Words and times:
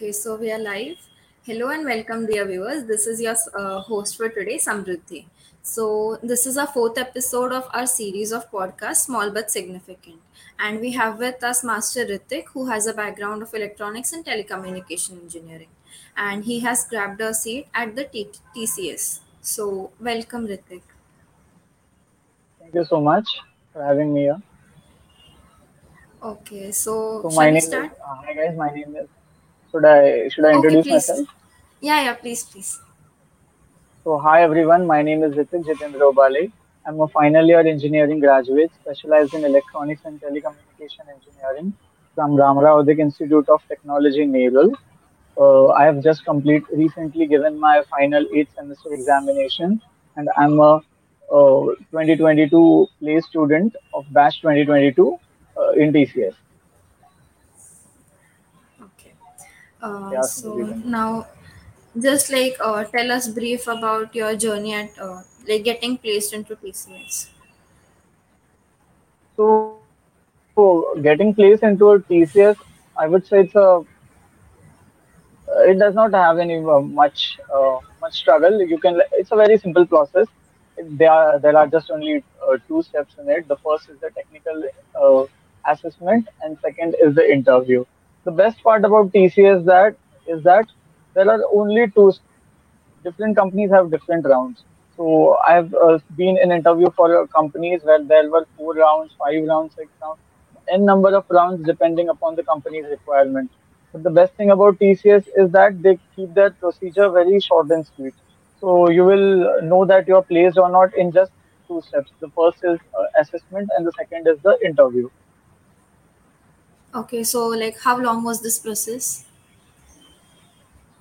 Okay, 0.00 0.12
so 0.12 0.36
we 0.36 0.50
are 0.50 0.58
live. 0.58 0.96
Hello 1.42 1.68
and 1.68 1.84
welcome, 1.84 2.24
dear 2.26 2.46
viewers. 2.46 2.84
This 2.84 3.06
is 3.06 3.20
your 3.20 3.34
uh, 3.54 3.80
host 3.80 4.16
for 4.16 4.30
today, 4.30 4.56
Samruddhi. 4.56 5.26
So, 5.62 6.16
this 6.22 6.46
is 6.46 6.56
our 6.56 6.66
fourth 6.66 6.96
episode 6.96 7.52
of 7.52 7.68
our 7.74 7.86
series 7.86 8.32
of 8.32 8.50
podcasts, 8.50 9.04
Small 9.08 9.30
But 9.30 9.50
Significant. 9.50 10.20
And 10.58 10.80
we 10.80 10.92
have 10.92 11.18
with 11.18 11.44
us 11.44 11.62
Master 11.62 12.06
Hritik, 12.06 12.46
who 12.54 12.64
has 12.70 12.86
a 12.86 12.94
background 12.94 13.42
of 13.42 13.52
electronics 13.52 14.14
and 14.14 14.24
telecommunication 14.24 15.20
engineering. 15.20 15.68
And 16.16 16.44
he 16.46 16.60
has 16.60 16.86
grabbed 16.88 17.20
a 17.20 17.34
seat 17.34 17.66
at 17.74 17.94
the 17.94 18.04
T- 18.04 18.30
TCS. 18.56 19.20
So, 19.42 19.90
welcome, 20.00 20.46
Hritik. 20.46 20.80
Thank 22.58 22.74
you 22.74 22.84
so 22.84 23.00
much 23.00 23.28
for 23.72 23.82
having 23.82 24.14
me 24.14 24.22
here. 24.22 24.40
Okay, 26.22 26.70
so, 26.72 27.22
So 27.22 27.30
my 27.30 27.50
we 27.50 27.50
name 27.50 27.56
is 27.58 27.64
start? 27.66 27.92
uh, 28.04 28.16
hi 28.16 28.32
guys. 28.34 28.56
My 28.56 28.70
name 28.70 28.96
is 28.96 29.08
should 29.70 29.84
I 29.84 30.28
should 30.28 30.44
I 30.44 30.54
Okay, 30.54 30.56
introduce 30.56 30.84
please. 30.84 30.92
myself? 31.08 31.28
Yeah, 31.80 32.02
yeah, 32.04 32.14
please, 32.14 32.44
please. 32.44 32.80
So 34.04 34.18
hi 34.18 34.42
everyone. 34.42 34.86
My 34.86 35.02
name 35.02 35.22
is 35.22 35.34
Hritik 35.34 35.64
Jitendra 35.68 36.12
Ubale. 36.12 36.52
I'm 36.86 37.00
a 37.00 37.08
final 37.08 37.46
year 37.46 37.60
engineering 37.60 38.20
graduate 38.20 38.70
specialized 38.82 39.34
in 39.34 39.44
electronics 39.44 40.02
and 40.04 40.20
telecommunication 40.20 41.08
engineering 41.14 41.72
from 42.14 42.32
Ramrao 42.32 42.84
Adik 42.84 42.98
Institute 42.98 43.48
of 43.48 43.60
Technology, 43.68 44.26
Nerul. 44.26 44.72
Uh, 45.38 45.68
I 45.68 45.84
have 45.84 46.02
just 46.02 46.24
complete 46.24 46.64
recently 46.72 47.26
given 47.26 47.58
my 47.58 47.82
final 47.90 48.26
eighth 48.34 48.54
semester 48.54 48.92
examination, 48.92 49.80
and 50.16 50.28
I'm 50.36 50.58
a 50.60 50.72
uh, 51.32 51.60
2022 51.92 52.86
place 52.98 53.26
student 53.26 53.76
of 53.94 54.04
batch 54.12 54.40
2022 54.40 55.18
uh, 55.56 55.70
in 55.72 55.92
TCS. 55.92 56.34
Okay. 58.82 59.12
Uh, 59.82 60.10
Yeah, 60.12 60.22
so 60.22 60.52
now, 60.84 61.26
just 62.00 62.30
like 62.30 62.56
uh, 62.60 62.84
tell 62.84 63.10
us 63.12 63.28
brief 63.28 63.66
about 63.68 64.14
your 64.14 64.36
journey 64.36 64.74
at 64.74 64.98
uh, 64.98 65.22
like 65.48 65.64
getting 65.64 65.96
placed 65.98 66.32
into 66.32 66.56
TCS. 66.56 67.28
So 70.56 70.94
getting 71.02 71.34
placed 71.34 71.62
into 71.62 71.90
a 71.90 72.00
TCS, 72.00 72.56
I 72.96 73.06
would 73.08 73.26
say 73.26 73.40
it's 73.40 73.54
a 73.54 73.84
it 75.68 75.78
does 75.78 75.94
not 75.94 76.12
have 76.12 76.38
any 76.38 76.58
uh, 76.58 76.80
much 76.80 77.38
uh, 77.54 77.78
much 78.00 78.14
struggle. 78.14 78.60
You 78.62 78.78
can 78.78 79.00
it's 79.12 79.32
a 79.32 79.36
very 79.36 79.58
simple 79.58 79.86
process. 79.86 80.26
There 80.82 81.10
are 81.10 81.38
there 81.38 81.56
are 81.56 81.66
just 81.66 81.90
only 81.90 82.24
two 82.68 82.82
steps 82.82 83.14
in 83.18 83.28
it. 83.30 83.48
The 83.48 83.56
first 83.56 83.88
is 83.88 83.98
the 84.00 84.10
technical 84.10 84.64
assessment, 85.66 86.28
and 86.42 86.58
second 86.60 86.96
is 87.02 87.14
the 87.14 87.30
interview. 87.30 87.84
The 88.24 88.30
best 88.32 88.62
part 88.62 88.84
about 88.84 89.12
TCS 89.12 89.64
that 89.66 89.96
is 90.26 90.42
that 90.44 90.66
there 91.14 91.28
are 91.30 91.40
only 91.52 91.90
two 91.90 92.12
different 93.04 93.36
companies 93.36 93.70
have 93.70 93.90
different 93.90 94.26
rounds. 94.26 94.64
So 94.96 95.36
I've 95.46 95.72
uh, 95.74 95.98
been 96.16 96.36
in 96.38 96.52
interview 96.52 96.90
for 96.96 97.22
uh, 97.22 97.26
companies 97.28 97.80
where 97.84 98.04
there 98.04 98.30
were 98.30 98.46
four 98.56 98.74
rounds, 98.74 99.14
five 99.18 99.42
rounds, 99.46 99.74
six 99.76 99.90
rounds, 100.02 100.20
n 100.68 100.84
number 100.84 101.14
of 101.16 101.24
rounds 101.30 101.64
depending 101.64 102.08
upon 102.08 102.36
the 102.36 102.44
company's 102.44 102.86
requirement. 102.90 103.50
But 103.92 104.02
the 104.02 104.10
best 104.10 104.34
thing 104.36 104.50
about 104.50 104.78
TCS 104.78 105.26
is 105.36 105.50
that 105.52 105.82
they 105.82 105.98
keep 106.14 106.34
their 106.34 106.50
procedure 106.50 107.10
very 107.10 107.40
short 107.40 107.70
and 107.70 107.86
sweet. 107.86 108.14
So 108.60 108.90
you 108.90 109.04
will 109.04 109.62
know 109.62 109.84
that 109.86 110.06
you're 110.06 110.22
placed 110.22 110.58
or 110.58 110.70
not 110.70 110.94
in 110.96 111.12
just 111.12 111.32
two 111.68 111.82
steps. 111.86 112.12
The 112.20 112.30
first 112.36 112.58
is 112.62 112.78
uh, 112.98 113.04
assessment, 113.20 113.70
and 113.76 113.86
the 113.86 113.92
second 113.92 114.28
is 114.28 114.38
the 114.42 114.58
interview. 114.64 115.08
Okay, 116.94 117.24
so 117.24 117.48
like 117.48 117.78
how 117.80 117.98
long 117.98 118.22
was 118.22 118.42
this 118.42 118.58
process? 118.58 119.24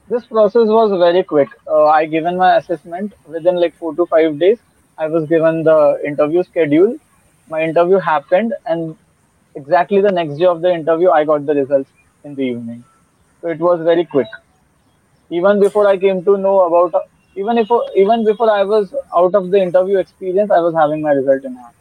This 0.09 0.25
process 0.25 0.67
was 0.67 0.91
very 0.99 1.23
quick. 1.23 1.49
Uh, 1.67 1.85
I 1.85 2.05
given 2.05 2.35
my 2.37 2.57
assessment 2.57 3.13
within 3.25 3.55
like 3.55 3.75
four 3.75 3.95
to 3.95 4.05
five 4.07 4.37
days. 4.39 4.59
I 4.97 5.07
was 5.07 5.27
given 5.29 5.63
the 5.63 6.01
interview 6.05 6.43
schedule. 6.43 6.97
My 7.47 7.63
interview 7.63 7.97
happened, 7.97 8.53
and 8.65 8.97
exactly 9.55 10.01
the 10.01 10.11
next 10.11 10.37
day 10.37 10.45
of 10.45 10.61
the 10.61 10.73
interview, 10.73 11.09
I 11.11 11.23
got 11.25 11.45
the 11.45 11.53
results 11.55 11.89
in 12.23 12.35
the 12.35 12.43
evening. 12.43 12.83
So 13.41 13.47
it 13.49 13.59
was 13.59 13.81
very 13.81 14.05
quick. 14.05 14.27
Even 15.29 15.59
before 15.61 15.87
I 15.87 15.97
came 15.97 16.25
to 16.25 16.37
know 16.37 16.61
about, 16.67 17.03
even 17.35 17.57
if 17.57 17.69
even 17.95 18.25
before 18.25 18.51
I 18.51 18.63
was 18.63 18.93
out 19.15 19.33
of 19.33 19.49
the 19.49 19.61
interview 19.61 19.97
experience, 19.99 20.51
I 20.51 20.59
was 20.59 20.73
having 20.75 21.01
my 21.01 21.11
result 21.11 21.45
in 21.45 21.55
hand. 21.55 21.75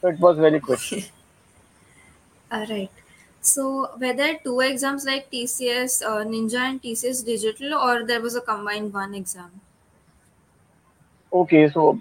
So 0.00 0.08
it 0.08 0.20
was 0.20 0.38
very 0.38 0.60
quick. 0.60 0.80
All 2.50 2.66
right. 2.66 2.90
So 3.44 3.90
were 4.00 4.14
there 4.14 4.38
two 4.42 4.60
exams 4.60 5.04
like 5.04 5.30
TCS 5.30 6.02
uh, 6.02 6.24
Ninja 6.24 6.60
and 6.60 6.82
TCS 6.82 7.26
Digital, 7.26 7.74
or 7.74 8.02
there 8.02 8.22
was 8.22 8.36
a 8.36 8.40
combined 8.40 8.94
one 8.94 9.14
exam? 9.14 9.60
Okay, 11.30 11.68
so 11.68 12.00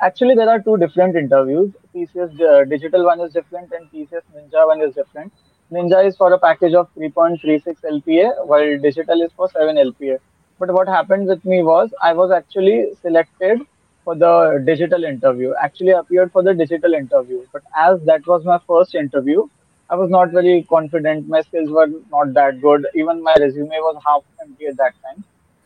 actually 0.00 0.36
there 0.36 0.48
are 0.48 0.60
two 0.60 0.76
different 0.76 1.16
interviews. 1.16 1.72
TCS 1.92 2.40
uh, 2.40 2.64
digital 2.64 3.04
one 3.04 3.20
is 3.20 3.32
different 3.32 3.72
and 3.72 3.90
TCS 3.90 4.22
Ninja 4.36 4.66
one 4.68 4.82
is 4.82 4.94
different. 4.94 5.32
Ninja 5.72 6.06
is 6.06 6.16
for 6.16 6.32
a 6.32 6.38
package 6.38 6.74
of 6.74 6.88
3.36 6.94 7.64
LPA, 7.82 8.46
while 8.46 8.78
digital 8.78 9.20
is 9.20 9.32
for 9.32 9.50
7 9.50 9.74
LPA. 9.74 10.18
But 10.60 10.72
what 10.72 10.86
happened 10.86 11.26
with 11.26 11.44
me 11.44 11.64
was 11.64 11.92
I 12.00 12.12
was 12.12 12.30
actually 12.30 12.94
selected 13.02 13.62
for 14.04 14.14
the 14.14 14.62
digital 14.64 15.02
interview. 15.02 15.54
Actually 15.60 15.90
appeared 15.90 16.30
for 16.30 16.44
the 16.44 16.54
digital 16.54 16.94
interview, 16.94 17.44
but 17.52 17.62
as 17.76 18.00
that 18.04 18.24
was 18.28 18.44
my 18.44 18.60
first 18.68 18.94
interview, 18.94 19.48
I 19.94 19.96
was 19.96 20.10
not 20.10 20.32
very 20.32 20.64
confident. 20.68 21.28
My 21.28 21.40
skills 21.42 21.70
were 21.70 21.86
not 22.10 22.32
that 22.34 22.60
good. 22.60 22.86
Even 22.96 23.22
my 23.22 23.34
resume 23.38 23.68
was 23.68 24.02
half 24.04 24.22
empty 24.42 24.66
at 24.66 24.76
that 24.78 24.94
time. 25.04 25.22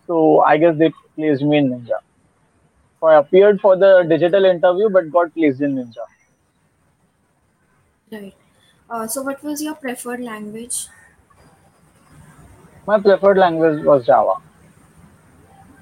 So 0.07 0.41
I 0.41 0.59
guess 0.59 0.77
they 0.77 0.93
placed 1.15 1.43
me 1.43 1.57
in 1.57 1.71
Ninja. 1.71 2.01
So 3.01 3.07
I 3.07 3.15
appeared 3.21 3.59
for 3.63 3.75
the 3.75 4.05
digital 4.07 4.45
interview 4.45 4.91
but 4.91 5.11
got 5.11 5.33
placed 5.33 5.63
in 5.63 5.77
Ninja. 5.77 6.05
Right. 8.13 8.35
Uh, 8.91 9.07
so 9.07 9.23
what 9.23 9.43
was 9.43 9.63
your 9.63 9.75
preferred 9.77 10.21
language? 10.21 10.89
My 12.87 13.01
preferred 13.01 13.39
language 13.39 13.83
was 13.83 14.05
Java. 14.05 14.35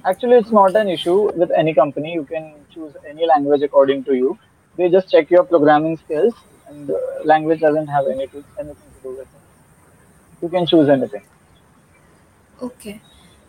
Actually, 0.05 0.37
it's 0.37 0.53
not 0.53 0.77
an 0.77 0.89
issue 0.89 1.33
with 1.33 1.51
any 1.51 1.75
company. 1.75 2.13
You 2.13 2.25
can 2.25 2.55
choose 2.73 2.95
any 3.09 3.27
language 3.27 3.63
according 3.63 4.05
to 4.05 4.15
you. 4.15 4.39
They 4.77 4.89
just 4.89 5.11
check 5.11 5.33
your 5.33 5.43
programming 5.43 5.97
skills, 5.97 6.35
and 6.69 6.91
uh, 6.91 6.95
language 7.25 7.61
doesn't 7.61 7.87
have 7.87 8.07
any 8.07 8.27
to, 8.29 8.45
anything 8.59 8.91
to 8.97 9.03
do 9.03 9.11
with 9.11 9.21
it. 9.21 10.43
You 10.43 10.49
can 10.49 10.67
choose 10.67 10.89
anything. 10.89 11.23
Okay. 12.63 13.01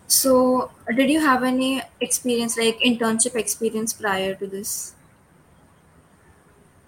So 0.08 0.72
did 0.96 1.10
you 1.10 1.20
have 1.20 1.44
any 1.44 1.82
experience 2.00 2.58
like 2.58 2.80
internship 2.80 3.36
experience 3.36 3.94
prior 3.94 4.36
to 4.36 4.48
this? 4.48 4.94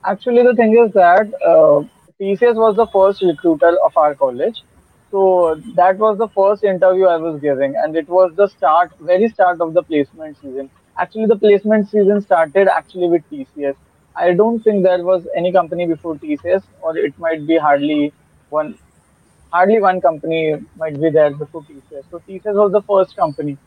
Actually, 0.06 0.44
the 0.44 0.56
thing 0.56 0.77
is 0.77 0.94
that 0.94 1.33
uh, 1.45 1.83
TCS 2.19 2.56
was 2.56 2.75
the 2.75 2.88
first 2.88 3.21
recruiter 3.21 3.77
of 3.83 3.95
our 3.98 4.15
college. 4.15 4.63
So 5.12 5.56
that 5.75 5.98
was 5.98 6.18
the 6.18 6.27
first 6.30 6.63
interview 6.63 7.06
I 7.06 7.18
was 7.18 7.42
giving, 7.42 7.75
and 7.75 7.95
it 7.95 8.07
was 8.07 8.31
the 8.36 8.48
start, 8.48 8.92
very 9.00 9.27
start 9.30 9.59
of 9.59 9.74
the 9.74 9.81
placement 9.81 10.38
season. 10.42 10.69
Actually, 10.98 11.25
the 11.25 11.36
placement 11.36 11.89
season 11.89 12.21
started 12.21 12.68
actually 12.68 13.07
with 13.07 13.24
TCS. 13.31 13.75
I 14.15 14.33
don't 14.33 14.61
think 14.63 14.83
there 14.83 15.03
was 15.03 15.27
any 15.35 15.51
company 15.51 15.85
before 15.88 16.15
TCS, 16.15 16.63
or 16.81 16.97
it 16.97 17.17
might 17.19 17.45
be 17.47 17.57
hardly 17.57 18.13
one, 18.50 18.77
hardly 19.51 19.79
one 19.79 20.01
company 20.01 20.56
might 20.77 21.00
be 21.00 21.09
there 21.09 21.31
before 21.31 21.63
TCS. 21.63 22.03
So 22.11 22.21
TCS 22.27 22.56
was 22.56 22.71
the 22.71 22.81
first 22.81 23.15
company. 23.15 23.57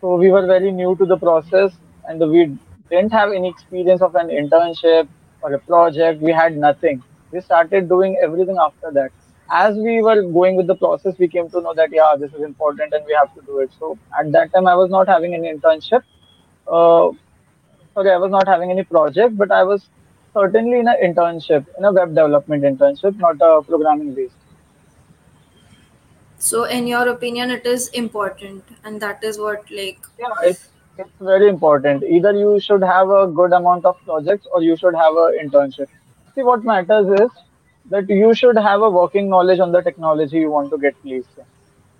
So 0.00 0.16
we 0.16 0.30
were 0.32 0.46
very 0.46 0.72
new 0.72 0.96
to 0.96 1.06
the 1.06 1.16
process 1.16 1.72
and 2.08 2.18
we 2.30 2.58
didn't 2.90 3.12
have 3.12 3.32
any 3.32 3.48
experience 3.48 4.02
of 4.02 4.14
an 4.16 4.28
internship 4.28 5.08
or 5.42 5.52
a 5.54 5.58
project. 5.58 6.20
We 6.20 6.32
had 6.32 6.56
nothing. 6.56 7.02
We 7.30 7.40
started 7.40 7.88
doing 7.88 8.18
everything 8.22 8.58
after 8.58 8.90
that. 8.92 9.12
As 9.50 9.76
we 9.76 10.02
were 10.02 10.22
going 10.22 10.56
with 10.56 10.66
the 10.66 10.74
process, 10.74 11.14
we 11.18 11.28
came 11.28 11.48
to 11.50 11.60
know 11.60 11.74
that, 11.74 11.90
yeah, 11.92 12.14
this 12.18 12.32
is 12.32 12.42
important 12.42 12.92
and 12.92 13.04
we 13.06 13.12
have 13.12 13.34
to 13.34 13.42
do 13.42 13.58
it. 13.58 13.70
So 13.78 13.98
at 14.18 14.32
that 14.32 14.52
time, 14.52 14.66
I 14.66 14.74
was 14.74 14.90
not 14.90 15.08
having 15.08 15.34
any 15.34 15.52
internship. 15.52 16.02
Uh, 16.66 17.10
sorry, 17.94 18.10
I 18.10 18.16
was 18.16 18.30
not 18.30 18.46
having 18.48 18.70
any 18.70 18.84
project, 18.84 19.36
but 19.36 19.50
I 19.50 19.62
was 19.62 19.88
certainly 20.34 20.80
in 20.80 20.88
an 20.88 20.96
internship, 21.02 21.66
in 21.78 21.84
a 21.84 21.92
web 21.92 22.10
development 22.10 22.64
internship, 22.64 23.16
not 23.18 23.36
a 23.40 23.62
programming 23.62 24.14
based. 24.14 24.34
So 26.38 26.64
in 26.64 26.86
your 26.86 27.08
opinion, 27.08 27.50
it 27.50 27.66
is 27.66 27.88
important, 27.88 28.64
and 28.84 29.00
that 29.00 29.22
is 29.22 29.38
what 29.38 29.70
like 29.70 30.00
Yeah, 30.18 30.34
it's 30.42 30.68
it's 30.98 31.18
very 31.20 31.48
important. 31.48 32.02
Either 32.04 32.32
you 32.32 32.58
should 32.60 32.82
have 32.82 33.10
a 33.10 33.26
good 33.26 33.52
amount 33.52 33.84
of 33.84 33.96
projects 34.04 34.46
or 34.52 34.62
you 34.62 34.76
should 34.76 34.94
have 34.94 35.14
a 35.14 35.26
internship. 35.42 35.88
See, 36.34 36.42
what 36.42 36.64
matters 36.64 37.08
is 37.20 37.30
that 37.90 38.08
you 38.08 38.34
should 38.34 38.56
have 38.56 38.82
a 38.82 38.90
working 38.90 39.28
knowledge 39.28 39.60
on 39.60 39.72
the 39.72 39.80
technology 39.82 40.38
you 40.40 40.50
want 40.50 40.70
to 40.70 40.78
get 40.78 41.00
placed 41.02 41.38
in. 41.38 41.44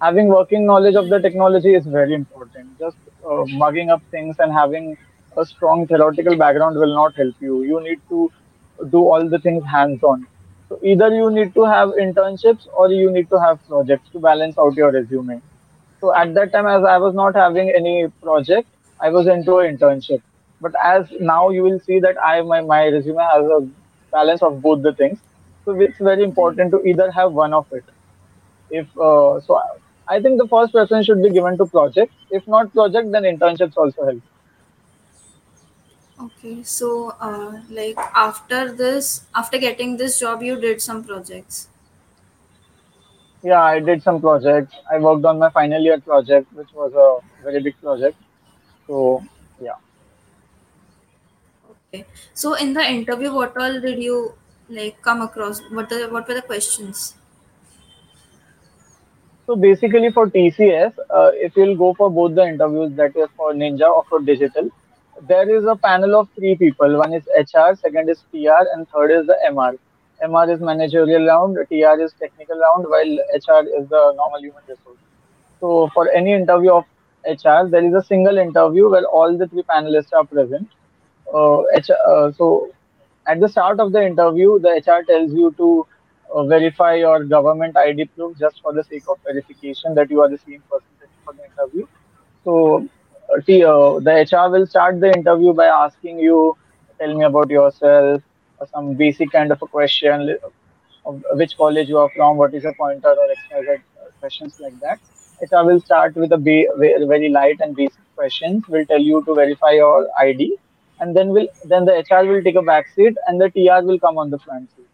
Having 0.00 0.28
working 0.28 0.66
knowledge 0.66 0.96
of 0.96 1.08
the 1.08 1.20
technology 1.20 1.74
is 1.74 1.86
very 1.86 2.14
important. 2.14 2.78
Just 2.78 2.96
uh, 3.28 3.44
mugging 3.46 3.90
up 3.90 4.02
things 4.10 4.36
and 4.40 4.52
having 4.52 4.96
a 5.36 5.46
strong 5.46 5.86
theoretical 5.86 6.36
background 6.36 6.76
will 6.76 6.94
not 6.94 7.14
help 7.14 7.34
you. 7.40 7.62
You 7.62 7.80
need 7.82 8.00
to 8.08 8.30
do 8.90 8.98
all 8.98 9.28
the 9.28 9.38
things 9.38 9.64
hands 9.64 10.02
on. 10.02 10.26
So 10.68 10.78
either 10.82 11.08
you 11.14 11.30
need 11.30 11.54
to 11.54 11.64
have 11.64 11.90
internships 11.90 12.66
or 12.74 12.90
you 12.90 13.10
need 13.10 13.28
to 13.30 13.40
have 13.40 13.66
projects 13.68 14.08
to 14.12 14.18
balance 14.18 14.58
out 14.58 14.74
your 14.74 14.90
resume. 14.90 15.40
So 16.00 16.14
at 16.14 16.34
that 16.34 16.52
time, 16.52 16.66
as 16.66 16.84
I 16.84 16.98
was 16.98 17.14
not 17.14 17.34
having 17.34 17.70
any 17.70 18.08
project, 18.22 18.68
I 19.00 19.10
was 19.10 19.26
into 19.26 19.58
an 19.58 19.76
internship. 19.76 20.22
But 20.60 20.74
as 20.82 21.06
now 21.20 21.50
you 21.50 21.62
will 21.62 21.80
see 21.80 22.00
that 22.00 22.16
I 22.22 22.40
my, 22.42 22.60
my 22.60 22.86
resume 22.86 23.18
has 23.18 23.44
a 23.44 23.68
balance 24.10 24.42
of 24.42 24.60
both 24.62 24.82
the 24.82 24.92
things. 24.92 25.18
So 25.64 25.78
it's 25.80 25.98
very 25.98 26.24
important 26.24 26.70
to 26.72 26.82
either 26.84 27.10
have 27.10 27.32
one 27.32 27.52
of 27.52 27.72
it. 27.72 27.84
If 28.70 28.86
uh, 28.98 29.40
so, 29.40 29.60
I 30.08 30.20
think 30.20 30.38
the 30.38 30.48
first 30.48 30.72
preference 30.72 31.06
should 31.06 31.22
be 31.22 31.30
given 31.30 31.58
to 31.58 31.66
project. 31.66 32.12
If 32.30 32.46
not 32.48 32.72
project, 32.72 33.12
then 33.12 33.22
internships 33.24 33.76
also 33.76 34.04
help. 34.04 34.22
Okay. 36.22 36.62
So, 36.62 37.16
uh, 37.20 37.60
like 37.68 37.98
after 38.14 38.72
this, 38.72 39.24
after 39.34 39.58
getting 39.58 39.96
this 39.96 40.20
job, 40.20 40.42
you 40.42 40.60
did 40.60 40.80
some 40.80 41.02
projects. 41.04 41.68
Yeah, 43.42 43.62
I 43.62 43.80
did 43.80 44.02
some 44.02 44.20
projects. 44.20 44.76
I 44.90 44.98
worked 44.98 45.24
on 45.24 45.38
my 45.38 45.50
final 45.50 45.82
year 45.82 46.00
project, 46.00 46.52
which 46.52 46.72
was 46.72 46.92
a 46.94 47.42
very 47.42 47.62
big 47.62 47.80
project. 47.80 48.16
So 48.86 49.24
yeah. 49.60 49.80
Okay. 51.70 52.04
So, 52.34 52.54
in 52.54 52.72
the 52.72 52.84
interview, 52.88 53.32
what 53.32 53.56
all 53.56 53.80
did 53.80 54.00
you 54.02 54.34
like 54.68 55.02
come 55.02 55.22
across? 55.22 55.60
What 55.70 55.88
the 55.88 56.06
what 56.08 56.28
were 56.28 56.34
the 56.34 56.42
questions? 56.42 57.14
So 59.46 59.56
basically 59.56 60.12
for 60.12 60.28
TCS, 60.30 60.94
uh, 61.10 61.30
if 61.34 61.56
you'll 61.56 61.76
go 61.76 61.94
for 61.94 62.08
both 62.08 62.36
the 62.36 62.46
interviews, 62.46 62.92
that 62.94 63.16
is 63.16 63.28
for 63.36 63.52
Ninja 63.52 63.90
or 63.90 64.04
for 64.08 64.20
Digital, 64.20 64.70
there 65.28 65.48
is 65.48 65.64
a 65.64 65.76
panel 65.76 66.16
of 66.16 66.28
three 66.34 66.56
people. 66.56 66.98
One 66.98 67.12
is 67.12 67.24
HR, 67.36 67.74
second 67.76 68.08
is 68.10 68.22
PR, 68.32 68.64
and 68.72 68.88
third 68.88 69.10
is 69.10 69.26
the 69.26 69.38
MR. 69.46 69.78
MR 70.22 70.48
is 70.54 70.60
managerial 70.60 71.26
round, 71.26 71.56
TR 71.68 72.00
is 72.00 72.12
technical 72.20 72.58
round, 72.58 72.86
while 72.88 73.18
HR 73.34 73.64
is 73.78 73.88
the 73.88 74.12
normal 74.16 74.40
human 74.40 74.62
resource. 74.68 74.98
So 75.60 75.90
for 75.94 76.10
any 76.10 76.32
interview 76.32 76.72
of 76.72 76.84
HR, 77.24 77.68
there 77.68 77.84
is 77.84 77.94
a 77.94 78.02
single 78.02 78.38
interview 78.38 78.90
where 78.90 79.04
all 79.04 79.36
the 79.36 79.46
three 79.46 79.62
panelists 79.62 80.12
are 80.12 80.24
present. 80.24 80.68
Uh, 81.32 81.62
H, 81.74 81.90
uh, 81.90 82.32
so 82.32 82.70
at 83.26 83.40
the 83.40 83.48
start 83.48 83.80
of 83.80 83.92
the 83.92 84.04
interview, 84.04 84.58
the 84.58 84.70
HR 84.70 85.04
tells 85.04 85.32
you 85.32 85.54
to 85.56 85.86
uh, 86.34 86.44
verify 86.46 86.94
your 86.94 87.24
government 87.24 87.76
ID 87.76 88.06
proof 88.06 88.36
just 88.38 88.60
for 88.60 88.72
the 88.72 88.82
sake 88.84 89.04
of 89.08 89.18
verification 89.24 89.94
that 89.94 90.10
you 90.10 90.20
are 90.20 90.28
the 90.28 90.38
same 90.38 90.62
person 90.70 90.88
for 91.24 91.32
the 91.34 91.44
interview. 91.44 91.86
So 92.44 92.88
the 93.40 94.28
HR 94.30 94.50
will 94.50 94.66
start 94.66 95.00
the 95.00 95.12
interview 95.12 95.52
by 95.52 95.66
asking 95.66 96.18
you, 96.18 96.56
tell 96.98 97.14
me 97.14 97.24
about 97.24 97.50
yourself, 97.50 98.22
or 98.58 98.66
some 98.68 98.94
basic 98.94 99.30
kind 99.32 99.50
of 99.52 99.62
a 99.62 99.66
question, 99.66 100.36
which 101.32 101.56
college 101.56 101.88
you 101.88 101.98
are 101.98 102.10
from, 102.10 102.36
what 102.36 102.54
is 102.54 102.62
your 102.62 102.74
pointer, 102.74 103.08
or 103.08 103.28
uh, 103.58 103.76
questions 104.20 104.60
like 104.60 104.78
that. 104.80 105.00
HR 105.40 105.64
will 105.66 105.80
start 105.80 106.14
with 106.14 106.32
a 106.32 106.36
very 106.36 107.28
light 107.28 107.56
and 107.60 107.74
basic 107.74 108.00
questions. 108.14 108.68
Will 108.68 108.86
tell 108.86 109.00
you 109.00 109.24
to 109.24 109.34
verify 109.34 109.70
your 109.72 110.08
ID, 110.18 110.56
and 111.00 111.16
then 111.16 111.30
will 111.30 111.48
then 111.64 111.84
the 111.84 112.04
HR 112.08 112.24
will 112.26 112.42
take 112.42 112.54
a 112.54 112.62
back 112.62 112.88
seat, 112.94 113.16
and 113.26 113.40
the 113.40 113.50
TR 113.50 113.84
will 113.84 113.98
come 113.98 114.18
on 114.18 114.30
the 114.30 114.38
front 114.38 114.70
seat. 114.76 114.86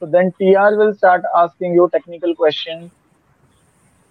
So 0.00 0.06
then 0.06 0.32
TR 0.32 0.76
will 0.76 0.94
start 0.94 1.22
asking 1.36 1.74
you 1.74 1.88
technical 1.92 2.34
questions 2.34 2.90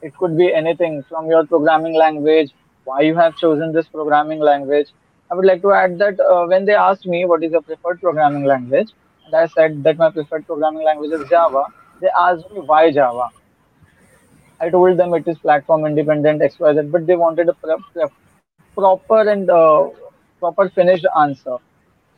it 0.01 0.15
could 0.17 0.37
be 0.37 0.53
anything 0.53 1.03
from 1.03 1.27
your 1.29 1.45
programming 1.45 1.93
language, 1.95 2.51
why 2.83 3.01
you 3.01 3.15
have 3.15 3.35
chosen 3.37 3.71
this 3.73 3.87
programming 3.87 4.39
language. 4.39 4.87
I 5.31 5.35
would 5.35 5.45
like 5.45 5.61
to 5.61 5.71
add 5.71 5.97
that 5.99 6.19
uh, 6.19 6.45
when 6.47 6.65
they 6.65 6.73
asked 6.73 7.05
me 7.05 7.25
what 7.25 7.43
is 7.43 7.51
your 7.51 7.61
preferred 7.61 8.01
programming 8.01 8.45
language, 8.45 8.89
and 9.25 9.35
I 9.35 9.47
said 9.47 9.83
that 9.83 9.97
my 9.97 10.11
preferred 10.11 10.45
programming 10.45 10.83
language 10.83 11.11
is 11.11 11.29
Java, 11.29 11.65
they 12.01 12.09
asked 12.17 12.49
me 12.51 12.59
why 12.59 12.91
Java. 12.91 13.29
I 14.59 14.69
told 14.69 14.97
them 14.97 15.13
it 15.13 15.27
is 15.27 15.37
platform 15.39 15.85
independent 15.85 16.41
XYZ, 16.41 16.91
but 16.91 17.05
they 17.07 17.15
wanted 17.15 17.49
a 17.49 17.53
pre- 17.53 17.75
pre- 17.93 18.05
proper 18.75 19.29
and 19.29 19.49
uh, 19.49 19.89
proper 20.39 20.69
finished 20.69 21.05
answer. 21.19 21.57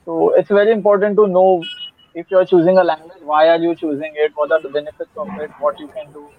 So 0.06 0.34
it's 0.36 0.50
very 0.50 0.72
important 0.72 1.18
to 1.18 1.28
know 1.28 1.64
if 2.14 2.30
you're 2.30 2.46
choosing 2.46 2.78
a 2.78 2.84
language, 2.84 3.22
why 3.24 3.50
are 3.50 3.58
you 3.58 3.76
choosing 3.76 4.14
it? 4.16 4.32
What 4.36 4.52
are 4.52 4.62
the 4.62 4.70
benefits 4.70 5.12
of 5.18 5.30
it? 5.40 5.52
What 5.58 5.80
you 5.80 5.88
can 5.90 6.12
do 6.12 6.30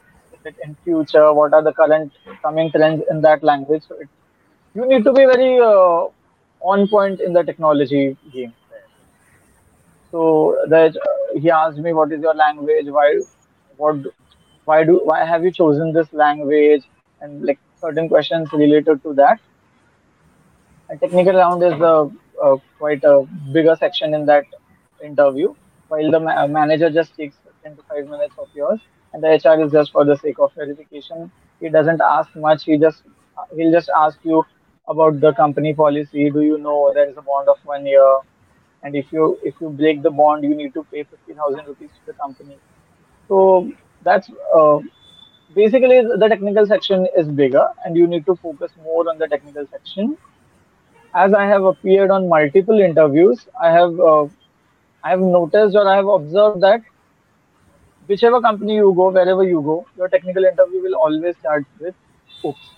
it 0.44 0.56
in 0.64 0.76
future? 0.84 1.32
What 1.32 1.52
are 1.54 1.62
the 1.62 1.72
current 1.72 2.12
coming 2.42 2.70
trends 2.70 3.02
in 3.10 3.20
that 3.22 3.42
language? 3.42 3.84
So 3.88 3.96
it, 3.96 4.08
you 4.74 4.86
need 4.86 5.04
to 5.04 5.12
be 5.12 5.24
very 5.26 5.58
uh, 5.60 6.08
on 6.60 6.88
point 6.88 7.20
in 7.20 7.32
the 7.32 7.42
technology 7.42 8.16
game. 8.32 8.54
So 10.10 10.56
that 10.68 10.96
uh, 10.96 11.38
he 11.40 11.50
asked 11.50 11.78
me, 11.78 11.92
"What 11.92 12.12
is 12.12 12.20
your 12.22 12.34
language? 12.34 12.86
Why, 12.88 13.20
what, 13.76 13.96
why 14.64 14.84
do, 14.84 15.00
why 15.04 15.24
have 15.24 15.44
you 15.44 15.50
chosen 15.52 15.92
this 15.92 16.12
language?" 16.12 16.82
And 17.20 17.44
like 17.44 17.58
certain 17.76 18.08
questions 18.08 18.52
related 18.52 19.02
to 19.02 19.14
that. 19.14 19.40
A 20.90 20.96
technical 20.96 21.34
round 21.34 21.62
is 21.62 21.72
a, 21.80 22.10
a 22.42 22.56
quite 22.78 23.02
a 23.04 23.24
bigger 23.52 23.76
section 23.76 24.14
in 24.14 24.26
that 24.26 24.44
interview, 25.02 25.54
while 25.88 26.10
the 26.10 26.20
ma- 26.20 26.46
manager 26.46 26.90
just 26.90 27.14
takes 27.16 27.36
10 27.62 27.76
to 27.76 27.82
5 27.82 28.06
minutes 28.06 28.34
of 28.38 28.48
yours, 28.54 28.80
and 29.14 29.24
the 29.24 29.28
HR 29.28 29.62
is 29.64 29.72
just 29.72 29.92
for 29.92 30.04
the 30.04 30.16
sake 30.18 30.40
of 30.40 30.52
verification. 30.54 31.32
He 31.60 31.70
doesn't 31.70 32.02
ask 32.02 32.34
much. 32.36 32.64
He 32.64 32.78
just 32.78 33.04
he'll 33.56 33.72
just 33.72 33.90
ask 33.96 34.18
you 34.24 34.44
about 34.88 35.20
the 35.20 35.32
company 35.34 35.74
policy. 35.74 36.30
Do 36.30 36.42
you 36.42 36.58
know 36.58 36.92
there 36.94 37.08
is 37.10 37.16
a 37.18 37.22
bond 37.22 37.48
of 37.48 37.58
one 37.64 37.86
year? 37.86 38.18
And 38.82 38.96
if 38.96 39.12
you 39.12 39.38
if 39.44 39.54
you 39.60 39.70
break 39.70 40.02
the 40.02 40.10
bond, 40.10 40.44
you 40.44 40.54
need 40.54 40.74
to 40.74 40.84
pay 40.92 41.04
50,000 41.04 41.66
rupees 41.66 41.90
to 42.00 42.06
the 42.12 42.14
company. 42.14 42.58
So 43.28 43.72
that's 44.02 44.30
uh, 44.54 44.80
basically 45.54 46.02
the 46.02 46.28
technical 46.28 46.66
section 46.66 47.08
is 47.16 47.28
bigger, 47.28 47.68
and 47.84 47.96
you 47.96 48.06
need 48.06 48.26
to 48.26 48.36
focus 48.36 48.72
more 48.82 49.08
on 49.08 49.18
the 49.18 49.28
technical 49.28 49.66
section 49.66 50.16
as 51.14 51.32
I 51.34 51.46
have 51.46 51.64
appeared 51.64 52.10
on 52.10 52.28
multiple 52.28 52.80
interviews, 52.80 53.46
I 53.60 53.70
have 53.70 53.98
uh, 54.00 54.24
I 55.04 55.10
have 55.10 55.20
noticed 55.20 55.76
or 55.76 55.88
I 55.88 55.96
have 55.96 56.08
observed 56.08 56.60
that 56.62 56.82
whichever 58.06 58.40
company 58.40 58.76
you 58.76 58.92
go, 58.96 59.10
wherever 59.10 59.44
you 59.44 59.60
go, 59.62 59.86
your 59.96 60.08
technical 60.08 60.44
interview 60.44 60.82
will 60.82 60.94
always 60.94 61.36
start 61.38 61.64
with 61.80 61.94
oops. 62.44 62.70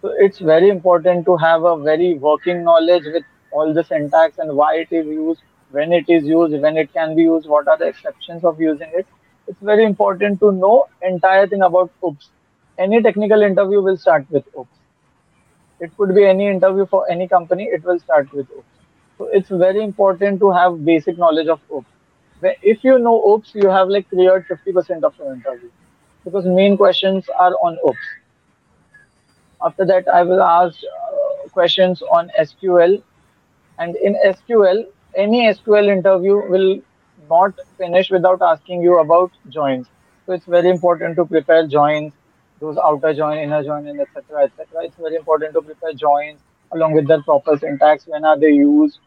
So 0.00 0.14
it's 0.18 0.38
very 0.38 0.68
important 0.68 1.26
to 1.26 1.36
have 1.36 1.64
a 1.64 1.76
very 1.82 2.14
working 2.14 2.64
knowledge 2.64 3.04
with 3.04 3.24
all 3.50 3.74
the 3.74 3.82
syntax 3.82 4.38
and 4.38 4.56
why 4.56 4.76
it 4.76 4.88
is 4.92 5.06
used, 5.06 5.42
when 5.70 5.92
it 5.92 6.08
is 6.08 6.24
used, 6.24 6.60
when 6.60 6.76
it 6.76 6.92
can 6.92 7.16
be 7.16 7.22
used, 7.22 7.48
what 7.48 7.68
are 7.68 7.76
the 7.76 7.86
exceptions 7.86 8.44
of 8.44 8.60
using 8.60 8.90
it. 8.94 9.06
It's 9.46 9.60
very 9.60 9.84
important 9.84 10.40
to 10.40 10.52
know 10.52 10.86
entire 11.02 11.46
thing 11.46 11.62
about 11.62 11.90
oops. 12.06 12.30
Any 12.78 13.02
technical 13.02 13.42
interview 13.42 13.82
will 13.82 13.96
start 13.96 14.26
with 14.30 14.44
oops. 14.56 14.78
It 15.80 15.96
could 15.96 16.14
be 16.14 16.24
any 16.24 16.48
interview 16.48 16.86
for 16.86 17.08
any 17.08 17.28
company, 17.28 17.64
it 17.64 17.84
will 17.84 18.00
start 18.00 18.32
with 18.32 18.48
OOPS. 18.50 18.66
So 19.16 19.26
it's 19.26 19.48
very 19.48 19.82
important 19.82 20.40
to 20.40 20.50
have 20.50 20.84
basic 20.84 21.18
knowledge 21.18 21.46
of 21.46 21.60
OOPS. 21.72 21.86
If 22.42 22.84
you 22.84 22.98
know 22.98 23.22
OOPS, 23.26 23.52
you 23.54 23.68
have 23.68 23.88
like 23.88 24.08
cleared 24.08 24.46
50% 24.46 25.02
of 25.02 25.16
your 25.18 25.32
interview 25.32 25.70
because 26.24 26.44
main 26.44 26.76
questions 26.76 27.28
are 27.38 27.52
on 27.62 27.78
OOPS. 27.86 28.08
After 29.64 29.84
that, 29.86 30.06
I 30.08 30.22
will 30.22 30.42
ask 30.42 30.76
uh, 30.84 31.48
questions 31.48 32.02
on 32.02 32.30
SQL. 32.38 33.02
And 33.78 33.96
in 33.96 34.14
SQL, 34.24 34.86
any 35.16 35.46
SQL 35.52 35.88
interview 35.88 36.36
will 36.48 36.80
not 37.28 37.54
finish 37.76 38.10
without 38.10 38.40
asking 38.40 38.82
you 38.82 38.98
about 38.98 39.32
joins. 39.48 39.86
So 40.26 40.32
it's 40.32 40.46
very 40.46 40.68
important 40.68 41.16
to 41.16 41.24
prepare 41.24 41.66
joins, 41.66 42.12
those 42.60 42.76
outer 42.76 43.14
join, 43.14 43.38
inner 43.38 43.64
join, 43.64 43.86
and 43.88 44.00
etc. 44.00 44.44
etc. 44.44 44.84
It's 44.84 44.96
very 44.96 45.16
important 45.16 45.54
to 45.54 45.62
prepare 45.62 45.92
joins 45.92 46.40
along 46.72 46.92
with 46.92 47.08
their 47.08 47.22
proper 47.22 47.56
syntax. 47.56 48.06
When 48.06 48.24
are 48.24 48.38
they 48.38 48.50
used? 48.50 48.98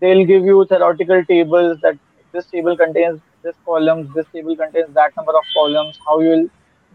They'll 0.00 0.24
give 0.24 0.44
you 0.44 0.64
theoretical 0.64 1.24
tables 1.24 1.78
that 1.82 1.98
this 2.32 2.46
table 2.46 2.76
contains 2.76 3.20
this 3.42 3.56
columns, 3.64 4.12
this 4.14 4.26
table 4.32 4.56
contains 4.56 4.92
that 4.94 5.16
number 5.16 5.32
of 5.32 5.44
columns. 5.54 5.98
How 6.06 6.20
you 6.20 6.28
will 6.28 6.48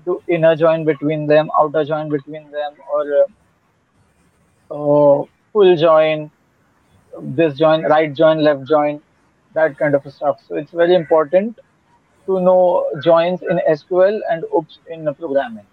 do 0.06 0.22
inner 0.28 0.56
join 0.56 0.86
between 0.86 1.28
them, 1.28 1.50
outer 1.60 1.84
join 1.84 2.10
between 2.10 2.52
them, 2.52 2.74
or 2.94 3.28
uh, 4.70 5.22
uh, 5.22 5.26
full 5.52 5.76
join 5.76 6.32
this 7.22 7.58
join, 7.58 7.84
right 7.84 8.14
join, 8.14 8.44
left 8.44 8.68
join, 8.68 9.02
that 9.54 9.78
kind 9.78 9.96
of 9.96 10.14
stuff. 10.14 10.40
So 10.48 10.56
it's 10.56 10.72
very 10.72 10.96
important 10.96 11.60
to 12.26 12.42
know 12.42 12.90
joins 13.04 13.42
in 13.44 13.60
SQL 13.70 14.20
and 14.30 14.44
OOPS 14.56 14.80
in 14.90 15.06
programming. 15.16 15.66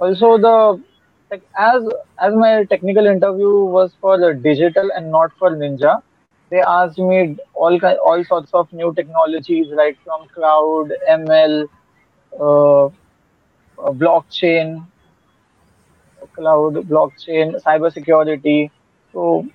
Also, 0.00 0.38
the 0.38 0.82
like 1.30 1.42
as 1.58 1.82
as 2.18 2.34
my 2.34 2.64
technical 2.64 3.06
interview 3.06 3.64
was 3.64 3.92
for 4.00 4.32
digital 4.34 4.90
and 4.94 5.10
not 5.10 5.32
for 5.38 5.50
Ninja, 5.50 6.02
they 6.50 6.60
asked 6.60 6.98
me 6.98 7.36
all 7.54 7.78
ki- 7.80 8.00
all 8.10 8.24
sorts 8.24 8.52
of 8.54 8.72
new 8.72 8.92
technologies, 8.94 9.68
right 9.72 9.96
from 10.04 10.28
cloud, 10.28 10.92
ML, 11.08 11.64
uh, 12.40 12.86
uh, 12.86 12.90
blockchain, 14.02 14.86
cloud, 16.34 16.74
blockchain, 16.88 17.60
cybersecurity. 17.62 18.70
So 19.12 19.46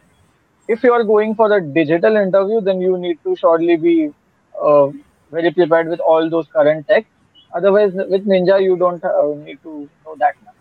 if 0.67 0.83
you 0.83 0.93
are 0.93 1.03
going 1.03 1.35
for 1.35 1.51
a 1.55 1.61
digital 1.61 2.17
interview, 2.17 2.61
then 2.61 2.81
you 2.81 2.97
need 2.97 3.19
to 3.23 3.35
surely 3.35 3.77
be 3.77 4.13
uh, 4.61 4.87
very 5.31 5.51
prepared 5.51 5.87
with 5.89 5.99
all 5.99 6.29
those 6.29 6.47
current 6.47 6.87
tech. 6.87 7.05
Otherwise, 7.53 7.93
with 7.93 8.25
Ninja, 8.27 8.61
you 8.61 8.77
don't 8.77 9.03
uh, 9.03 9.33
need 9.43 9.61
to 9.63 9.89
know 10.05 10.15
that 10.19 10.35
much. 10.43 10.55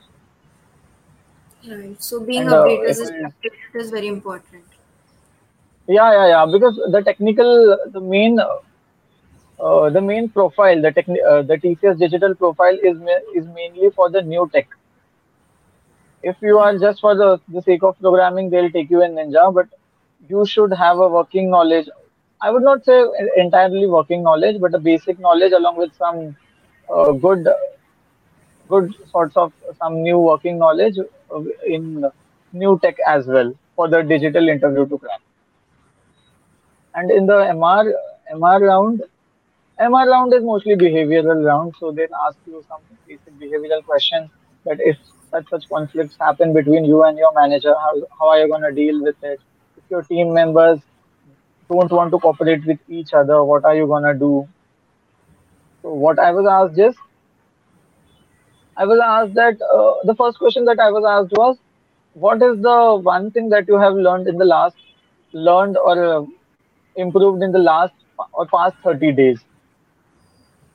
Right. 1.66 2.02
So 2.02 2.20
being 2.24 2.42
and 2.42 2.52
uh, 2.52 2.66
updated 2.66 2.88
it 2.88 2.98
is 2.98 3.10
is 3.74 3.90
very 3.90 4.08
important. 4.08 4.64
Yeah 5.86 6.10
yeah 6.12 6.26
yeah 6.34 6.46
because 6.52 6.76
the 6.94 7.02
technical 7.02 7.76
the 7.92 8.00
main 8.00 8.38
uh, 9.58 9.88
the 9.90 10.00
main 10.00 10.28
profile 10.28 10.80
the 10.82 10.90
techni- 10.92 11.24
uh, 11.30 11.42
the 11.42 11.56
TCS 11.56 11.96
digital 11.98 12.34
profile 12.34 12.76
is 12.82 12.98
ma- 12.98 13.24
is 13.34 13.46
mainly 13.46 13.90
for 13.90 14.10
the 14.10 14.20
new 14.22 14.48
tech 14.52 14.68
if 16.22 16.36
you 16.40 16.58
are 16.58 16.76
just 16.78 17.00
for 17.00 17.14
the, 17.14 17.40
the 17.48 17.62
sake 17.62 17.82
of 17.82 17.98
programming, 17.98 18.50
they'll 18.50 18.70
take 18.70 18.90
you 18.90 19.02
in 19.02 19.12
Ninja, 19.14 19.52
but 19.52 19.66
you 20.28 20.46
should 20.46 20.72
have 20.72 20.98
a 20.98 21.08
working 21.08 21.50
knowledge. 21.50 21.88
I 22.40 22.50
would 22.50 22.62
not 22.62 22.84
say 22.84 23.04
entirely 23.36 23.86
working 23.86 24.22
knowledge, 24.22 24.60
but 24.60 24.74
a 24.74 24.78
basic 24.78 25.18
knowledge 25.18 25.52
along 25.52 25.76
with 25.78 25.94
some 25.94 26.36
uh, 26.92 27.12
good 27.12 27.46
good 28.68 28.92
sorts 29.10 29.36
of 29.36 29.52
some 29.78 30.02
new 30.02 30.18
working 30.18 30.58
knowledge 30.58 30.96
uh, 31.34 31.42
in 31.66 32.04
new 32.52 32.78
tech 32.82 32.96
as 33.06 33.26
well 33.26 33.52
for 33.76 33.88
the 33.88 34.02
digital 34.02 34.48
interview 34.48 34.86
to 34.88 34.98
crack. 34.98 35.20
And 36.94 37.10
in 37.10 37.26
the 37.26 37.38
MR 37.56 37.92
MR 38.32 38.60
round, 38.60 39.02
MR 39.80 40.06
round 40.06 40.34
is 40.34 40.42
mostly 40.44 40.76
behavioral 40.76 41.44
round, 41.44 41.74
so 41.80 41.90
they 41.90 42.06
ask 42.26 42.36
you 42.46 42.64
some 42.68 42.80
basic 43.06 43.34
behavioral 43.38 43.84
questions 43.84 44.30
that 44.64 44.78
if 44.80 44.96
such 45.30 45.48
such 45.48 45.68
conflicts 45.68 46.16
happen 46.20 46.52
between 46.52 46.84
you 46.84 47.02
and 47.04 47.18
your 47.18 47.32
manager, 47.34 47.74
how, 47.74 47.94
how 48.18 48.28
are 48.28 48.40
you 48.40 48.48
going 48.48 48.62
to 48.62 48.72
deal 48.72 49.02
with 49.02 49.16
it? 49.22 49.40
If 49.76 49.84
your 49.90 50.02
team 50.02 50.34
members 50.34 50.80
don't 51.70 51.90
want 51.90 52.10
to 52.12 52.18
cooperate 52.18 52.66
with 52.66 52.78
each 52.88 53.14
other, 53.14 53.42
what 53.42 53.64
are 53.64 53.74
you 53.74 53.86
going 53.86 54.04
to 54.04 54.14
do? 54.14 54.48
So 55.82 55.92
what 55.92 56.18
I 56.18 56.30
was 56.32 56.46
asked 56.46 56.78
is, 56.78 56.94
I 58.76 58.84
was 58.86 59.00
asked 59.02 59.34
that 59.34 59.60
uh, 59.62 59.94
the 60.04 60.14
first 60.14 60.38
question 60.38 60.64
that 60.66 60.78
I 60.78 60.90
was 60.90 61.04
asked 61.04 61.32
was, 61.36 61.56
what 62.14 62.42
is 62.42 62.60
the 62.60 63.00
one 63.02 63.30
thing 63.30 63.48
that 63.48 63.66
you 63.66 63.78
have 63.78 63.94
learned 63.94 64.28
in 64.28 64.36
the 64.36 64.44
last, 64.44 64.76
learned 65.32 65.76
or 65.78 66.04
uh, 66.04 66.24
improved 66.95 67.43
in 67.43 67.51
the 67.51 67.59
last 67.59 67.93
or 68.33 68.45
past 68.47 68.75
30 68.83 69.11
days? 69.13 69.39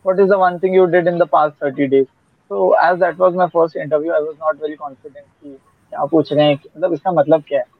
what 0.03 0.19
is 0.19 0.29
the 0.29 0.39
one 0.39 0.59
thing 0.59 0.75
you 0.75 0.87
did 0.91 1.07
in 1.07 1.19
the 1.19 1.27
past 1.27 1.57
30 1.59 1.89
days 1.89 2.07
so 2.49 2.73
as 2.87 2.99
that 3.01 3.17
was 3.19 3.35
my 3.35 3.49
first 3.57 3.77
interview 3.77 4.11
i 4.11 4.21
was 4.29 4.37
not 4.39 4.57
very 4.65 4.77
confident 4.77 5.27
कि 5.43 5.57
क्या 5.91 6.05
पूछ 6.13 6.33
रहे 6.33 6.47
हैं 6.47 6.55
मतलब 6.55 6.93
इसका 6.93 7.13
मतलब 7.21 7.45
क्या 7.49 7.61
है 7.61 7.71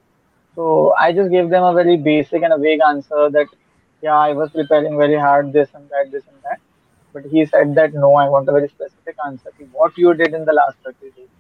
so 0.57 0.65
i 1.03 1.13
just 1.17 1.31
gave 1.33 1.49
them 1.53 1.65
a 1.67 1.73
very 1.77 1.97
basic 2.07 2.43
and 2.47 2.55
a 2.57 2.59
vague 2.65 2.83
answer 2.89 3.29
that 3.37 3.55
yeah 4.07 4.19
i 4.31 4.33
was 4.41 4.51
preparing 4.57 4.99
very 5.03 5.19
hard 5.27 5.53
this 5.53 5.71
and 5.79 5.95
that 5.95 6.11
this 6.15 6.25
and 6.33 6.49
that 6.49 6.61
but 7.15 7.29
he 7.35 7.45
said 7.53 7.75
that 7.79 7.95
no 8.03 8.11
i 8.23 8.27
want 8.35 8.53
a 8.55 8.57
very 8.59 8.69
specific 8.73 9.23
answer 9.27 9.53
कि 9.59 9.69
what 9.81 10.01
you 10.05 10.15
did 10.23 10.37
in 10.41 10.45
the 10.51 10.57
last 10.59 10.77
30 10.89 11.13
days 11.17 11.31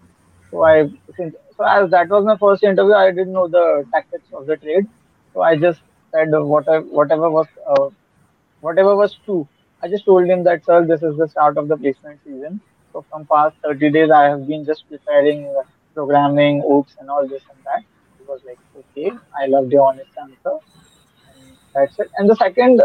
so 0.52 0.64
i 0.71 0.75
since 1.18 1.35
so 1.59 1.68
as 1.75 1.90
that 1.97 2.14
was 2.16 2.28
my 2.30 2.37
first 2.44 2.68
interview 2.73 2.99
i 3.02 3.11
didn't 3.11 3.37
know 3.40 3.47
the 3.59 3.66
tactics 3.97 4.38
of 4.40 4.47
the 4.52 4.59
trade 4.64 4.88
so 5.35 5.47
i 5.50 5.54
just 5.66 5.82
said 6.17 6.31
whatever 6.53 6.86
whatever 7.00 7.29
was 7.31 7.47
uh, 7.75 7.89
whatever 8.62 8.95
was 8.95 9.17
true. 9.25 9.47
I 9.83 9.88
just 9.89 10.05
told 10.05 10.27
him 10.27 10.43
that, 10.43 10.65
sir, 10.65 10.86
this 10.86 11.03
is 11.03 11.17
the 11.17 11.27
start 11.27 11.57
of 11.57 11.67
the 11.67 11.77
placement 11.77 12.21
season. 12.24 12.62
So 12.93 13.05
from 13.09 13.27
past 13.27 13.55
30 13.63 13.91
days, 13.91 14.12
I 14.12 14.24
have 14.25 14.47
been 14.47 14.65
just 14.65 14.88
preparing 14.89 15.45
uh, 15.59 15.63
programming, 15.93 16.63
OOPS, 16.63 16.95
and 17.00 17.09
all 17.09 17.27
this 17.27 17.43
and 17.51 17.59
that. 17.65 17.83
He 18.17 18.25
was 18.25 18.41
like, 18.45 18.59
okay, 18.77 19.12
I 19.39 19.47
loved 19.47 19.71
your 19.71 19.88
honest 19.88 20.12
answer. 20.21 20.57
And 21.29 21.57
that's 21.75 22.00
it. 22.00 22.09
And 22.17 22.29
the 22.29 22.36
second, 22.36 22.81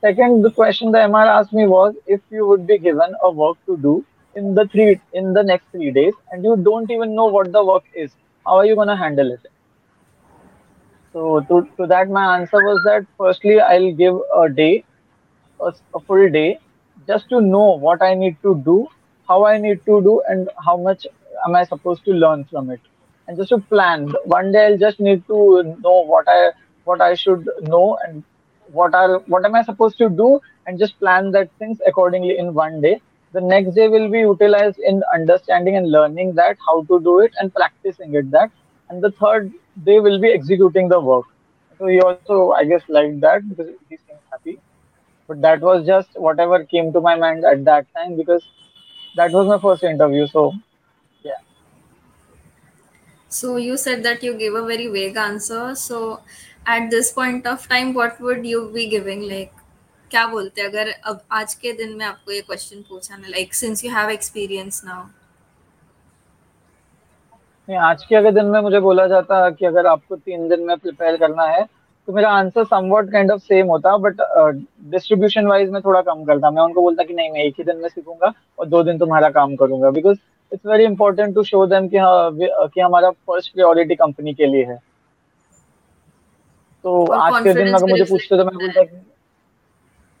second 0.00 0.42
the 0.42 0.50
question 0.52 0.92
the 0.92 0.98
MR 0.98 1.26
asked 1.26 1.52
me 1.52 1.66
was, 1.66 1.94
if 2.06 2.20
you 2.30 2.46
would 2.46 2.66
be 2.66 2.78
given 2.78 3.14
a 3.22 3.30
work 3.30 3.58
to 3.66 3.76
do 3.78 4.04
in 4.34 4.54
the 4.54 4.66
three 4.68 5.00
in 5.12 5.32
the 5.34 5.42
next 5.42 5.66
three 5.72 5.90
days, 5.92 6.14
and 6.32 6.44
you 6.44 6.56
don't 6.56 6.90
even 6.90 7.14
know 7.14 7.26
what 7.26 7.52
the 7.52 7.64
work 7.64 7.84
is, 7.94 8.16
how 8.46 8.56
are 8.56 8.66
you 8.66 8.76
gonna 8.76 8.96
handle 8.96 9.32
it? 9.32 9.53
So 11.14 11.40
to, 11.48 11.66
to 11.78 11.86
that, 11.86 12.10
my 12.10 12.36
answer 12.38 12.58
was 12.62 12.82
that 12.84 13.06
firstly, 13.18 13.58
I'll 13.60 13.92
give 13.94 14.16
a 14.36 14.48
day 14.50 14.84
a, 15.60 15.72
a 15.94 16.00
full 16.00 16.30
day 16.30 16.58
just 17.06 17.28
to 17.30 17.40
know 17.40 17.76
what 17.78 18.02
I 18.02 18.14
need 18.14 18.36
to 18.42 18.56
do, 18.64 18.88
how 19.28 19.46
I 19.46 19.58
need 19.58 19.84
to 19.86 20.02
do, 20.02 20.22
and 20.28 20.50
how 20.64 20.76
much 20.76 21.06
am 21.46 21.56
I 21.56 21.64
supposed 21.64 22.04
to 22.06 22.12
learn 22.12 22.44
from 22.44 22.70
it, 22.70 22.80
and 23.28 23.36
just 23.38 23.50
to 23.50 23.58
plan. 23.58 24.12
One 24.24 24.52
day 24.52 24.66
I'll 24.66 24.78
just 24.78 25.00
need 25.00 25.26
to 25.28 25.76
know 25.82 26.00
what 26.14 26.26
I 26.28 26.52
what 26.84 27.00
I 27.00 27.14
should 27.14 27.48
know 27.62 27.98
and 28.06 28.24
what 28.72 28.94
are 28.94 29.20
what 29.34 29.44
am 29.44 29.54
I 29.54 29.62
supposed 29.64 29.98
to 29.98 30.08
do, 30.10 30.40
and 30.66 30.78
just 30.78 30.98
plan 31.00 31.32
that 31.32 31.50
things 31.58 31.78
accordingly 31.86 32.38
in 32.38 32.54
one 32.54 32.80
day. 32.80 33.00
The 33.32 33.40
next 33.40 33.74
day 33.74 33.88
will 33.88 34.10
be 34.10 34.20
utilized 34.20 34.78
in 34.78 35.02
understanding 35.14 35.76
and 35.76 35.90
learning 35.90 36.34
that 36.36 36.56
how 36.66 36.84
to 36.84 37.00
do 37.00 37.20
it 37.20 37.32
and 37.40 37.54
practicing 37.54 38.14
it 38.14 38.30
that, 38.32 38.50
and 38.89 39.01
the 39.03 39.11
third 39.11 39.51
day 39.85 39.99
will 39.99 40.19
be 40.19 40.31
executing 40.31 40.89
the 40.89 40.99
work. 40.99 41.25
So 41.79 41.87
he 41.87 41.99
also, 42.01 42.51
I 42.51 42.65
guess, 42.65 42.81
liked 42.89 43.21
that 43.21 43.47
because 43.49 43.69
he 43.89 43.97
seemed 43.97 44.19
happy 44.31 44.59
but 45.29 45.41
that 45.41 45.61
was 45.61 45.85
just 45.85 46.19
whatever 46.27 46.63
came 46.65 46.91
to 46.91 46.99
my 46.99 47.15
mind 47.15 47.45
at 47.45 47.63
that 47.65 47.85
time 47.95 48.17
because 48.17 48.43
that 49.15 49.31
was 49.31 49.47
my 49.47 49.59
first 49.59 49.83
interview 49.83 50.25
so 50.27 50.51
yeah 51.23 51.41
So 53.29 53.57
you 53.57 53.77
said 53.77 54.01
that 54.03 54.23
you 54.23 54.33
gave 54.37 54.55
a 54.55 54.61
very 54.67 54.87
vague 54.87 55.17
answer. 55.23 55.75
So 55.75 56.21
at 56.65 56.89
this 56.89 57.11
point 57.11 57.45
of 57.45 57.67
time, 57.69 57.93
what 57.93 58.19
would 58.19 58.47
you 58.51 58.61
be 58.73 58.85
giving? 58.93 59.21
Like, 59.31 59.51
क्या 60.11 60.25
बोलते 60.27 60.61
अगर 60.61 60.89
अब 61.11 61.21
आज 61.39 61.53
के 61.63 61.73
दिन 61.81 61.91
में 61.97 62.05
आपको 62.05 62.31
ये 62.31 62.41
क्वेश्चन 62.47 62.81
पूछा 62.89 63.17
ना 63.17 63.27
like 63.27 63.53
since 63.53 63.83
you 63.85 63.91
have 63.91 64.09
experience 64.09 64.81
now 64.85 65.05
नहीं 67.68 67.78
आज 67.80 68.04
के 68.04 68.16
अगर 68.16 68.30
दिन 68.34 68.46
में 68.46 68.60
मुझे 68.60 68.80
बोला 68.80 69.06
जाता 69.06 69.48
कि 69.50 69.66
अगर 69.66 69.86
आपको 69.86 70.16
तीन 70.16 70.48
दिन 70.48 70.60
में 70.66 70.76
प्रिपेयर 70.78 71.16
करना 71.16 71.44
है 71.46 71.64
तो 72.08 72.12
मेरा 72.12 72.30
answer 72.30 72.64
somewhat 72.64 73.10
kind 73.12 73.30
of 73.30 73.40
same 73.42 73.66
होता 73.68 73.96
बट 73.98 74.16
डिस्ट्रीब्यूशन 74.90 75.46
वाइज 75.46 75.70
में 75.70 75.80
थोड़ा 75.82 76.00
कम 76.02 76.24
करता। 76.24 76.50
मैं 76.50 76.62
उनको 76.62 76.82
बोलता 76.82 77.04
कि 77.04 77.14
नहीं 77.14 77.30
मैं 77.32 77.42
एक 77.42 77.54
ही 77.58 77.64
दिन 77.64 77.76
में 77.76 77.88
सीखूँगा 77.88 78.32
और 78.58 78.66
दो 78.68 78.82
दिन 78.82 78.98
तुम्हारा 78.98 79.30
काम 79.30 79.54
करूँगा। 79.56 79.90
Because 79.90 80.18
it's 80.52 80.66
very 80.66 80.84
important 80.84 81.34
to 81.34 81.42
show 81.44 81.64
them 81.66 81.88
कि 81.88 81.96
हाँ 81.98 82.30
कि 82.38 82.80
हमारा 82.80 83.10
फ़र्स्ट 83.10 83.52
प्रायोरिटी 83.54 83.94
कंपनी 83.94 84.34
के 84.34 84.46
लिए 84.46 84.64
है। 84.64 84.78
तो 86.84 87.04
आज 87.12 87.32
के 87.38 87.54
दिन 87.54 87.72
अगर 87.74 87.86
मुझे 87.86 88.04
पूछते 88.04 88.36
तो 88.36 88.44
मैं 88.44 88.56
बोलता 88.56 88.84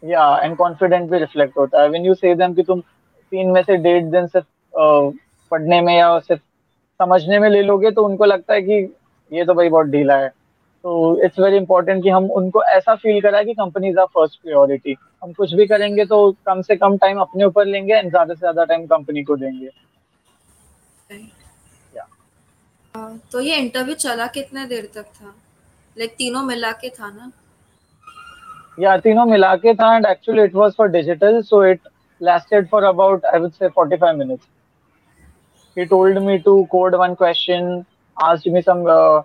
या 0.02 0.24
एंड 0.38 0.56
कॉन्फिडेंट 0.56 1.10
भी 1.10 1.18
रिफ्लेक्ट 1.18 1.56
होता 1.58 1.82
है। 1.82 1.88
व्हेन 1.88 2.06
यू 2.06 2.14
से 2.14 2.34
देम 2.34 2.54
कि 2.54 2.62
तुम 2.62 2.80
तीन 2.80 3.50
में 3.50 3.62
से 3.62 3.76
डेढ़ 3.78 4.04
दिन 4.10 4.26
सिर्फ़ 4.26 4.46
पढ़ने 5.52 5.80
में 5.80 5.96
या 5.96 6.18
सिर्फ़ 6.20 6.42
समझने 7.00 7.38
में 7.38 7.48
ले 7.50 7.62
लोगे 7.62 7.90
तो 7.90 8.04
उनको 8.04 8.24
लगता 8.24 8.54
है 8.54 8.62
कि 8.62 8.74
ये 9.32 9.44
तो 9.44 9.54
भाई 9.54 9.68
बहुत 9.68 9.86
ढीला 9.86 10.16
है। 10.16 10.28
तो 10.28 11.22
इट्स 11.24 11.38
वेरी 11.38 11.56
इंपॉर्टेंट 11.56 12.02
कि 12.02 12.08
हम 12.10 12.24
उनको 12.32 12.62
ऐसा 12.64 12.94
फील 12.94 13.20
कराए 13.20 13.44
कि 13.44 13.54
कंपनीज़ 13.54 13.98
आर 13.98 14.06
फ़र्स्ट 14.14 14.40
प्रायोरिटी 14.42 14.96
हम 15.22 15.32
कुछ 15.32 15.54
भी 15.54 15.66
करेंगे 15.66 16.04
तो 16.04 16.18
कम 16.46 16.60
से 16.62 16.76
कम 16.76 16.96
टाइम 16.98 17.18
अपने 17.20 17.44
ऊपर 17.44 17.66
लेंगे 17.66 17.94
एंड 17.94 18.10
ज़्यादा 18.10 18.34
से 18.34 18.38
ज़्यादा 18.38 18.64
टाइम 18.64 18.86
कंपनी 18.86 19.22
को 19.22 19.36
देंगे। 19.36 19.68
तो 23.32 23.40
ये 23.40 23.56
इंटरव्यू 23.56 23.94
चला 23.94 24.26
कितने 24.34 24.66
देर 24.66 24.88
तक 24.94 25.04
था? 25.04 25.34
लाइक 25.96 26.14
तीनों 26.18 26.42
मिला 26.42 26.70
के 26.72 26.88
था 26.90 27.10
ना? 27.10 27.30
या 28.80 28.96
तीनों 28.98 29.24
मिला 29.26 29.54
के 29.56 29.74
था 29.74 29.94
and 29.96 30.06
actually 30.06 30.42
it 30.42 30.54
was 30.54 30.72
for 30.78 30.88
digital 30.90 31.40
so 31.42 31.64
it 31.64 31.88
lasted 32.20 32.66
for 32.72 32.78
about 32.88 33.24
I 33.28 33.38
would 33.38 33.54
say 33.54 33.68
45 33.76 34.16
minutes. 34.18 34.44
He 35.74 35.86
told 35.86 36.22
me 36.22 36.40
to 36.42 36.68
code 36.70 36.94
one 36.94 37.16
question, 37.16 37.86
asked 38.20 38.46
me 38.46 38.62
some 38.62 38.86
uh, 38.86 39.22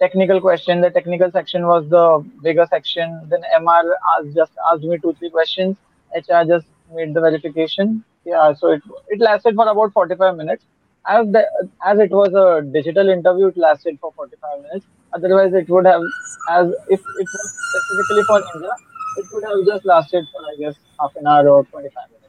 technical 0.00 0.40
question. 0.40 0.80
The 0.80 0.90
technical 0.90 1.30
section 1.30 1.66
was 1.66 1.88
the 1.88 2.24
bigger 2.42 2.66
section. 2.70 3.26
Then 3.28 3.42
MR 3.54 3.84
asked, 4.16 4.34
just 4.34 4.52
asked 4.70 4.82
me 4.82 4.98
two 4.98 5.12
three 5.14 5.30
questions. 5.30 5.76
HR 6.14 6.44
just 6.46 6.66
made 6.94 7.14
the 7.14 7.20
verification. 7.20 8.04
Yeah, 8.24 8.52
so 8.54 8.72
it 8.72 8.82
it 9.08 9.20
lasted 9.20 9.54
for 9.54 9.68
about 9.68 9.92
45 9.92 10.36
minutes. 10.36 10.64
As 11.06 11.26
the, 11.32 11.42
as 11.84 11.98
it 11.98 12.10
was 12.10 12.32
a 12.34 12.62
digital 12.62 13.08
interview, 13.08 13.46
it 13.46 13.56
lasted 13.56 13.98
for 14.00 14.12
45 14.12 14.62
minutes. 14.62 14.86
Otherwise, 15.12 15.52
it 15.54 15.68
would 15.68 15.86
have 15.86 16.02
as 16.50 16.68
if 16.88 17.00
it 17.00 17.28
was 17.34 17.54
specifically 17.70 18.24
for 18.24 18.40
Ninja, 18.40 18.72
it 19.18 19.26
would 19.32 19.44
have 19.44 19.66
just 19.66 19.84
lasted 19.86 20.24
for 20.32 20.42
I 20.52 20.56
guess 20.58 20.74
half 21.00 21.16
an 21.16 21.26
hour 21.26 21.48
or 21.48 21.64
25 21.64 22.08
minutes. 22.10 22.19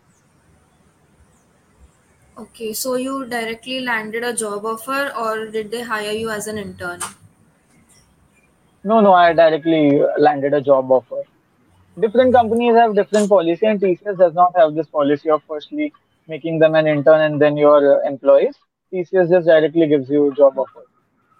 Okay, 2.41 2.73
so 2.73 2.95
you 2.95 3.27
directly 3.27 3.81
landed 3.81 4.23
a 4.23 4.33
job 4.33 4.65
offer 4.65 5.13
or 5.15 5.45
did 5.45 5.69
they 5.69 5.81
hire 5.83 6.11
you 6.11 6.31
as 6.31 6.47
an 6.47 6.57
intern? 6.57 6.99
No, 8.83 8.99
no, 8.99 9.13
I 9.13 9.31
directly 9.33 10.01
landed 10.17 10.55
a 10.55 10.61
job 10.61 10.91
offer. 10.91 11.21
Different 11.99 12.33
companies 12.33 12.73
have 12.73 12.95
different 12.95 13.29
policy, 13.29 13.67
and 13.67 13.79
TCS 13.79 14.17
does 14.17 14.33
not 14.33 14.55
have 14.55 14.73
this 14.73 14.87
policy 14.87 15.29
of 15.29 15.43
firstly 15.47 15.93
making 16.27 16.57
them 16.57 16.73
an 16.73 16.87
intern 16.87 17.21
and 17.21 17.39
then 17.39 17.57
your 17.57 18.01
employees. 18.05 18.55
TCS 18.91 19.29
just 19.29 19.45
directly 19.45 19.85
gives 19.85 20.09
you 20.09 20.31
a 20.31 20.35
job 20.35 20.57
offer. 20.57 20.83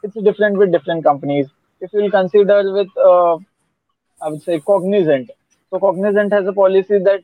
It's 0.04 0.22
different 0.22 0.58
with 0.58 0.72
different 0.72 1.04
companies. 1.04 1.48
If 1.80 1.94
you'll 1.94 2.12
consider 2.12 2.72
with, 2.74 2.96
uh, 2.96 3.38
I 4.22 4.30
would 4.30 4.44
say, 4.44 4.60
Cognizant. 4.60 5.32
So 5.72 5.80
Cognizant 5.80 6.32
has 6.32 6.46
a 6.46 6.54
policy 6.54 7.00
that 7.00 7.24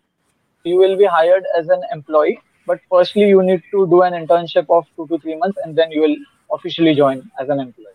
you 0.63 0.77
will 0.77 0.97
be 0.97 1.05
hired 1.05 1.45
as 1.55 1.69
an 1.69 1.83
employee, 1.91 2.39
but 2.66 2.80
firstly 2.90 3.28
you 3.28 3.42
need 3.42 3.62
to 3.70 3.86
do 3.86 4.02
an 4.02 4.12
internship 4.12 4.66
of 4.68 4.86
two 4.96 5.06
to 5.08 5.18
three 5.18 5.36
months, 5.36 5.58
and 5.64 5.76
then 5.76 5.90
you 5.90 6.00
will 6.00 6.16
officially 6.52 6.94
join 6.94 7.30
as 7.40 7.48
an 7.48 7.60
employee. 7.60 7.86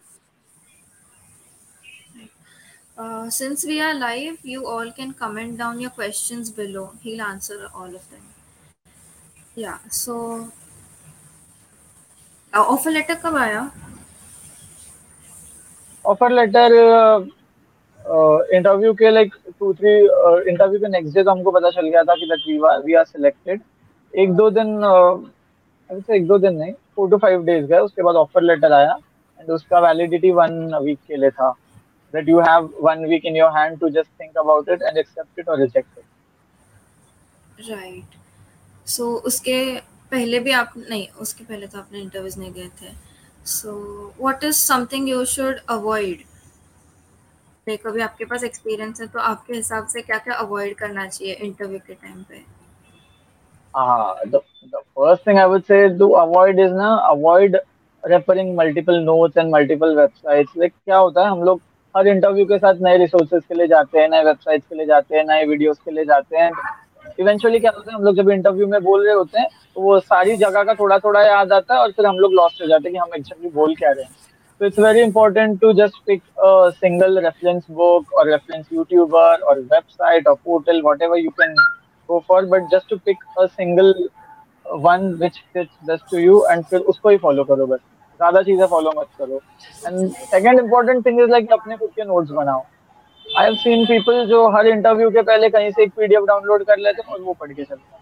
Uh, 2.97 3.29
since 3.29 3.63
we 3.63 3.79
are 3.79 3.93
live, 3.93 4.37
you 4.43 4.65
all 4.65 4.91
can 4.91 5.13
comment 5.13 5.57
down 5.57 5.79
your 5.79 5.91
questions 5.91 6.49
below. 6.49 6.91
He'll 7.01 7.21
answer 7.21 7.69
all 7.73 7.85
of 7.85 8.09
them. 8.09 8.23
Yeah, 9.55 9.77
so 9.89 10.51
uh, 12.53 12.65
offer 12.75 12.91
letter 12.91 13.15
कब 13.15 13.35
आया? 13.35 13.71
Offer 16.05 16.29
letter 16.29 17.31
interview 18.55 18.93
के 18.99 19.09
like 19.11 19.33
to 19.59 19.73
three 19.73 19.93
interview 20.51 20.79
के 20.79 20.87
next 20.89 21.15
day 21.15 21.23
तो 21.23 21.31
हमको 21.31 21.51
पता 21.51 21.69
चल 21.69 21.87
गया 21.87 22.03
था 22.03 22.15
कि 22.15 22.25
that 22.25 22.43
we 22.47 22.57
we 22.85 22.93
are 22.99 23.05
selected 23.05 23.61
एक 24.14 24.32
दो 24.36 24.50
दिन 24.50 24.76
uh, 24.92 26.10
एक 26.10 26.26
दो 26.26 26.38
दिन 26.38 26.54
नहीं 26.56 26.72
फोर 26.96 27.10
टू 27.10 27.16
फाइव 27.18 27.44
डेज़ 27.44 27.66
गए 27.66 27.78
उसके 27.88 28.02
बाद 28.02 28.16
ऑफ़र 28.16 28.42
लेटर 28.42 28.72
आया 28.72 28.98
एंड 29.40 29.50
उसका 29.50 29.80
वैलिडिटी 29.80 30.30
वन 30.32 30.74
वीक 30.84 30.98
के 31.08 31.16
लिए 31.16 31.30
था 31.30 31.54
that 32.14 32.26
you 32.30 32.40
have 32.44 32.64
one 32.84 33.04
week 33.10 33.26
in 33.28 33.36
your 33.36 33.50
hand 33.52 33.78
to 33.82 33.88
just 33.92 34.10
think 34.22 34.34
about 34.40 34.66
it 34.72 34.82
and 34.88 34.98
accept 35.02 35.38
it 35.42 35.46
or 35.48 35.54
reject 35.60 36.00
it. 36.00 36.04
Right. 37.68 38.18
So 38.94 39.06
उसके 39.30 39.54
पहले 40.10 40.40
भी 40.40 40.52
आप 40.52 40.72
नहीं 40.76 41.06
उसके 41.20 41.44
पहले 41.44 41.66
तो 41.66 41.78
आपने 41.78 42.00
इंटरव्यूज़ 42.00 42.38
नहीं 42.38 42.52
गए 42.52 42.68
थे। 42.80 42.90
So 43.46 43.72
what 44.20 44.44
is 44.44 44.56
something 44.56 45.08
you 45.08 45.24
should 45.34 45.60
avoid 45.76 46.24
like 47.68 47.86
अभी 47.86 48.00
आपके 48.00 48.24
पास 48.24 48.44
एक्सपीरियंस 48.44 49.00
है 49.00 49.06
तो 49.06 49.18
आपके 49.32 49.54
हिसाब 49.54 49.86
से 49.94 50.02
क्या 50.02 50.18
क्या 50.18 50.34
अवॉइड 50.44 50.74
करना 50.78 51.06
चाहिए 51.06 51.34
इंटरव्यू 51.34 51.78
के 51.86 51.94
टाइम 51.94 52.22
पे? 52.22 52.44
हाँ 53.74 54.14
the, 54.24 54.40
the 54.72 54.80
first 54.96 55.24
thing 55.24 55.38
I 55.38 55.46
would 55.46 55.66
say 55.66 55.88
to 55.98 56.14
avoid 56.14 56.58
is 56.58 56.72
ना 56.72 56.90
avoid 57.10 57.56
referring 58.04 58.54
multiple 58.54 59.00
notes 59.04 59.36
and 59.36 59.50
multiple 59.50 59.94
websites 59.96 60.56
like 60.56 60.74
क्या 60.84 60.96
होता 60.96 61.22
है 61.24 61.30
हम 61.30 61.42
लोग 61.44 61.60
हर 61.94 62.08
इंटरव्यू 62.08 62.44
के 62.46 62.58
साथ 62.58 62.74
नए 62.82 62.96
रिसोर्सेज 62.98 63.42
के 63.48 63.54
लिए 63.54 63.66
जाते 63.66 63.98
हैं 64.00 64.08
नए 64.08 64.24
वेबसाइट्स 64.24 64.66
के 64.68 64.74
लिए 64.74 64.86
जाते 64.86 65.16
हैं 65.16 65.24
नए 65.28 65.44
वीडियोस 65.46 65.78
के 65.84 65.90
लिए 65.90 66.04
जाते 66.04 66.36
हैं 66.36 66.50
इवेंचुअली 67.20 67.58
क्या 67.60 67.72
होता 67.76 67.90
है 67.90 67.96
हम 67.96 68.04
लोग 68.04 68.16
जब 68.16 68.30
इंटरव्यू 68.30 68.66
में 68.66 68.82
बोल 68.82 69.04
रहे 69.06 69.14
होते 69.14 69.38
हैं 69.40 69.48
तो 69.74 69.80
वो 69.80 69.98
सारी 70.00 70.36
जगह 70.36 70.64
का 70.64 70.74
थोड़ा 70.74 70.98
थोड़ा 70.98 71.22
याद 71.22 71.52
आता 71.52 71.74
है 71.74 71.80
और 71.80 71.92
फिर 71.92 72.06
हम 72.06 72.18
लोग 72.18 72.32
लॉस्ट 72.34 72.62
हो 72.62 72.66
जाते 72.66 72.88
हैं 72.88 72.92
कि 72.92 72.98
हम 72.98 73.14
एक्चुअली 73.16 73.50
बोल 73.50 73.74
क्या 73.74 73.90
रहे 73.90 74.04
हैं 74.04 74.20
So 74.60 74.66
it's 74.66 74.78
very 74.78 75.00
important 75.02 75.60
to 75.62 75.74
just 75.74 75.96
pick 76.06 76.20
a 76.40 76.72
single 76.80 77.20
reference 77.20 77.64
book 77.66 78.12
or 78.12 78.26
reference 78.28 78.68
YouTuber 78.68 79.38
or 79.42 79.56
website 79.62 80.22
or 80.24 80.36
portal, 80.36 80.82
whatever 80.82 81.16
you 81.18 81.32
can 81.32 81.56
go 82.08 82.20
for, 82.26 82.42
but 82.46 82.68
just 82.70 82.88
to 82.88 82.98
pick 82.98 83.16
a 83.38 83.48
single 83.48 83.94
one 84.84 85.08
which 85.18 85.38
fits 85.52 85.74
best 85.86 86.04
to 86.10 86.20
you 86.20 86.36
and 86.50 86.66
फिर 86.66 86.80
उसको 86.92 87.08
ही 87.08 87.18
follow 87.18 87.46
करो 87.48 87.66
बस। 87.66 87.80
ज़्यादा 88.20 88.42
चीज़ें 88.42 88.66
follow 88.66 88.92
मत 88.98 89.08
करो। 89.18 89.40
And 89.88 90.16
second 90.30 90.60
important 90.60 91.04
thing 91.04 91.20
is 91.20 91.30
like 91.34 91.52
अपने 91.52 91.76
खुद 91.76 91.90
के 91.96 92.04
notes 92.10 92.30
बनाओ। 92.36 92.64
आई 93.38 93.44
हैव 93.44 93.54
सीन 93.56 93.84
पीपल 93.86 94.24
जो 94.28 94.46
हर 94.56 94.66
इंटरव्यू 94.66 95.10
के 95.10 95.22
पहले 95.22 95.48
कहीं 95.50 95.70
से 95.70 95.82
एक 95.82 95.92
पीडीएफ 95.96 96.24
डाउनलोड 96.28 96.64
कर 96.66 96.78
लेते 96.78 97.02
हैं 97.02 97.14
और 97.14 97.20
वो 97.20 97.32
पढ़ 97.40 97.52
के 97.52 97.62
चलते 97.62 97.74
हैं। 97.74 98.00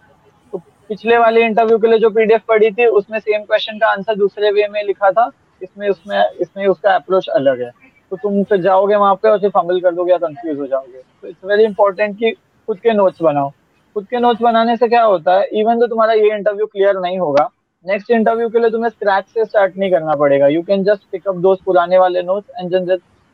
तो 0.52 0.58
पिछले 0.88 1.18
वाले 1.18 1.44
इंटरव्यू 1.44 1.78
के 1.78 1.88
लिए 1.88 1.98
जो 1.98 2.10
पीडीएफ 2.10 2.42
पढ़ी 2.48 2.70
थी 2.70 2.86
उसमें 3.00 3.18
सेम 3.18 3.44
क्वेश्चन 3.44 3.78
का 3.78 3.90
आंसर 3.90 4.14
दूसरे 4.16 4.50
वे 4.52 4.66
में 4.68 4.82
लिखा 4.84 5.10
था। 5.10 5.30
इसमें 5.62 5.88
उसमें 5.88 6.18
इसमें 6.40 6.66
उसका 6.66 6.94
अप्रोच 6.94 7.28
अलग 7.28 7.62
है। 7.62 7.70
तो 8.10 8.16
तुम 8.16 8.42
फिर 8.44 8.60
जाओगे 8.62 8.96
वहाँ 8.96 9.14
पे 9.22 9.28
और 9.28 9.38
फिर 9.40 9.50
फंबल 9.50 9.80
कर 9.80 9.94
दोगे 9.94 10.12
या 10.12 10.18
कंफ्यूज 10.18 10.58
हो 10.58 10.66
जाओगे। 10.66 11.02
तो 11.22 11.28
इट्स 11.28 11.44
वेरी 11.44 11.64
इंपॉर्टेंट 11.64 12.18
कि 12.18 12.30
खुद 12.30 12.78
के 12.78 12.92
नोट्स 12.92 13.22
बनाओ। 13.22 13.50
खुद 13.94 14.06
के 14.06 14.18
नोट्स 14.18 14.42
बनाने 14.42 14.76
से 14.76 14.88
क्या 14.88 15.02
होता 15.02 15.38
है? 15.38 15.46
इवन 15.52 15.80
तो 15.80 15.86
तुम्हारा 15.86 16.12
ये 16.12 16.34
इंटरव्यू 16.34 16.66
क्लियर 16.66 16.98
नहीं 17.00 17.18
होगा। 17.18 17.48
नेक्स्ट 17.84 18.10
इंटरव्यू 18.10 18.48
के 18.48 18.58
लिए 18.58 18.70
तुम्हें 18.70 18.90
स्क्रैच 18.90 19.24
से 19.34 19.44
स्टार्ट 19.44 19.76
नहीं 19.76 19.90
करना 19.90 20.14
पड़ेगा। 20.16 20.46
You 20.48 20.62
can 20.62 20.84
just 20.84 21.02
pick 21.12 21.28
up 21.28 21.36
दोस्त 21.46 21.62
पुराने 21.64 21.98
वाले 21.98 22.22
notes 22.22 22.60
and 22.60 22.90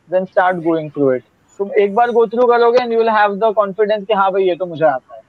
then 0.09 0.25
start 0.25 0.57
going 0.63 0.89
through 0.91 1.11
it 1.13 1.23
तुम 1.59 1.71
एक 1.79 1.95
बार 1.95 2.11
गो 2.11 2.25
थ्रू 2.27 2.45
करोगे 2.47 2.83
and 2.83 2.91
you 2.93 2.97
will 2.99 3.09
have 3.09 3.35
the 3.37 3.53
confidence 3.55 4.05
कि 4.05 4.13
हाँ 4.13 4.31
भाई 4.31 4.43
ये 4.43 4.55
तो 4.55 4.65
मुझे 4.65 4.85
आता 4.85 5.15
है। 5.15 5.21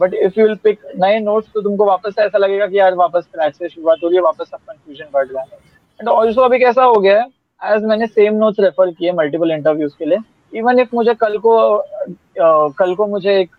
But 0.00 0.14
if 0.14 0.38
you 0.38 0.46
will 0.46 0.54
pick 0.64 0.80
नए 1.00 1.18
नोट्स 1.20 1.48
तो 1.54 1.60
तुमको 1.62 1.84
वापस 1.86 2.18
ऐसा 2.18 2.38
लगेगा 2.38 2.66
कि 2.66 2.78
यार 2.78 2.94
वापस 2.96 3.22
स्क्रैच 3.22 3.54
से 3.54 3.68
शुरुआत 3.68 3.98
हो 4.04 4.08
रही 4.08 4.16
है 4.16 4.22
वापस 4.22 4.50
सब 4.50 4.58
कंफ्यूजन 4.58 5.10
बढ़ 5.14 5.26
रहा 5.26 5.42
है। 5.42 5.58
एंड 6.00 6.08
ऑल्सो 6.08 6.42
अभी 6.42 6.58
कैसा 6.58 6.84
हो 6.84 7.00
गया 7.00 7.20
है? 7.20 7.26
एज 7.60 7.84
मैंने 7.84 8.06
सेम 8.06 8.34
नोट्स 8.34 8.60
रेफर 8.60 8.90
किए 8.90 9.12
मल्टीपल 9.12 9.50
इंटरव्यूज़ 9.50 9.92
के 9.98 10.04
लिए। 10.04 10.18
इवन 10.52 10.78
इफ़ 10.78 10.94
मुझे 10.94 11.14
कल 11.14 11.36
को 11.38 11.56
uh, 11.76 12.72
कल 12.78 12.94
को 12.94 13.06
मुझे 13.06 13.38
एक 13.40 13.50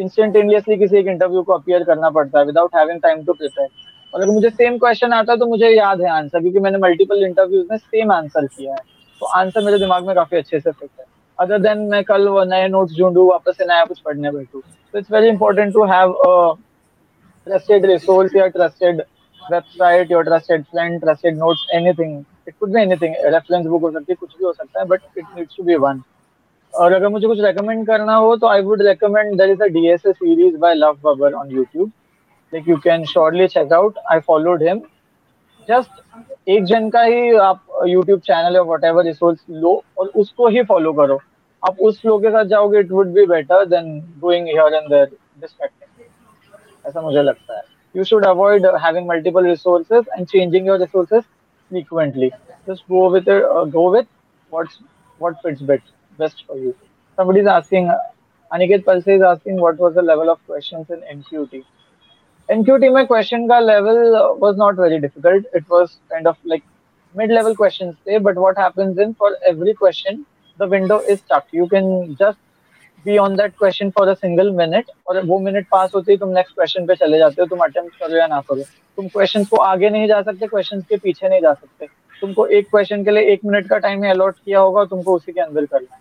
इंस्टेंटेनियसली 0.00 0.76
किसी 0.78 0.96
एक 0.98 1.06
इंटरव्यू 1.06 1.42
को 1.42 1.52
अपियर 1.52 1.84
करना 1.84 2.10
पड़ता 2.10 2.38
है 2.38 2.44
without 2.46 2.76
having 2.76 3.00
time 3.02 3.24
to 3.24 3.32
prepare 3.32 3.68
और 4.12 4.20
अगर 4.20 4.32
मुझे 4.32 4.50
सेम 4.50 4.78
क्वेश्चन 4.78 5.12
आता 5.12 5.32
है 5.32 5.38
तो 5.38 5.46
मुझे 5.46 5.70
याद 5.70 6.00
है 6.02 6.10
आंसर 6.10 6.40
क्योंकि 6.40 6.60
मैंने 6.60 6.78
मल्टीपल 6.78 7.24
इंटरव्यूज़ 7.26 7.66
में 7.70 7.76
सेम 7.78 8.12
आंसर 8.12 8.46
किया 8.46 8.72
है। 8.72 8.80
तो 9.20 9.26
आंसर 9.26 9.64
मेरे 9.64 9.78
दिमाग 9.78 10.06
में 10.06 10.14
काफ़ी 10.14 10.36
अच्छे 10.38 10.60
से 10.60 10.70
फिट 10.70 10.90
है। 11.00 11.04
अदर 11.38 11.58
देन 11.58 11.78
मैं 11.90 12.02
कल 12.04 12.28
नए 12.50 12.68
नोट्स 12.68 12.98
ढूंढू 12.98 13.28
वापस 13.30 13.56
से 13.58 13.64
नया 13.66 13.84
कुछ 13.84 14.00
पढ़ने 14.00 14.30
बैठू। 14.30 14.62
तो 14.94 14.98
it's 14.98 15.12
very 15.12 15.28
important 15.28 15.72
to 15.74 15.84
have 15.92 16.14
trusted 17.46 17.86
resource 17.86 18.36
या 18.36 18.46
trusted 18.58 19.02
website, 19.42 20.10
your 20.12 20.22
trusted 20.24 20.64
friend, 20.70 20.96
trusted 21.02 21.36
notes, 21.42 21.60
anything. 21.74 22.10
It 22.46 22.54
could 22.58 22.72
be 22.72 22.80
anything. 22.80 23.12
Reference 23.34 23.66
book 23.66 23.82
हो 23.82 23.90
सकती 23.90 24.12
है 24.12 24.14
कुछ 24.14 24.32
भी 24.38 24.44
हो 24.44 24.52
सकता 24.52 24.80
है 24.80 24.86
but 24.86 25.00
it 25.18 25.24
needs 25.36 25.56
to 25.56 25.62
be 25.64 25.76
one 25.84 26.02
और 26.74 26.92
अगर 26.92 27.08
मुझे 27.08 27.26
कुछ 27.26 27.40
रेकमेंड 27.40 27.86
करना 27.86 28.14
हो 28.14 28.36
तो 28.36 28.46
I 28.46 28.62
would 28.62 28.82
recommend 28.82 29.36
there 29.38 29.50
is 29.50 29.62
a 29.62 29.66
DSA 29.76 30.12
series 30.12 30.56
by 30.60 30.74
Love 30.74 30.98
Babbar 31.04 31.32
on 31.32 31.50
YouTube 31.52 31.88
like 32.54 32.68
you 32.68 32.76
can 32.84 33.04
surely 33.12 33.46
check 33.48 33.72
out 33.72 33.98
I 34.12 34.20
followed 34.26 34.62
him 34.68 34.80
just 35.68 36.48
एक 36.48 36.64
जन 36.64 36.90
का 36.90 37.02
ही 37.02 37.34
आप 37.36 37.64
यूट्यूब 37.86 38.20
चैनल 38.26 38.56
या 38.56 38.62
वट 38.72 38.84
एवर 38.84 39.04
रिसोर्स 39.04 39.44
लो 39.50 39.82
और 39.98 40.12
उसको 40.16 40.48
ही 40.48 40.62
फॉलो 40.68 40.92
करो। 40.92 41.20
आप 41.62 41.80
उस 41.80 42.00
फ्लो 42.00 42.18
के 42.18 42.30
साथ 42.30 42.44
जाओगे 42.52 42.80
it 42.80 42.90
would 42.90 43.12
be 43.14 43.26
better 43.26 43.64
than 43.66 43.98
going 44.20 44.46
here 44.46 44.74
and 44.74 44.88
there 44.90 45.06
distracting 45.40 46.86
ऐसा 46.86 47.00
मुझे 47.00 47.22
लगता 47.22 47.56
है। 47.56 47.62
Avoid 47.94 48.66
having 48.80 49.06
multiple 49.06 49.42
resources 49.42 50.04
and 50.16 50.28
changing 50.32 50.66
your 50.66 50.78
resources 50.78 51.22
frequently. 51.70 52.30
Just 52.66 52.84
go 52.86 53.00
with 53.14 53.30
it, 53.34 53.42
uh, 53.44 53.64
go 53.64 53.90
with 53.94 54.06
what's 54.52 54.76
what 55.20 55.40
fits 55.42 55.62
best 55.70 55.88
best 56.18 56.44
for 56.46 56.56
you. 56.56 56.74
Somebody 57.18 57.40
is 57.40 57.46
asking, 57.46 57.90
Aniket 58.50 58.84
Palse 58.84 59.06
is 59.08 59.22
asking 59.22 59.60
what 59.60 59.78
was 59.78 59.94
the 59.94 60.02
level 60.02 60.30
of 60.30 60.44
questions 60.46 60.90
in 60.90 61.00
NQT. 61.00 61.64
NQT 62.48 62.92
my 62.92 63.04
question 63.04 63.46
ka 63.48 63.58
level 63.58 64.38
was 64.38 64.56
not 64.56 64.76
very 64.76 65.00
difficult. 65.00 65.44
It 65.52 65.68
was 65.68 65.98
kind 66.10 66.26
of 66.26 66.36
like 66.44 66.62
mid-level 67.14 67.54
questions 67.54 67.94
there, 68.04 68.20
but 68.20 68.36
what 68.36 68.56
happens 68.56 68.98
in 68.98 69.14
for 69.14 69.36
every 69.46 69.74
question, 69.74 70.26
the 70.58 70.66
window 70.66 70.98
is 71.00 71.20
stuck. 71.20 71.46
You 71.52 71.68
can 71.68 72.16
just 72.16 72.38
be 73.04 73.16
on 73.18 73.36
that 73.36 73.52
question 73.58 73.90
for 73.98 74.08
a 74.08 74.14
single 74.14 74.50
minute 74.56 74.90
और 75.08 75.20
वो 75.26 75.38
minute 75.40 75.66
पास 75.72 75.90
होते 75.94 76.12
ही 76.12 76.18
तुम 76.18 76.28
next 76.34 76.54
question 76.54 76.86
पे 76.86 76.94
चले 76.94 77.18
जाते 77.18 77.42
हो 77.42 77.46
तुम 77.48 77.58
attempt 77.64 77.98
करो 78.00 78.16
या 78.16 78.26
ना 78.26 78.40
करो 78.48 78.62
तुम 78.96 79.08
क्वेश्चन 79.08 79.44
को 79.50 79.56
आगे 79.66 79.90
नहीं 79.90 80.08
जा 80.08 80.20
सकते 80.22 80.46
क्वेश्चन 80.46 80.80
के 80.88 80.96
पीछे 81.04 81.28
नहीं 81.28 81.40
जा 81.40 81.52
सकते 81.52 81.86
तुमको 82.20 82.46
एक 82.58 82.68
क्वेश्चन 82.70 83.04
के 83.04 83.10
लिए 83.10 83.32
एक 83.32 83.44
मिनट 83.44 83.68
का 83.68 83.78
टाइम 83.86 84.08
अलॉट 84.10 84.36
किया 84.44 84.60
होगा 84.60 84.84
तुमको 84.92 85.14
उसी 85.16 85.32
के 85.32 85.40
अंदर 85.40 85.64
करना 85.64 85.94
है 85.94 86.00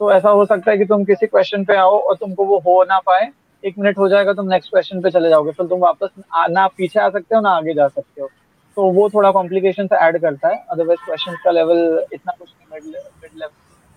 तो 0.00 0.10
ऐसा 0.12 0.30
हो 0.30 0.44
सकता 0.46 0.70
है 0.70 0.78
कि 0.78 0.84
तुम 0.84 1.04
किसी 1.04 1.26
क्वेश्चन 1.26 1.64
पे 1.64 1.76
आओ 1.76 1.98
और 1.98 2.16
तुमको 2.16 2.44
वो 2.44 2.58
हो 2.58 2.82
ना 2.84 2.98
पाए। 2.98 3.30
एक 3.64 3.78
मिनट 3.78 3.98
हो 3.98 4.08
जाएगा 4.08 4.32
तुम 4.32 4.48
नेक्स्ट 4.48 4.70
क्वेश्चन 4.70 5.00
पे 5.02 5.10
चले 5.10 5.28
जाओगे 5.28 5.52
फिर 5.52 5.66
तुम 5.66 5.80
वापस 5.80 6.08
ना 6.50 6.66
पीछे 6.68 7.00
आ 7.00 7.08
सकते 7.10 7.34
हो 7.34 7.40
ना 7.40 7.50
आगे 7.50 7.74
जा 7.74 7.86
सकते 7.88 8.20
हो। 8.20 8.28
तो 8.76 8.90
वो 8.92 9.08
थोड़ा 9.10 9.30
कॉम्प्लिकेशन 9.30 9.86
से 9.86 9.96
ऐड 9.96 10.20
करता 10.20 10.48
है। 10.48 10.64
अदरवाइज़ 10.70 11.04
क्वेश्चन 11.04 11.36
का 11.44 11.50
लेवल 11.50 12.04
इतना 12.12 12.32
कुछ 12.38 12.48
नहीं 12.50 12.80
मिड 12.82 13.30
लेवल 13.34 13.50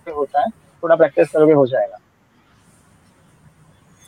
पे 0.06 0.12
होता 0.12 0.40
है। 0.40 0.48
थोड़ा 0.82 0.96
प्रैक्टिस 0.96 1.30
करोगे 1.30 1.52
हो 1.52 1.66
जाएगा। 1.66 1.98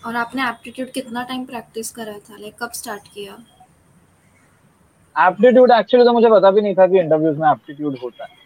और 0.07 0.17
आपने 0.17 0.43
एप्टीट्यूड 0.43 0.89
कितना 0.91 1.23
टाइम 1.23 1.45
प्रैक्टिस 1.45 1.91
करा 1.91 2.13
था? 2.13 2.37
लाइक 2.37 2.55
कब 2.63 2.71
स्टार्ट 2.73 3.03
किया? 3.15 3.37
एप्टीट्यूड 5.17 5.71
एक्चुअली 5.71 6.07
तो 6.07 6.13
मुझे 6.13 6.29
पता 6.31 6.51
भी 6.51 6.61
नहीं 6.61 6.75
था 6.75 6.87
कि 6.87 6.99
इंटरव्यूज़ 6.99 7.39
में 7.39 7.51
एप्टीट्यूड 7.51 7.99
होता 8.03 8.25
है। 8.25 8.41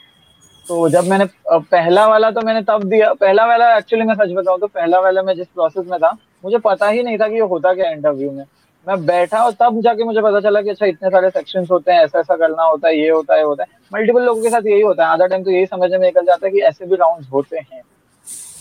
तो 0.68 0.88
जब 0.88 1.04
मैंने 1.04 1.24
पहला 1.50 2.06
वाला 2.08 2.30
तो 2.30 2.40
मैंने 2.40 2.62
तब 2.62 2.82
दिया। 2.84 3.12
पहला 3.14 3.46
वाला 3.46 3.76
एक्चुअली 3.76 4.04
मैं 4.04 4.14
सच 4.14 4.32
बताऊँ 4.34 4.58
तो 4.60 4.66
पहला 4.68 5.00
वाला 5.00 5.22
मैं 5.22 5.34
जिस 5.36 5.46
प्रोसेस 5.48 5.86
में 5.88 5.98
था 6.00 6.10
मुझे 6.44 6.58
पता 6.58 6.88
ही 6.88 7.02
नहीं 7.02 7.18
था 7.18 7.28
कि 7.28 7.34
ये 7.34 7.40
होता 7.42 7.72
क्या 7.74 7.90
इंटरव्यू 7.90 8.30
में। 8.30 8.44
मैं 8.86 9.04
बैठा 9.06 9.42
और 9.44 9.52
तब 9.60 9.80
जाके 9.82 10.04
मुझे 10.04 10.20
पता 10.22 10.40
चला 10.40 10.60
कि 10.62 10.70
अच्छा 10.70 10.86
इतने 10.86 11.10
सारे 11.10 11.30
सेक्शन 11.30 11.66
होते 11.70 11.92
हैं 11.92 12.04
ऐसा 12.04 12.18
ऐसा 12.18 12.36
करना 12.36 12.64
होता 12.64 12.88
है 12.88 12.98
ये 12.98 13.08
होता 13.10 13.34
है 13.34 13.44
होता 13.44 13.62
है। 13.62 13.78
मल्टीपल 13.92 14.22
लोगों 14.22 14.42
के 14.42 14.50
साथ 14.50 14.66
यही 14.66 14.80
होता 14.82 15.04
है। 15.04 15.12
आधा 15.12 15.26
टाइम 15.26 15.44
तो 15.44 15.50
यही 15.50 15.66
समझ 15.66 15.90
में 15.90 15.98
निकल 15.98 16.24
जाता 16.26 16.46
है 16.46 16.52
कि 16.52 16.60
ऐसे 16.62 16.86
भी 16.86 16.96
राउंड 16.96 17.24
होते 17.32 17.58
हैं। 17.58 17.82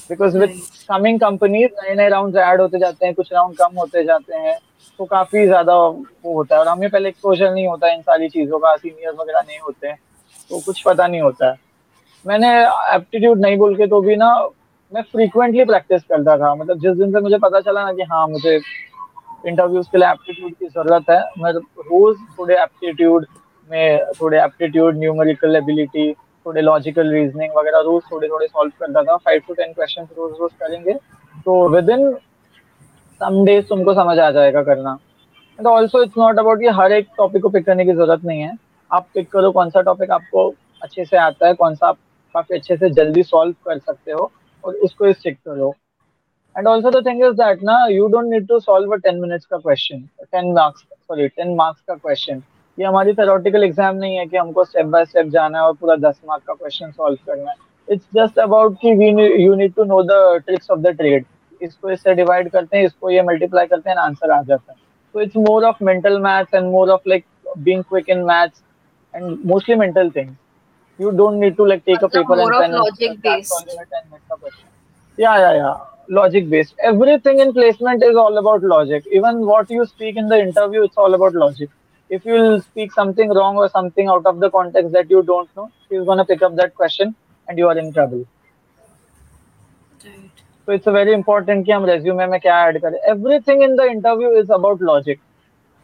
बिकॉज़ 0.10 0.38
विद 0.38 0.62
कमिंग 0.90 1.20
कंपनीज़ 1.20 1.72
नए 1.82 1.96
नए 1.96 2.10
राउंड 2.10 2.38
ऐड 2.38 2.62
होते 2.62 2.80
जाते 2.80 3.06
हैं 3.06 3.14
कुछ 3.16 3.34
राउंड 3.34 3.58
कम 3.58 3.78
होते 3.80 4.04
जाते 4.04 4.38
हैं 4.38 4.58
तो 5.00 5.06
काफ़ी 5.06 5.46
ज़्यादा 5.46 5.76
वो 5.76 6.34
होता 6.34 6.56
है। 6.56 6.62
और 6.62 6.68
हमें 6.68 6.90
पहले 6.90 7.10
एक्सपोजर 7.10 7.54
नहीं 7.54 7.68
होता 7.68 7.88
है 7.88 7.96
इन 7.96 8.02
सारी 8.02 8.30
चीज़ों 8.30 8.60
का 8.60 8.76
सीनियर 8.76 9.14
वगैरह 9.14 9.42
नहीं 9.42 9.60
होते 9.60 9.88
हैं 9.88 9.98
तो 10.52 10.60
कुछ 10.60 10.82
पता 10.84 11.08
नहीं 11.08 11.22
होता 11.22 11.50
है। 11.50 11.64
मैंने 12.26 12.50
एप्टीट्यूड 12.96 13.40
नहीं 13.42 13.58
बोल 13.58 13.76
के 13.78 13.88
तो 13.88 14.02
भी 14.02 14.16
ना 14.16 14.34
मैं 14.92 15.02
फ्रीक्वेंटली 15.04 15.66
प्रैक्टिस 15.66 16.04
करता 16.04 16.38
था। 16.38 16.54
मतलब 16.56 16.80
जिस 16.80 16.98
दिन 16.98 17.12
से 17.12 17.22
मुझे 17.22 17.38
पता 17.40 17.60
चला 17.62 17.84
ना 17.86 17.94
कि 17.94 18.04
हाँ 18.12 18.28
मुझे 18.28 18.56
इंटरव्यूज़ 19.48 19.88
के 19.92 19.98
लिए 19.98 20.10
एप्टीट्यूड 20.10 20.54
की 20.54 20.68
ज़रूरत 20.68 21.10
है, 21.10 21.20
मैं 21.40 21.52
रोज 21.52 22.18
थोड़े 22.38 22.56
एप्टीट्यूड 22.56 23.26
में, 23.70 24.06
थोड़े 24.22 24.40
एप्टीट्यूड 24.44 24.98
न्यूमेरिकल 24.98 25.56
एबिलिटी 25.56 26.12
थोड़े 26.14 26.62
लॉजिकल 26.62 27.12
रीजनिंग 27.14 27.54
वगैरह 27.58 27.80
रोज 27.86 28.04
थोड़े 28.12 28.28
थोड़े 28.28 28.48
सॉल्व 28.48 28.72
करता 28.80 29.04
था। 29.04 29.16
फाइव 29.18 29.42
टू 29.48 29.54
टेन 29.54 29.74
क्वेश्चन 29.74 30.08
रोज 30.18 30.34
रोज 30.40 30.52
करेंगे 30.60 30.94
तो 31.46 31.68
विद 31.70 31.90
इन 31.90 32.12
सम 33.22 33.44
डेज़ 33.46 33.66
तुमको 33.68 33.94
समझ 33.94 34.18
आ 34.20 34.30
जाएगा 34.32 34.64
करना। 34.64 34.98
And 35.60 35.68
also 35.68 36.02
it's 36.04 36.18
not 36.18 36.40
about 36.40 36.60
कि 36.60 36.68
हर 36.78 36.92
एक 36.92 37.08
टॉपिक 37.18 37.42
को 37.42 37.50
पिक 37.50 37.66
करने 37.66 37.86
की 37.86 37.94
ज़रूरत 37.94 38.26
नहीं 38.26 38.42
है। 38.42 38.54
आप 38.92 39.08
पिक 39.14 39.32
करो 39.32 39.52
कौन 39.52 39.70
सा 39.70 39.82
टॉपिक 39.82 40.12
आपको 40.12 40.48
अच्छे 40.82 41.06
से 41.06 41.18
आता 41.18 41.48
है, 41.48 41.54
कौन 41.54 41.76
सा 41.76 41.88
आप 41.88 41.98
काफ़ी 42.36 42.58
अच्छे 42.58 42.78
से 42.78 42.90
जल्दी 43.00 43.24
सॉल्व 43.24 43.54
कर 43.66 43.78
सकते 43.80 44.12
हो 44.12 44.32
और 44.64 44.76
उसको 44.86 45.12
स्टिक 45.14 45.38
करो 45.48 45.74
and 46.56 46.68
also 46.68 46.92
the 46.92 47.06
thing 47.06 47.24
is 47.26 47.34
that 47.42 47.64
ना 47.64 47.86
you 47.92 48.08
don't 48.08 48.30
need 48.30 48.48
to 48.48 48.60
solve 48.60 48.94
a 48.94 48.98
ten 49.04 49.20
minutes 49.22 49.46
का 49.46 49.58
question 49.58 50.02
ten 50.24 50.52
marks 50.54 50.82
sorry 51.08 51.28
ten 51.28 51.56
marks 51.56 51.82
का 51.88 51.96
क्वेश्चन 51.96 52.42
ये 52.78 52.86
हमारी 52.86 53.14
थेरोटिकल 53.14 53.64
एग्ज़ाम 53.64 53.96
नहीं 53.96 54.16
है 54.18 54.26
कि 54.26 54.38
हमको 54.38 54.64
स्टेप 54.66 54.86
बाय 54.96 55.06
स्टेप 55.06 55.28
जाना 55.38 55.58
है 55.58 55.66
और 55.66 55.74
पूरा 55.82 55.96
दस 56.10 56.22
मार्क 56.28 56.44
का 56.48 56.54
क्वेश्चन 56.54 56.92
सॉल्व 56.92 57.18
करना 57.28 57.52
है। 57.52 57.56
इट्स 57.88 58.08
जस्ट 58.16 58.40
अबाउट 58.40 58.78
कि 58.82 58.94
we 58.96 59.10
you 59.44 59.56
need 59.56 59.74
to 59.76 59.84
know 59.84 60.02
the 60.04 60.42
tricks 60.46 60.72
of 60.72 60.80
the 60.80 60.96
trade 60.98 61.26
इसको 61.62 61.90
इससे 61.92 62.14
डिवाइड 62.16 62.50
करते 62.52 62.78
हैं, 62.78 62.86
इसको 62.86 63.10
ये 63.10 63.22
मल्टीप्लाई 63.22 63.66
करते 63.66 63.90
हैं 63.90 63.98
आंसर 63.98 64.32
आ 64.32 64.42
जाता 64.42 64.72
है। 64.72 64.84
So 65.16 65.22
it's 65.24 65.36
more 65.44 65.64
of 65.66 65.78
mental 65.88 66.18
maths 66.24 66.56
and 66.60 66.70
more 66.72 66.88
of 66.94 67.06
like 67.10 67.26
being 67.66 67.84
quick 67.92 68.10
in 68.16 68.24
maths 68.30 68.64
and 69.14 69.46
mostly 69.52 69.78
mental 69.82 70.10
things. 70.16 70.34
you 70.99 71.13
don't 71.13 71.41
need 71.41 71.57
to 71.57 71.65
like 71.65 71.85
take 71.85 72.03
a 72.03 72.09
paper 72.09 72.37
more 72.37 72.53
and 72.53 72.55
of 72.55 72.61
pen 72.63 72.73
logic 72.73 73.11
and 73.11 73.19
start 73.21 73.39
based. 73.39 73.49
solving 73.49 73.79
a 73.79 73.87
10 73.87 74.11
minutes 74.11 74.31
of 74.31 74.41
question. 74.41 74.69
yeah 75.17 75.39
yeah 75.45 75.55
yeah 75.61 75.77
logic 76.09 76.49
based 76.51 76.75
everything 76.91 77.41
in 77.41 77.53
placement 77.53 78.03
is 78.03 78.17
all 78.17 78.37
about 78.39 78.63
logic 78.63 79.05
even 79.13 79.45
what 79.47 79.71
you 79.71 79.87
speak 79.87 80.17
in 80.17 80.29
the 80.29 80.41
interview 80.49 80.83
it's 80.83 80.97
all 80.97 81.15
about 81.15 81.35
logic 81.35 81.71
if 82.11 82.25
you 82.25 82.61
speak 82.61 82.93
something 82.93 83.31
wrong 83.39 83.57
or 83.57 83.69
something 83.69 84.09
out 84.09 84.27
of 84.27 84.41
the 84.41 84.51
context 84.51 84.93
that 84.93 85.09
you 85.11 85.23
don't 85.23 85.57
know 85.57 85.71
he's 85.89 86.05
going 86.05 86.19
to 86.19 86.25
pick 86.25 86.43
up 86.43 86.57
that 86.57 86.75
question 86.75 87.15
and 87.49 87.59
you 87.59 87.69
are 87.69 87.79
in 87.79 87.93
trouble 87.93 88.27
Right. 90.05 90.31
so 90.65 90.73
it's 90.73 90.87
a 90.87 90.93
very 90.93 91.13
important 91.13 91.65
कि 91.67 91.73
हम 91.73 91.85
resume 91.89 92.27
में 92.31 92.39
क्या 92.41 92.55
add 92.67 92.81
करें 92.83 92.99
everything 93.13 93.63
in 93.67 93.77
the 93.81 93.87
interview 93.95 94.31
is 94.43 94.51
about 94.59 94.81
logic 94.91 95.19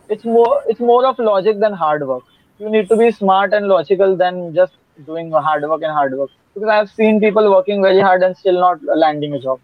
it's 0.09 0.25
more 0.25 0.63
it's 0.75 0.81
more 0.91 1.05
of 1.07 1.19
logic 1.19 1.59
than 1.65 1.75
hard 1.83 2.07
work 2.11 2.23
you 2.61 2.71
need 2.77 2.89
to 2.93 2.97
be 2.97 3.11
smart 3.19 3.53
and 3.59 3.69
logical 3.73 4.17
than 4.23 4.39
just 4.55 4.73
doing 5.06 5.32
hard 5.32 5.64
work 5.64 5.82
and 5.84 5.92
hard 6.00 6.14
work 6.20 6.32
because 6.54 6.70
i've 6.76 6.90
seen 6.92 7.20
people 7.26 7.50
working 7.56 7.82
very 7.82 8.00
hard 8.08 8.24
and 8.24 8.38
still 8.38 8.60
not 8.66 8.82
landing 9.06 9.34
a 9.34 9.40
job 9.48 9.60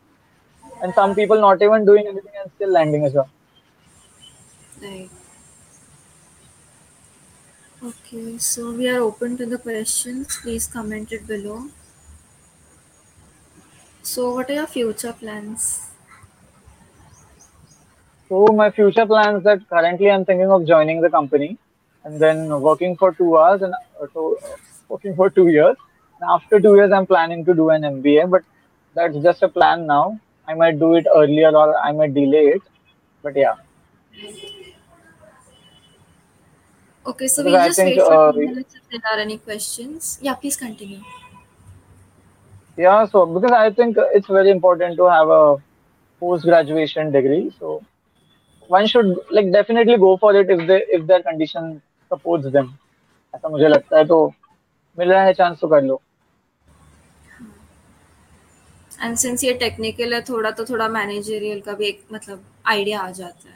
and 0.82 0.94
some 0.96 1.16
people 1.16 1.42
not 1.48 1.62
even 1.62 1.86
doing 1.86 2.08
anything 2.08 2.34
and 2.44 2.52
still 2.58 2.72
landing 2.80 3.06
a 3.06 3.12
job 3.12 3.30
Right. 4.82 5.10
Okay, 7.82 8.38
so 8.38 8.72
we 8.72 8.88
are 8.88 9.00
open 9.02 9.36
to 9.38 9.46
the 9.46 9.58
questions. 9.58 10.38
Please 10.42 10.68
comment 10.68 11.12
it 11.12 11.26
below. 11.26 11.70
So, 14.02 14.34
what 14.34 14.50
are 14.50 14.54
your 14.54 14.66
future 14.68 15.14
plans? 15.14 15.82
so 18.28 18.48
my 18.60 18.70
future 18.78 19.06
plans 19.12 19.44
that 19.48 19.60
currently 19.74 20.10
i'm 20.12 20.26
thinking 20.30 20.52
of 20.56 20.66
joining 20.72 21.02
the 21.02 21.10
company 21.10 21.58
and 22.04 22.20
then 22.24 22.40
working 22.70 22.96
for 22.98 23.14
two 23.14 23.38
hours 23.38 23.62
and 23.62 23.74
uh, 23.74 24.08
so, 24.14 24.38
working 24.89 25.15
for 25.15 25.31
two 25.31 25.49
years 25.49 25.77
and 26.21 26.31
after 26.37 26.61
two 26.61 26.75
years 26.77 26.93
i'm 26.93 27.07
planning 27.07 27.45
to 27.45 27.55
do 27.55 27.71
an 27.71 27.83
mba 27.83 28.31
but 28.31 28.43
that's 28.95 29.17
just 29.29 29.43
a 29.43 29.49
plan 29.49 29.87
now 29.87 30.05
i 30.49 30.55
might 30.55 30.79
do 30.79 30.95
it 30.95 31.07
earlier 31.17 31.51
or 31.63 31.69
i 31.79 31.93
might 31.93 32.15
delay 32.15 32.47
it 32.57 32.63
but 33.23 33.37
yeah 33.37 33.55
Okay, 37.07 37.27
so 37.29 37.43
Because 37.43 37.53
we'll 37.53 37.61
I 37.61 37.67
just 37.67 37.77
think, 37.77 37.97
wait 37.97 38.07
for 38.07 38.15
uh, 38.15 38.33
two 38.33 38.41
minutes 38.47 38.75
if 38.77 38.89
there 38.91 39.01
are 39.13 39.19
any 39.19 39.39
questions. 39.39 40.19
Yeah, 40.23 40.35
please 40.35 40.57
continue. 40.57 41.01
Yeah, 42.77 43.05
so 43.07 43.27
because 43.27 43.53
I 43.53 43.71
think 43.71 43.97
it's 44.15 44.27
very 44.27 44.51
important 44.51 44.97
to 44.97 45.05
have 45.11 45.29
a 45.29 45.57
post 46.21 46.45
graduation 46.45 47.13
degree, 47.13 47.53
so 47.59 47.83
one 48.69 48.87
should 48.87 49.19
like 49.31 49.53
definitely 49.53 49.99
go 49.99 50.17
for 50.17 50.35
it 50.37 50.51
if 50.51 50.67
they 50.67 50.83
if 50.89 51.07
their 51.07 51.23
condition 51.23 51.83
supports 52.09 52.51
them. 52.53 52.79
ऐसा 53.35 53.49
मुझे 53.49 53.69
लगता 53.69 53.99
है 53.99 54.05
तो 54.07 54.17
मिल 54.98 55.12
रहा 55.12 55.24
है 55.24 55.34
chance 55.34 55.58
तो 55.62 55.68
कर 55.68 55.82
लो। 55.84 56.02
एंड 59.04 59.16
सिंस 59.18 59.44
ये 59.44 59.54
टेक्निकल 59.56 60.14
है 60.14 60.22
थोड़ा 60.30 60.52
तो 60.52 60.66
थोड़ा 60.66 60.88
मैनेजरियल 60.90 61.60
का 61.62 61.74
भी 61.74 61.88
एक 61.88 62.02
मतलब 62.14 62.44
आइडिया 62.68 63.00
आ 63.00 63.10
जाता 63.12 63.50
है। 63.50 63.56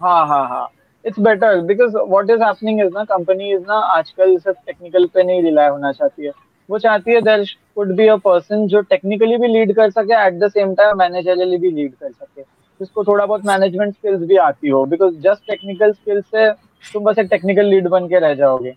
हाँ 0.00 0.26
हाँ 0.28 0.46
हाँ। 0.48 0.68
It's 1.04 1.18
better 1.20 1.60
because 1.62 1.96
what 1.96 2.30
is 2.30 2.42
happening 2.42 2.80
is 2.80 2.92
ना 2.94 3.04
कंपनीज़ 3.04 3.60
ना 3.62 3.74
आजकल 3.96 4.36
सिर्फ़ 4.38 4.58
टेक्निकल 4.66 5.06
पे 5.14 5.22
नहीं 5.22 5.42
रिलाई 5.42 5.68
होना 5.68 5.92
चाहती 5.92 6.26
है। 6.26 6.32
वो 6.68 6.78
चाहती 6.78 7.12
है 7.12 7.20
there 7.20 7.44
could 7.74 7.94
be 7.96 8.06
a 8.08 8.16
person 8.24 8.66
जो 8.68 8.80
टेक्निकली 8.90 9.36
भी 9.36 9.48
लीड 9.48 9.74
कर 9.76 9.90
सके 9.90 10.26
at 10.26 10.34
the 10.40 10.48
same 10.50 10.74
time 10.74 10.98
managerially 10.98 11.56
भी 11.58 11.70
लीड 11.70 11.94
कर 11.94 12.10
सके। 12.12 12.42
जिसको 12.42 13.04
थोड़ा 13.04 13.24
बहुत 13.26 13.44
मैनेजमेंट 13.46 13.94
स्किल्स 13.94 14.20
भी 14.28 14.36
आती 14.42 14.68
हो 14.68 14.84
बिकॉज़ 14.86 15.14
जस्ट 15.22 15.46
टेक्निकल 15.46 15.92
स्किल्स 15.92 16.24
से 16.26 16.50
तुम 16.94 17.04
बस 17.04 17.18
एक 17.18 17.26
टेक्निकल 17.30 17.66
लीड 17.66 17.88
बन 17.88 18.08
के 18.08 18.18
रह 18.20 18.34
जाओगे। 18.34 18.74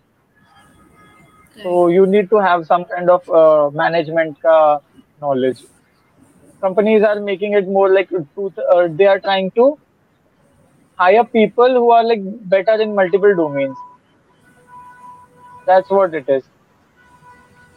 तो 1.63 1.89
you 1.91 2.05
need 2.07 2.29
to 2.29 2.39
have 2.41 2.63
some 2.65 2.83
kind 2.93 3.11
of 3.11 3.31
management 3.77 4.37
का 4.47 4.59
knowledge 5.23 5.61
companies 6.63 7.05
are 7.07 7.21
making 7.21 7.55
it 7.61 7.69
more 7.69 7.89
like 7.93 8.11
to, 8.11 8.53
uh, 8.73 8.89
they 8.99 9.07
are 9.07 9.19
trying 9.21 9.51
to 9.53 9.67
hire 10.99 11.25
people 11.25 11.75
who 11.79 11.91
are 11.91 12.05
like 12.05 12.21
better 12.55 12.77
in 12.85 12.95
multiple 12.95 13.35
domains 13.41 13.77
that's 15.67 15.91
what 15.91 16.15
it 16.15 16.29
is 16.37 16.45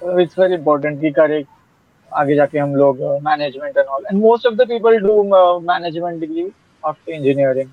so 0.01 0.17
it's 0.17 0.39
very 0.43 0.55
important 0.59 1.01
कि 1.01 1.11
करे 1.19 1.43
आगे 2.11 2.35
जाके 2.35 2.59
हम 2.59 2.75
लोग 2.75 3.01
management 3.23 3.77
and 3.77 3.87
all 3.87 4.05
and 4.11 4.21
most 4.21 4.47
of 4.47 4.53
the 4.53 4.67
people 4.69 4.97
do 5.07 5.21
management 5.67 6.19
degree 6.21 6.51
after 6.83 7.11
engineering 7.13 7.69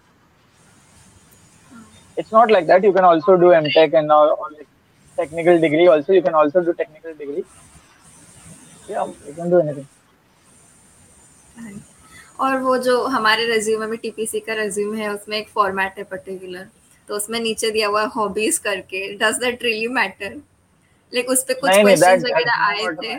it's 2.21 2.33
not 2.35 2.51
like 2.51 2.65
that 2.69 2.85
you 2.87 2.93
can 2.95 3.05
also 3.09 3.35
do 3.43 3.51
mtech 3.57 3.93
and 3.99 4.13
or, 4.13 4.31
or 4.31 4.47
like 4.53 4.67
technical 5.18 5.60
degree. 5.60 5.88
Also 5.88 6.14
you 6.14 6.22
can 6.22 6.36
also 6.36 6.62
do 6.62 6.74
technical 6.74 7.14
degree. 7.14 7.44
Yeah 8.90 9.06
you 9.28 9.34
can 9.34 9.50
do 9.50 9.60
anything. 9.60 9.88
और 12.40 12.58
वो 12.60 12.78
जो 12.86 13.04
हमारे 13.08 13.46
resume 13.46 13.86
में 13.88 13.98
TPC 14.02 14.40
का 14.46 14.54
resume 14.54 15.02
है 15.02 15.10
उसमें 15.14 15.38
एक 15.38 15.50
format 15.56 15.98
है 15.98 16.04
पर्टिकुलर 16.12 16.66
तो 17.10 17.16
उसमें 17.16 17.40
नीचे 17.40 17.70
दिया 17.72 17.88
हुआ 17.88 18.04
हॉबीज 18.16 18.58
करके 18.66 19.02
does 19.18 19.38
that 19.40 19.64
really 19.64 19.88
matter 19.98 20.34
like 21.14 21.30
उस 21.30 21.44
पे 21.48 21.54
कुछ 21.54 21.72
क्वेश्चंस 21.72 22.24
वगैरह 22.24 22.64
आए 22.66 22.86
थे? 23.04 23.14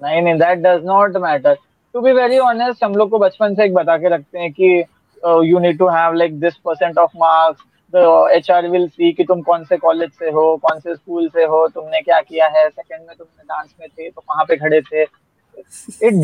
नहीं 0.00 0.22
नहीं 0.22 0.34
that 0.38 0.58
does 0.58 0.84
not 0.84 1.16
matter 1.22 1.54
to 1.94 2.00
be 2.00 2.12
very 2.12 2.38
honest 2.38 2.84
हम 2.84 2.94
लोग 2.96 3.10
को 3.10 3.18
बचपन 3.18 3.54
से 3.54 3.64
एक 3.64 3.74
बता 3.74 3.96
के 3.98 4.08
रखते 4.14 4.38
हैं 4.38 4.52
कि 4.60 4.68
you 5.50 5.58
need 5.58 5.78
to 5.78 5.88
have 5.88 6.12
like 6.14 6.38
this 6.40 6.54
percent 6.64 6.98
of 6.98 7.16
marks 7.20 7.62
H 7.94 8.50
R 8.50 8.68
will 8.70 8.86
see 8.88 9.12
कि 9.12 9.24
तुम 9.24 9.40
कौन 9.42 9.64
से 9.64 9.76
कॉलेज 9.76 10.10
से 10.18 10.30
हो 10.30 10.44
कौन 10.62 10.80
से 10.80 10.94
स्कूल 10.94 11.28
से 11.28 11.44
हो 11.44 11.66
तुमने 11.74 12.00
क्या 12.00 12.20
किया 12.20 12.46
है 12.48 12.68
सेकंड 12.68 13.06
में 13.06 13.16
तुमने 13.16 13.42
डांस 13.44 13.74
में 13.80 13.88
थे 13.88 14.10
तो 14.10 14.20
कहाँ 14.20 14.44
पे 14.48 14.56
खड़े 14.56 14.80
थे 14.82 15.04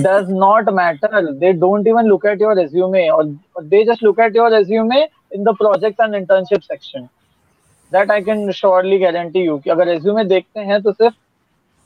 does 0.02 0.29
not 0.29 0.68
matter 0.72 1.20
they 1.40 1.52
don't 1.52 1.87
even 1.87 2.07
look 2.07 2.24
at 2.24 2.40
your 2.40 2.55
resume 2.55 3.11
or, 3.11 3.24
or 3.55 3.62
they 3.62 3.85
just 3.85 4.02
look 4.02 4.18
at 4.18 4.35
your 4.35 4.50
resume 4.50 5.09
in 5.33 5.44
the 5.44 5.55
projects 5.55 5.98
and 5.98 6.14
internship 6.14 6.64
section 6.64 7.09
that 7.92 8.11
i 8.11 8.22
can 8.22 8.50
surely 8.52 8.98
guarantee 8.98 9.42
you 9.42 9.59
कि 9.59 9.70
अगर 9.70 9.88
resume 9.88 10.24
देखते 10.29 10.61
हैं 10.61 10.81
तो 10.83 10.92
सिर्फ़ 10.92 11.14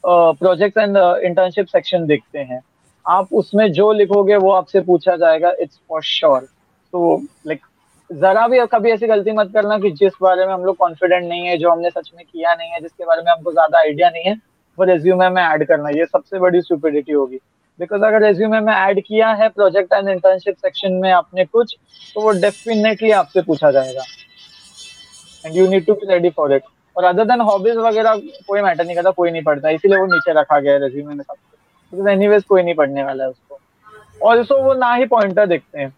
projects 0.04 0.78
and 0.78 0.96
internship 0.96 1.66
section 1.66 2.06
देखते 2.06 2.38
हैं 2.38 2.60
आप 3.06 3.32
उसमें 3.32 3.70
जो 3.72 3.90
लिखोगे 3.92 4.36
वो 4.36 4.52
आपसे 4.52 4.80
पूछा 4.80 5.16
जाएगा 5.16 5.52
इट्स 5.60 5.80
फॉर 5.88 6.02
श्योर 6.02 6.40
तो 6.92 7.16
लाइक 7.46 7.60
जरा 8.11 8.46
भी 8.49 8.59
कभी 8.66 8.90
ऐसी 8.90 9.07
गलती 9.07 9.33
मत 9.33 9.51
करना 9.55 9.79
कि 9.79 9.90
जिस 9.92 10.12
बारे 10.23 10.46
में 10.46 10.53
हम 10.53 10.64
लोग 10.64 10.77
कॉन्फिडेंट 10.77 11.29
नहीं 11.29 11.46
है, 11.46 11.57
जो 11.59 11.70
हमने 11.70 11.90
सच 11.90 12.11
में 12.16 12.25
किया 12.25 12.55
नहीं 12.55 12.70
है, 12.70 12.81
जिसके 12.81 13.05
बारे 13.05 13.23
में 13.23 13.31
हमको 13.33 13.53
ज़्यादा 13.53 13.79
आइडिया 13.79 14.09
नहीं 14.11 14.25
है, 14.25 14.35
वो 14.79 14.85
रेज्यूमे 14.85 15.29
में 15.29 15.42
ऐड 15.42 15.66
करना, 15.68 15.88
ये 15.90 16.07
सबसे 16.07 16.38
बड़ी 16.38 16.61
स्टूपिडिटी 16.62 17.12
होगी। 17.12 17.38
बिकॉज़ 17.81 18.03
अगर 18.05 18.23
रेज्यूमे 18.23 18.61
में 18.61 18.73
ऐड 18.73 19.01
किया 19.05 19.29
है 19.33 19.49
प्रोजेक्ट 19.51 19.92
एंड 19.92 20.09
इंटर्नशिप 20.09 20.57
सेक्शन 20.57 20.92
में 20.94 21.11
आपने 21.12 21.44
कुछ 21.44 21.77
तो 22.14 22.20
वो 22.20 22.31
डेफिनेटली 22.40 23.11
आपसे 23.12 23.42
पूछा 23.42 23.70
जाएगा। 23.70 24.03
And 25.44 25.57
you 25.57 25.68
need 25.68 25.87
to 25.87 25.94
be 25.94 26.12
ready 26.12 26.31
for 26.31 26.55
it 26.55 26.62
और 26.96 27.05
अदर 27.05 27.25
देन 27.25 27.40
हॉबीज 27.40 27.77
वगैरह, 27.77 28.14
कोई 28.49 28.62
मैटर 28.62 28.85
नहीं 28.85 28.96
करता, 28.96 29.11
कोई 29.11 29.31
नहीं 29.31 29.42
पढ़ता, 29.42 29.70
इसीलिए 29.70 29.99
वो 29.99 30.07
नीचे 30.07 30.33
रखा 30.40 30.59
गया 30.61 30.73
है 30.73 30.81
रेज्यूमे 30.81 31.14
में 31.14 31.23
सब 31.23 31.35
बिकॉज़ 31.92 32.09
एनीवेज 32.09 32.44
कोई 32.44 32.62
नहीं 32.62 32.75
पढ़ने 32.75 33.05
वाला 33.05 33.25
है 33.25 33.31
उसको। 33.31 33.59
ऑल्सो 34.20 34.62
वो 34.62 34.75
ना 34.75 34.92
ही 34.94 35.07
पॉइंटर 35.07 35.46
देखते 35.46 35.79
हैं। 35.79 35.94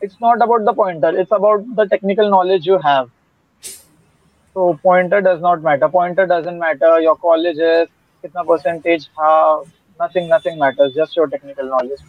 it's 0.00 0.20
not 0.20 0.42
about 0.48 0.64
the 0.64 0.74
pointer 0.82 1.10
it's 1.24 1.32
about 1.40 1.64
the 1.76 1.86
technical 1.94 2.30
knowledge 2.30 2.66
you 2.66 2.78
have 2.78 3.10
so 4.54 4.78
pointer 4.82 5.20
does 5.20 5.40
not 5.40 5.62
matter 5.62 5.88
pointer 5.88 6.26
doesn't 6.26 6.58
matter 6.58 6.90
your 7.06 7.16
college 7.24 7.58
is 7.70 7.88
kitna 8.24 8.44
percentage 8.50 9.04
ha 9.20 9.30
nothing 10.04 10.28
nothing 10.34 10.58
matters 10.64 10.94
just 11.00 11.16
your 11.20 11.28
technical 11.36 11.70
knowledge 11.74 12.04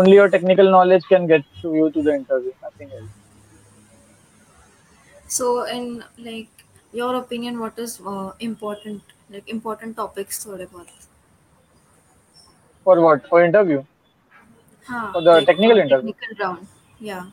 only 0.00 0.16
your 0.20 0.30
technical 0.36 0.70
knowledge 0.76 1.08
can 1.14 1.26
get 1.34 1.44
to 1.62 1.74
you 1.80 1.90
to 1.98 2.02
the 2.08 2.14
interview 2.20 2.54
nothing 2.68 2.92
else 3.00 3.12
So, 5.28 5.64
in 5.64 6.04
like 6.18 6.50
your 6.92 7.14
opinion, 7.14 7.58
what 7.58 7.78
is 7.78 8.00
uh, 8.04 8.32
important, 8.40 9.02
like 9.30 9.48
important 9.48 9.96
topics 9.96 10.44
थोड़े 10.46 10.66
बहुत 10.72 10.88
For 12.84 13.00
what? 13.00 13.26
For 13.28 13.42
interview? 13.42 13.84
हाँ 14.88 15.06
For 15.12 15.22
the 15.22 15.42
like 15.42 15.46
technical 15.46 15.76
uh, 15.76 15.78
interview? 15.78 16.12
technical 16.12 16.34
round 16.40 16.66
या 17.05 17.25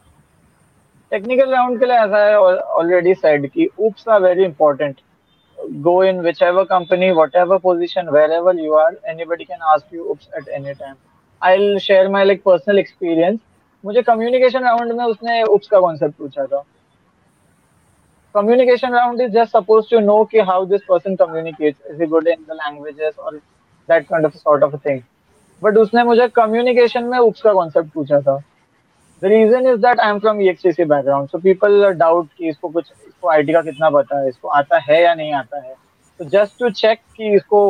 technical 1.12 1.50
round 1.50 1.78
के 1.80 1.86
लिए 1.86 1.96
ऐसा 1.96 2.24
है 2.24 2.36
already 2.38 3.14
said 3.14 3.50
कि 3.50 3.68
OOPs 3.78 4.08
are 4.08 4.22
very 4.22 4.44
important 4.44 5.00
go 5.58 6.02
in 6.04 6.20
whichever 6.20 6.42
ever 6.42 6.52
go 6.52 6.62
in 6.62 6.62
whichever 6.62 6.64
company, 6.66 7.08
whatever 7.16 7.58
position, 7.58 8.08
wherever 8.14 8.52
you 8.54 8.72
are, 8.74 8.92
can 9.04 9.62
ask 9.62 9.94
you 9.94 10.04
OOPs 10.10 10.28
at 10.38 10.48
any 10.48 10.72
time 10.74 10.94
I 11.42 11.58
will 11.58 11.78
share 11.78 12.08
my 12.08 12.24
like 12.26 12.42
personal 12.44 12.78
experience 12.78 13.38
मुझे 13.84 14.02
communication 14.02 14.64
round 14.64 14.92
में 14.92 15.04
उसने 15.04 15.42
oops 15.42 15.68
का 15.68 15.80
concept 15.80 16.16
पूछा 16.18 16.46
था। 16.46 16.62
Communication 18.34 18.92
round 18.94 19.20
is 19.20 19.30
just 19.32 19.52
suppose 19.52 19.90
to 19.90 20.00
know 20.00 20.22
कि 20.24 20.40
how 20.50 20.64
this 20.66 20.80
person 20.88 21.16
communicates 21.16 21.90
is 21.90 22.00
he 22.02 22.06
good 22.06 22.28
in 22.28 22.44
the 22.48 22.52
languages 22.52 23.18
और 23.18 23.36
that 23.88 24.06
kind 24.08 24.26
of 24.26 24.36
sort 24.36 24.62
of 24.62 24.76
thing 24.86 25.00
but 25.62 25.76
उसने 25.76 26.04
मुझे 26.04 26.28
कम्युनिकेशन 26.36 27.04
में 27.04 27.18
ऊप्स 27.18 27.42
का 27.42 27.52
कॉन्सेप्ट 27.52 27.92
पूछा 27.94 28.20
था। 28.20 28.42
The 29.22 29.28
reason 29.28 29.66
is 29.66 29.80
that 29.82 30.00
I 30.02 30.10
am 30.10 30.20
from 30.20 30.38
EXTC 30.38 30.88
background, 30.88 31.30
so 31.30 31.38
people 31.38 31.74
doubt 31.94 32.28
कि 32.38 32.48
इसको 32.48 32.68
कुछ 32.68 32.90
इसको 33.06 33.32
IT 33.32 33.52
का 33.52 33.60
कितना 33.62 33.90
पता 33.90 34.18
है, 34.20 34.28
इसको 34.28 34.48
आता 34.48 34.78
है 34.86 35.02
या 35.02 35.14
नहीं 35.14 35.32
आता 35.32 35.60
है. 35.62 35.74
So 36.20 36.24
just 36.30 36.58
to 36.58 36.70
check 36.80 36.98
कि 37.16 37.34
इसको 37.36 37.60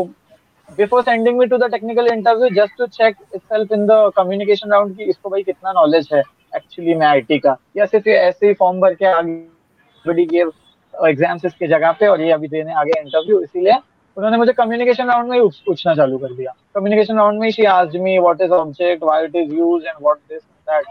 before 0.79 1.03
sending 1.05 1.37
me 1.39 1.49
to 1.49 1.59
the 1.59 1.69
technical 1.69 2.07
interview, 2.13 2.49
just 2.55 2.79
to 2.79 2.89
check 2.89 3.19
itself 3.33 3.75
in 3.79 3.85
the 3.91 3.99
communication 4.19 4.73
round 4.77 4.97
कि 4.97 5.11
इसको 5.11 5.31
भाई 5.31 5.43
कितना 5.43 5.73
नॉलेज 5.73 6.09
है 6.13 6.23
एक्चुअली 6.57 6.95
में 6.95 7.07
IT 7.07 7.41
का। 7.43 7.57
या 7.77 7.87
सिर्फ़ 7.87 8.09
ऐसे 8.09 8.47
ही 8.47 8.55
फॉर्म 8.63 8.81
भर 8.81 8.95
के 8.95 9.07
आगे 9.13 10.25
गिव 10.25 10.53
एग्ज़ाम्स 10.95 11.45
इसकी 11.45 11.67
जगह 11.67 11.93
पे 12.01 12.07
और 12.07 12.21
ये 12.21 12.31
अभी 12.33 12.49
देने 12.49 12.73
आगे 12.81 13.01
इंटरव्यू 13.01 13.41
इसीलिए 13.43 13.79
उन्होंने 14.17 14.37
मुझे 14.37 14.53
कम्युनिकेशन 14.53 15.11
राउंड 15.11 15.31
में 15.31 15.39
ही 15.41 15.49
पूछना 15.67 15.95
चालू 15.95 16.19
कर 16.19 16.33
दिया। 16.33 16.55
कम्युनिकेशन 16.75 17.17
राउंड 17.17 17.41
में 17.41 17.51
she 17.51 17.65
asked 17.77 18.01
me 18.03 18.19
what 18.19 18.41
is 18.43 18.53
object 18.53 19.05
why 19.05 19.25
it 19.25 19.37
is 19.37 19.55
used 19.55 19.87
and 19.87 19.97
what 20.03 20.19
this 20.31 20.43
that 20.43 20.85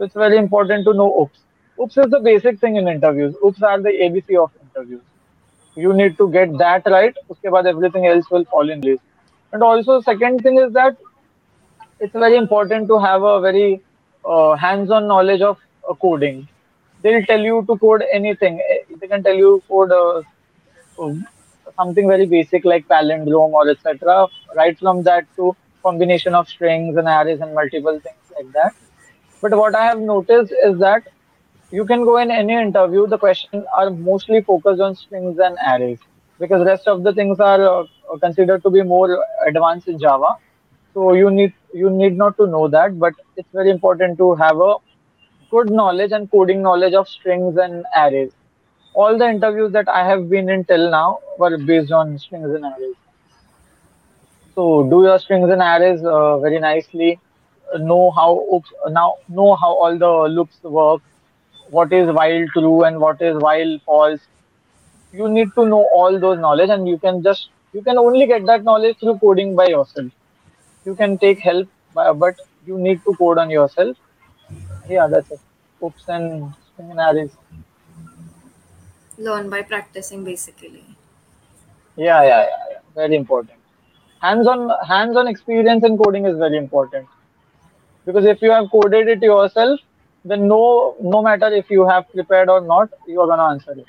So 0.00 0.06
it's 0.06 0.14
very 0.14 0.38
important 0.38 0.86
to 0.86 0.94
know 0.94 1.08
oops. 1.20 1.40
Oops 1.78 1.98
is 1.98 2.10
the 2.10 2.20
basic 2.20 2.58
thing 2.58 2.76
in 2.76 2.88
interviews. 2.88 3.34
Oops 3.44 3.62
are 3.62 3.78
the 3.82 3.90
ABC 3.90 4.42
of 4.42 4.50
interviews. 4.62 5.02
You 5.76 5.92
need 5.92 6.16
to 6.16 6.30
get 6.30 6.56
that 6.56 6.86
right. 6.86 7.14
Uske 7.30 7.44
everything 7.44 8.06
else 8.06 8.30
will 8.30 8.46
fall 8.46 8.70
in 8.70 8.80
place. 8.80 8.98
And 9.52 9.62
also, 9.62 10.00
second 10.00 10.42
thing 10.42 10.58
is 10.58 10.72
that 10.72 10.96
it's 11.98 12.14
very 12.14 12.36
important 12.36 12.88
to 12.88 12.98
have 12.98 13.22
a 13.22 13.42
very 13.42 13.82
uh, 14.24 14.56
hands-on 14.56 15.06
knowledge 15.06 15.42
of 15.42 15.58
uh, 15.86 15.92
coding. 15.92 16.48
They'll 17.02 17.26
tell 17.26 17.40
you 17.40 17.62
to 17.68 17.76
code 17.76 18.02
anything. 18.10 18.58
Eh, 18.70 18.94
they 18.98 19.06
can 19.06 19.22
tell 19.22 19.34
you 19.34 19.62
code 19.68 19.92
uh, 19.92 20.22
um, 20.98 21.26
something 21.76 22.08
very 22.08 22.24
basic 22.24 22.64
like 22.64 22.88
palindrome 22.88 23.52
or 23.52 23.68
etc. 23.68 24.28
Right 24.56 24.78
from 24.78 25.02
that 25.02 25.26
to 25.36 25.54
combination 25.82 26.34
of 26.34 26.48
strings 26.48 26.96
and 26.96 27.06
arrays 27.06 27.40
and 27.40 27.54
multiple 27.54 28.00
things 28.00 28.32
like 28.38 28.50
that. 28.52 28.74
But 29.42 29.56
what 29.56 29.74
I 29.74 29.84
have 29.86 30.00
noticed 30.00 30.52
is 30.64 30.78
that 30.80 31.02
you 31.70 31.84
can 31.84 32.04
go 32.04 32.16
in 32.18 32.30
any 32.30 32.54
interview. 32.54 33.06
The 33.06 33.18
questions 33.18 33.64
are 33.76 33.90
mostly 33.90 34.40
focused 34.42 34.80
on 34.80 34.94
strings 34.94 35.38
and 35.38 35.56
arrays 35.72 36.00
because 36.38 36.64
rest 36.66 36.86
of 36.88 37.02
the 37.02 37.12
things 37.12 37.40
are 37.40 37.62
uh, 37.82 37.84
considered 38.20 38.62
to 38.62 38.70
be 38.70 38.82
more 38.82 39.24
advanced 39.46 39.88
in 39.88 39.98
Java. 39.98 40.36
So 40.94 41.12
you 41.14 41.30
need 41.30 41.54
you 41.72 41.90
need 41.90 42.16
not 42.16 42.36
to 42.38 42.46
know 42.46 42.68
that, 42.68 42.98
but 42.98 43.14
it's 43.36 43.48
very 43.52 43.70
important 43.70 44.18
to 44.18 44.34
have 44.34 44.60
a 44.60 44.74
good 45.50 45.70
knowledge 45.70 46.12
and 46.12 46.30
coding 46.30 46.62
knowledge 46.62 46.94
of 46.94 47.08
strings 47.08 47.56
and 47.56 47.84
arrays. 47.96 48.32
All 48.94 49.16
the 49.18 49.28
interviews 49.28 49.72
that 49.72 49.88
I 49.88 50.06
have 50.06 50.28
been 50.28 50.48
in 50.50 50.64
till 50.64 50.90
now 50.90 51.20
were 51.38 51.56
based 51.58 51.92
on 51.92 52.18
strings 52.18 52.50
and 52.54 52.64
arrays. 52.64 52.96
So 54.54 54.82
do 54.90 55.02
your 55.04 55.18
strings 55.18 55.50
and 55.50 55.60
arrays 55.62 56.04
uh, 56.04 56.38
very 56.38 56.58
nicely. 56.60 57.18
Know 57.78 58.10
how 58.10 58.44
oops, 58.54 58.70
now 58.88 59.14
know 59.28 59.54
how 59.56 59.72
all 59.74 59.96
the 59.98 60.12
loops 60.34 60.58
work. 60.62 61.02
What 61.70 61.92
is 61.92 62.08
while 62.12 62.46
true 62.54 62.84
and 62.84 63.00
what 63.00 63.20
is 63.22 63.36
while 63.38 63.78
false. 63.86 64.20
You 65.12 65.28
need 65.28 65.54
to 65.56 65.66
know 65.66 65.84
all 65.94 66.18
those 66.20 66.38
knowledge, 66.38 66.70
and 66.70 66.88
you 66.88 66.98
can 66.98 67.22
just 67.22 67.50
you 67.72 67.82
can 67.82 67.98
only 67.98 68.26
get 68.26 68.46
that 68.46 68.64
knowledge 68.64 68.98
through 69.00 69.18
coding 69.18 69.54
by 69.56 69.66
yourself. 69.68 70.12
You 70.84 70.94
can 70.96 71.18
take 71.18 71.40
help, 71.40 71.68
but 71.94 72.36
you 72.64 72.78
need 72.78 73.02
to 73.04 73.14
code 73.16 73.38
on 73.38 73.50
yourself. 73.50 73.96
Yeah, 74.88 75.08
that's 75.08 75.30
it. 75.30 75.40
Oops 75.84 76.04
and 76.08 76.54
arrays. 76.78 77.36
learn 79.18 79.48
by 79.48 79.62
practicing 79.62 80.24
basically 80.24 80.84
Yeah, 81.96 82.22
yeah, 82.22 82.42
yeah, 82.42 82.64
yeah. 82.72 82.78
Very 82.94 83.16
important. 83.16 83.58
Hands-on 84.20 84.70
hands-on 84.86 85.28
experience 85.28 85.84
in 85.84 85.96
coding 85.98 86.26
is 86.26 86.36
very 86.38 86.56
important 86.56 87.08
because 88.07 88.25
if 88.25 88.41
you 88.41 88.51
have 88.51 88.69
coded 88.71 89.07
it 89.07 89.21
yourself 89.23 89.79
then 90.25 90.47
no 90.47 90.61
no 91.15 91.21
matter 91.21 91.49
if 91.61 91.69
you 91.69 91.87
have 91.87 92.09
prepared 92.11 92.49
or 92.49 92.61
not 92.61 92.89
you 93.07 93.21
are 93.21 93.27
going 93.27 93.39
to 93.39 93.49
answer 93.55 93.71
it 93.73 93.85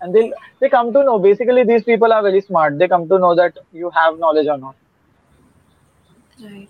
and 0.00 0.14
they 0.14 0.24
they 0.60 0.68
come 0.68 0.92
to 0.92 1.04
know 1.04 1.18
basically 1.18 1.64
these 1.64 1.84
people 1.84 2.12
are 2.12 2.22
very 2.22 2.40
smart 2.40 2.78
they 2.78 2.88
come 2.88 3.08
to 3.08 3.18
know 3.18 3.34
that 3.34 3.58
you 3.72 3.90
have 3.90 4.18
knowledge 4.18 4.54
or 4.56 4.58
not 4.58 4.76
right 6.42 6.68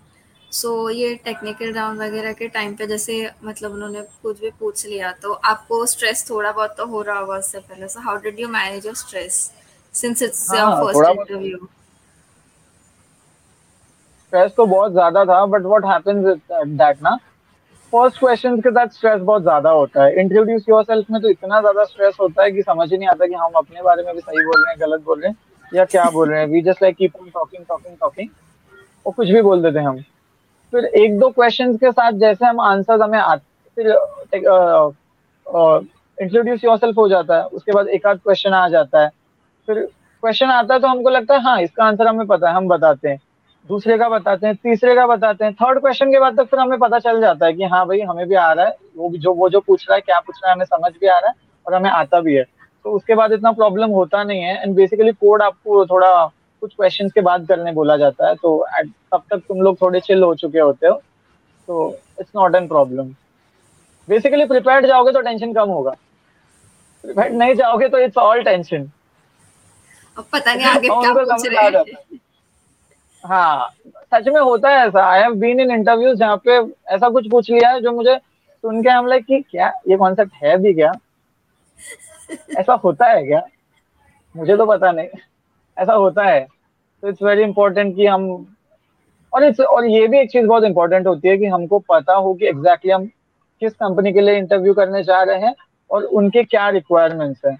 सो 0.51 0.89
ये 0.89 1.13
technical 1.25 1.73
round 1.73 1.99
वगैरह 2.01 2.33
के 2.39 2.47
time 2.55 2.75
पे 2.75 2.87
जैसे 2.87 3.13
मतलब 3.43 3.73
उन्होंने 3.73 4.01
कुछ 4.23 4.39
भी 4.39 4.49
पूछ 4.59 4.85
लिया 4.85 5.11
तो 5.21 5.33
आपको 5.51 5.85
स्ट्रेस 5.93 6.29
थोड़ा 6.29 6.51
बहुत 6.51 6.75
तो 6.77 6.85
हो 6.87 7.01
रहा 7.01 7.19
होगा 7.19 7.37
उससे 7.37 7.59
पहले 7.59 7.87
so 7.89 7.99
how 8.07 8.17
did 8.21 8.39
you 8.39 8.47
manage 8.57 8.85
your 8.85 8.95
stress 8.95 9.39
since 9.93 10.21
it's 10.23 10.53
your 10.53 10.69
हाँ 10.69 10.75
फर्स्ट 10.81 10.95
थोड़ा 10.95 11.13
बहुत 11.13 11.31
इंटरव्यू 11.31 11.67
stress 14.36 14.52
तो 14.56 14.64
बहुत 14.66 14.92
ज़्यादा 14.92 15.24
था 15.24 15.44
बट 15.46 15.62
व्हाट 15.62 15.84
हैपेंस 15.84 16.24
दैट 16.52 16.96
ना? 17.02 17.16
फ़र्स्ट 17.92 18.18
क्वेश्चन 18.18 18.56
के 18.60 18.70
साथ 18.70 18.88
स्ट्रेस 18.88 19.20
बहुत 19.20 19.42
ज़्यादा 19.42 19.70
होता 19.70 20.04
है। 20.04 20.20
इंट्रोड्यूस 20.20 20.64
योरसेल्फ 20.68 21.10
में 21.10 21.20
तो 21.22 21.28
इतना 21.28 21.60
ज़्यादा 21.60 21.84
स्ट्रेस 21.84 22.16
होता 22.20 22.42
है 22.42 22.50
कि 22.52 22.62
समझ 22.62 22.90
ही 22.92 22.98
नहीं 22.98 23.08
आता 23.08 23.26
कि 23.26 23.34
हम 23.34 23.52
अपने 23.56 23.82
बारे 23.82 24.02
में 24.02 24.14
भी 24.14 24.20
सही 24.20 24.44
बोल 24.44 24.62
रहे 24.62 24.72
हैं, 24.72 24.80
गलत 24.80 25.04
बोल 25.04 25.20
रहे 25.20 25.30
हैं, 25.30 25.36
या 25.72 25.84
क्या 25.84 26.04
बोल 26.10 26.28
रहे 26.30 26.40
हैं। 26.40 26.48
We 26.48 26.62
just 26.62 26.82
like 26.82 26.96
keep 26.96 27.16
on 27.16 27.30
talking 27.34 27.64
talking 27.68 27.96
talking 28.00 28.28
और 29.06 29.12
कुछ 29.12 29.28
भी 29.28 29.42
बोल 29.42 29.62
देते 29.62 29.78
हैं 29.78 29.86
हम। 29.86 30.00
फिर 30.72 30.84
एक 30.84 31.18
दो 31.18 31.28
क्वेश्चन 31.30 31.76
के 31.76 31.92
साथ 31.92 32.12
जैसे 32.20 32.46
हम 32.46 32.60
आंसर 32.62 33.02
हमें 33.02 33.18
आते 33.18 33.44
फिर 33.76 33.86
इंट्रोड्यूस 36.18 36.64
योरसेल्फ 36.64 36.98
हो 36.98 37.08
जाता 37.08 37.36
है। 37.36 37.44
उसके 37.44 37.72
बाद 37.72 37.88
एक 37.88 38.06
आध 38.06 38.18
क्वेश्चन 38.18 38.54
आ 38.54 38.68
जाता 38.68 39.02
है। 39.02 39.08
फिर 39.68 39.80
क्वेश्चन 40.22 40.50
आता 40.50 40.74
है 40.74 40.80
तो 40.80 40.88
हमको 40.88 41.10
लगता 41.10 41.34
है 41.34 41.42
हाँ 41.42 41.60
इसका 41.62 41.84
आंसर 41.84 42.06
हमें 42.06 42.26
पता 42.26 42.48
है, 42.48 42.54
हम 42.54 42.68
बताते 42.68 43.08
हैं। 43.08 43.18
दूसरे 43.68 43.98
का 43.98 44.08
बताते 44.08 44.46
हैं 44.46 44.56
तीसरे 44.56 44.94
का 44.94 45.06
बताते 45.06 45.44
हैं। 45.44 45.54
थर्ड 45.54 45.80
क्वेश्चन 45.80 46.10
के 46.10 46.18
बाद 46.18 46.40
तक 46.40 46.44
फिर 46.44 46.58
हमें 46.60 46.78
पता 46.78 46.98
चल 46.98 47.20
जाता 47.20 47.46
है 47.46 47.52
कि 47.52 47.64
हाँ 47.64 47.86
भाई 47.86 48.00
हमें 48.00 48.28
भी 48.28 48.34
आ 48.34 48.52
रहा 48.52 48.66
है। 48.66 48.76
वो 48.96 49.08
भी- 49.08 49.20
जो 49.20 49.34
वो 49.34 49.48
जो 49.48 49.60
पूछ 49.60 49.86
रहा 49.88 49.94
है 49.94 50.00
क्या 50.00 50.20
पूछ 50.20 50.36
रहा 50.44 50.50
है 50.50 50.56
हमें 50.56 50.64
समझ 50.64 50.92
भी 51.00 51.06
आ 51.06 51.18
रहा 51.18 51.28
है 51.28 51.34
और 51.66 51.74
हमें 51.74 51.90
आता 51.90 52.20
भी 52.20 52.34
है। 52.34 52.44
तो 52.84 52.92
उसके 52.92 53.14
बाद 53.14 53.32
इतना 53.32 53.52
प्रॉब्लम 53.52 53.90
होता 53.90 54.24
नहीं 54.24 54.42
है 54.42 54.62
एंड 54.62 54.74
बेसिकली 54.74 55.12
कोड 55.12 55.42
आपको 55.42 55.86
थोड़ा 55.86 56.26
कुछ 56.60 56.74
क्वेश्चंस 56.74 57.12
के 57.12 57.20
बाद 57.20 57.46
करने 57.48 57.72
बोला 57.72 57.96
जाता 57.96 58.28
है। 58.28 58.34
तो 58.34 58.66
तब 58.84 59.22
तक 59.30 59.36
तुम 59.36 59.60
लोग 59.60 59.80
थोड़े 59.80 60.00
चिल 60.00 60.22
हो 60.22 60.34
चुके 60.34 60.58
होते 60.58 60.86
हो। 60.86 61.02
तो 61.66 61.98
it's 62.20 62.30
not 62.36 62.54
an 62.54 62.68
problem 62.68 63.04
basically 64.08 64.44
prepared 64.44 64.86
जाओगे 64.86 65.12
तो 65.12 65.20
टेंशन 65.20 65.52
कम 65.52 65.68
होगा। 65.68 65.90
प्रिपेयर्ड 67.02 67.34
नहीं 67.34 67.54
जाओगे 67.54 67.88
तो 67.88 67.98
इट्स 67.98 68.18
ऑल 68.18 68.42
टेंशन 68.42 68.90
अब 70.18 70.24
पता 70.32 70.54
नहीं 70.54 70.66
आगे 70.66 70.88
क्या 71.00 71.12
पूछ 71.14 71.46
रहे 71.46 71.64
हैं। 71.64 72.18
है, 73.26 73.68
सच 74.14 74.28
में 74.28 74.40
होता 74.40 74.70
है 74.70 74.86
ऐसा। 74.86 75.04
I 75.04 75.20
have 75.20 75.34
been 75.40 75.60
in 75.60 75.70
interviews 75.70 76.18
जहाँ 76.18 76.36
पे 76.46 76.58
ऐसा 76.94 77.08
कुछ 77.08 77.30
पूछ 77.30 77.50
लिया 77.50 77.70
है 77.70 77.80
जो 77.80 77.92
मुझे 77.92 78.16
सुन 78.16 78.82
के 78.82 78.88
हम 78.90 79.06
लाइक 79.06 79.24
कि 79.26 79.40
क्या 79.40 79.68
ये 79.88 79.96
कॉन्सेप्ट 79.96 80.32
है 80.42 80.56
भी 80.58 80.72
क्या? 80.74 80.92
ऐसा 82.58 82.74
होता 82.84 83.06
है 83.06 83.22
क्या? 83.26 83.42
मुझे 84.34 84.56
तो 84.56 84.66
पता 84.66 84.92
नहीं। 84.92 85.08
ऐसा 85.76 85.92
होता 85.92 86.24
है। 86.24 86.40
तो 87.02 87.08
इट्स 87.08 87.22
वेरी 87.22 87.42
इंपॉर्टेंट 87.42 87.94
कि 87.96 88.06
हम 88.06 88.24
और 89.32 89.44
इट्स 89.44 89.60
और 89.60 89.86
ये 89.86 90.06
भी 90.08 90.18
एक 90.18 90.30
चीज़ 90.30 90.46
बहुत 90.46 90.64
इंपॉर्टेंट 90.64 91.06
होती 91.06 91.28
है 91.28 91.36
कि 91.38 91.46
हमको 91.46 91.78
पता 91.88 92.14
हो 92.14 92.34
कि 92.34 92.46
एग्जैक्टली 92.46 92.90
exactly 92.90 92.94
हम 92.94 93.06
किस 93.62 93.72
कंपनी 93.74 94.12
के 94.12 94.20
लिए 94.20 94.36
इंटरव्यू 94.38 94.74
करने 94.74 95.02
जा 95.02 95.22
रहे 95.22 95.40
हैं 95.40 95.54
और 95.90 96.04
उनके 96.04 96.42
क्या 96.44 96.68
रिक्वायरमेंट्स 96.68 97.44
हैं। 97.46 97.58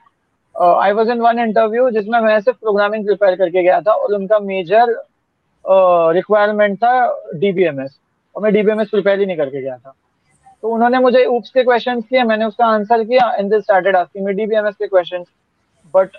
I 0.57 0.93
was 0.93 1.11
in 1.11 1.21
one 1.21 1.39
interview 1.39 1.89
जिसमें 1.91 2.19
मैं 2.21 2.41
सिर्फ़ 2.41 2.59
प्रोग्रामिंग 2.59 3.05
प्रिपेयर 3.07 3.37
करके 3.37 3.63
गया 3.63 3.81
था 3.81 3.93
और 3.93 4.15
उनका 4.15 4.39
मेजर 4.39 4.95
रिक्वायरमेंट 5.67 6.77
था 6.79 6.93
डीबीएमएस 7.35 7.99
और 8.37 8.43
मैं 8.43 8.53
डीबीएमएस 8.53 8.89
प्रिपेयर 8.91 9.21
ही 9.21 9.27
नहीं 9.27 9.37
करके 9.37 9.63
गया 9.63 9.77
था। 9.77 9.95
तो 10.63 10.69
उन्होंने 10.69 10.99
मुझे 10.99 11.25
ऊप्स 11.27 11.51
के 11.51 11.63
क्वेश्चन 11.65 12.01
किए, 12.01 12.23
मैंने 12.25 12.45
उसका 12.45 12.67
आंसर 12.67 13.05
किया 13.05 13.31
and 13.33 13.51
they 13.51 13.61
started 13.61 13.97
asking 13.97 14.27
me 14.27 14.33
DBMS 14.35 14.75
के 14.75 14.87
क्वेश्चंस 14.87 15.27
बट 15.95 16.17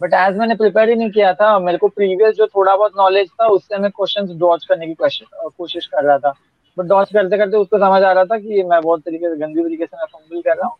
बट 0.00 0.14
एज 0.14 0.36
मैंने 0.38 0.54
प्रिपेयर 0.54 0.88
ही 0.88 0.94
नहीं 0.94 1.10
किया 1.10 1.32
था, 1.34 1.58
मेरे 1.58 1.78
को 1.78 1.88
प्रीवियस 1.88 2.34
जो 2.36 2.46
थोड़ा 2.46 2.74
बहुत 2.76 2.92
नॉलेज 2.96 3.28
था, 3.30 3.46
उससे 3.46 3.78
मैं 3.78 3.90
क्वेश्चन 3.90 4.26
डॉच 4.38 4.64
करने 4.64 4.86
की 4.86 4.94
कोशिश 4.94 5.86
कर 5.86 6.04
रहा 6.04 6.18
था। 6.18 6.32
बट 6.76 6.86
डॉच 6.86 7.12
करते 7.12 7.38
करते 7.38 7.56
उसको 7.56 7.78
समझ 7.78 8.02
आ 8.02 8.10
रहा 8.12 8.24
था 8.24 8.38
कि 8.38 8.62
मैं 8.62 8.80
बहुत 8.80 9.00
तरीके 9.00 9.28
से, 9.28 9.36
गंदी 9.36 9.62
तरीके 9.62 9.86
से 9.86 9.96
मैं 9.96 10.06
फंबल 10.06 10.40
कर 10.40 10.56
रहा 10.56 10.66
हूँ। 10.66 10.76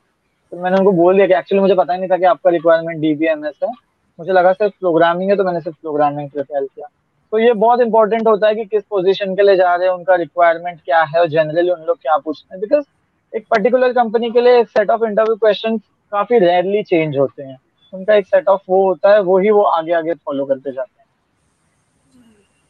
तो 0.53 0.57
मैंने 0.63 0.77
उनको 0.77 0.93
बोल 0.93 1.15
दिया 1.15 1.27
कि 1.27 1.35
एक्चुअली 1.35 1.61
मुझे 1.61 1.75
पता 1.75 1.93
ही 1.93 1.99
नहीं 1.99 2.11
था 2.11 2.17
कि 2.17 2.25
आपका 2.25 2.51
रिक्वायरमेंट 2.51 3.01
डीबीएमएस 3.01 3.59
है। 3.65 3.71
मुझे 4.19 4.33
लगा 4.33 4.53
सिर्फ़ 4.53 4.75
प्रोग्रामिंग 4.81 5.31
है 5.31 5.37
तो 5.37 5.45
मैंने 5.45 5.61
सिर्फ़ 5.61 5.77
प्रोग्रामिंग 5.81 6.31
प्रिपेयर 6.31 6.65
किया। 6.65 6.89
तो 7.33 7.39
ये 7.39 7.53
बहुत 7.53 7.81
इंपॉर्टेंट 7.81 8.27
होता 8.29 8.49
है 8.49 8.55
कि 8.55 8.65
किस 8.65 8.83
पोजीशन 8.83 9.35
के 9.37 9.43
लिए 9.43 9.57
जा 9.57 9.75
रहे 9.75 9.89
हैं 9.89 9.95
उनका 9.95 10.15
रिक्वायरमेंट 10.15 10.81
क्या 10.85 11.03
है 11.03 11.21
और 11.21 11.29
जनरली 11.29 11.71
उन 11.71 11.81
लोग 11.81 11.99
क्या 11.99 12.17
पूछते 12.17 12.55
हैं। 12.55 12.61
बिकॉज़ 12.61 12.85
एक 13.33 13.47
पर्टिकुलर 13.51 13.93
कंपनी 13.93 14.31
के 14.31 14.41
लिए 14.41 14.65
सेट 14.65 14.91
ऑफ़ 14.91 15.05
इंटरव्यू 15.05 15.37
क्वेश्चन 15.37 15.79
काफ़ी 16.12 16.39
रेयरली 16.39 16.83
चेंज 16.83 17.17
होते 17.19 17.43
हैं। 17.43 17.59
उनका 17.93 18.15
एक 18.15 18.27
सेट 18.27 18.49
ऑफ़ 18.49 18.62
वो 18.69 18.87
होता 18.89 19.12
है 19.12 19.21
वो 19.21 19.39
ही 19.39 19.51
वो 19.51 19.62
आगे 19.62 19.93
आगे 19.93 20.15
फॉलो 20.15 20.45
करते 20.45 20.73
जाते 20.73 21.01
हैं। 21.01 21.07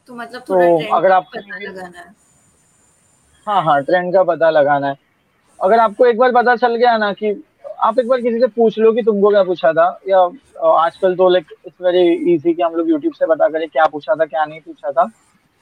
तो 0.09 0.15
मतलब 0.15 0.41
तो 0.41 0.95
अगर 0.95 1.13
है। 1.97 2.05
हाँ 3.47 3.63
हाँ 3.63 3.83
ट्रेंड 3.83 4.13
का 4.13 4.23
पता 4.23 4.51
लगाना 4.51 4.89
है। 4.89 4.97
अगर 5.61 5.79
आपको 5.79 6.07
एक 6.07 6.19
बार 6.19 6.33
पता 6.33 6.57
चल 6.57 6.75
गया 6.77 6.97
ना 6.99 7.13
कि 7.13 7.33
आप 7.79 7.99
एक 7.99 8.09
बार 8.09 8.21
किसी 8.21 8.41
से 8.41 8.47
पूछ 8.47 8.79
लो 8.79 8.93
कि 8.93 9.03
तुमको 9.03 9.31
क्या 9.31 9.43
पूछा 9.45 9.73
था, 9.73 9.89
या 10.09 10.19
आजकल 10.65 11.15
तो 11.17 11.29
लाइक 11.29 11.47
इट्स 11.67 11.81
वेरी 11.83 12.35
इजी 12.35 12.53
कि 12.53 12.63
हम 12.63 12.75
लोग 12.75 12.91
यूट्यूब 12.91 13.15
से 13.15 13.27
पता 13.27 13.49
करें 13.49 13.69
क्या 13.69 13.87
पूछा 13.87 14.15
था, 14.15 14.25
क्या 14.25 14.45
नहीं 14.45 14.61
पूछा 14.61 14.91
था। 14.91 15.05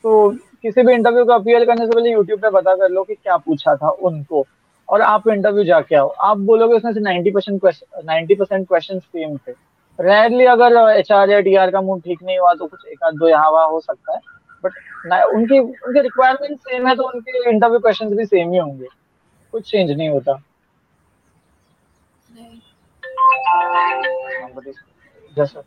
तो 0.04 0.30
किसी 0.62 0.82
भी 0.82 0.92
इंटरव्यू 0.94 1.24
का 1.24 1.34
अपीयर 1.34 1.64
करने 1.64 1.86
से 1.86 1.92
पहले 1.92 2.10
यूट्यूब 2.10 2.40
पे 2.40 2.50
पता 2.50 2.74
कर 2.74 2.90
लो 2.90 3.02
कि 3.04 3.14
क्या 3.14 3.36
पूछा 3.38 3.74
था 3.76 3.88
उनको। 3.88 4.44
और 4.88 5.02
आप 5.02 5.28
इंटरव्यू 5.28 5.64
जाके 5.64 5.96
आओ। 5.96 6.08
आप 6.08 6.38
बोलोगे 6.48 6.74
उसमें 6.74 6.92
से 6.92 7.00
ninety 7.00 7.30
percent 7.30 7.60
ninety 8.04 8.34
percent 8.34 8.66
question 8.68 8.98
same 8.98 9.36
थे। 9.38 9.52
रेयरली 9.98 10.44
अगर 10.46 10.76
एच 10.90 11.12
आर 11.12 11.30
या 11.30 11.40
टी 11.40 11.54
आर 11.56 11.70
का 11.70 11.80
मूड 11.80 12.02
ठीक 12.02 12.22
नहीं 12.22 12.38
हुआ 12.38 12.54
तो 12.54 12.66
कुछ 12.66 12.86
एक 12.86 13.04
आध 13.04 13.14
दो 13.14 13.28
यहाँ 13.28 13.50
वहाँ 13.50 13.68
हो 13.68 13.80
सकता 13.80 14.14
है। 14.14 14.20
बट 14.64 14.72
उनकी, 15.34 15.58
उनके 15.58 16.00
रिक्वायरमेंट 16.02 16.58
सेम 16.58 16.86
है 16.86 16.94
तो 16.96 17.08
उनके 17.08 17.50
इंटरव्यू 17.50 17.78
क्वेश्चन 17.78 18.16
भी 18.16 18.24
सेम 18.26 18.52
ही 18.52 18.58
होंगे। 18.58 18.86
कुछ 19.52 19.70
चेंज 19.70 19.90
नहीं 19.90 20.08
होता। 20.08 20.32
जैसा। 25.36 25.62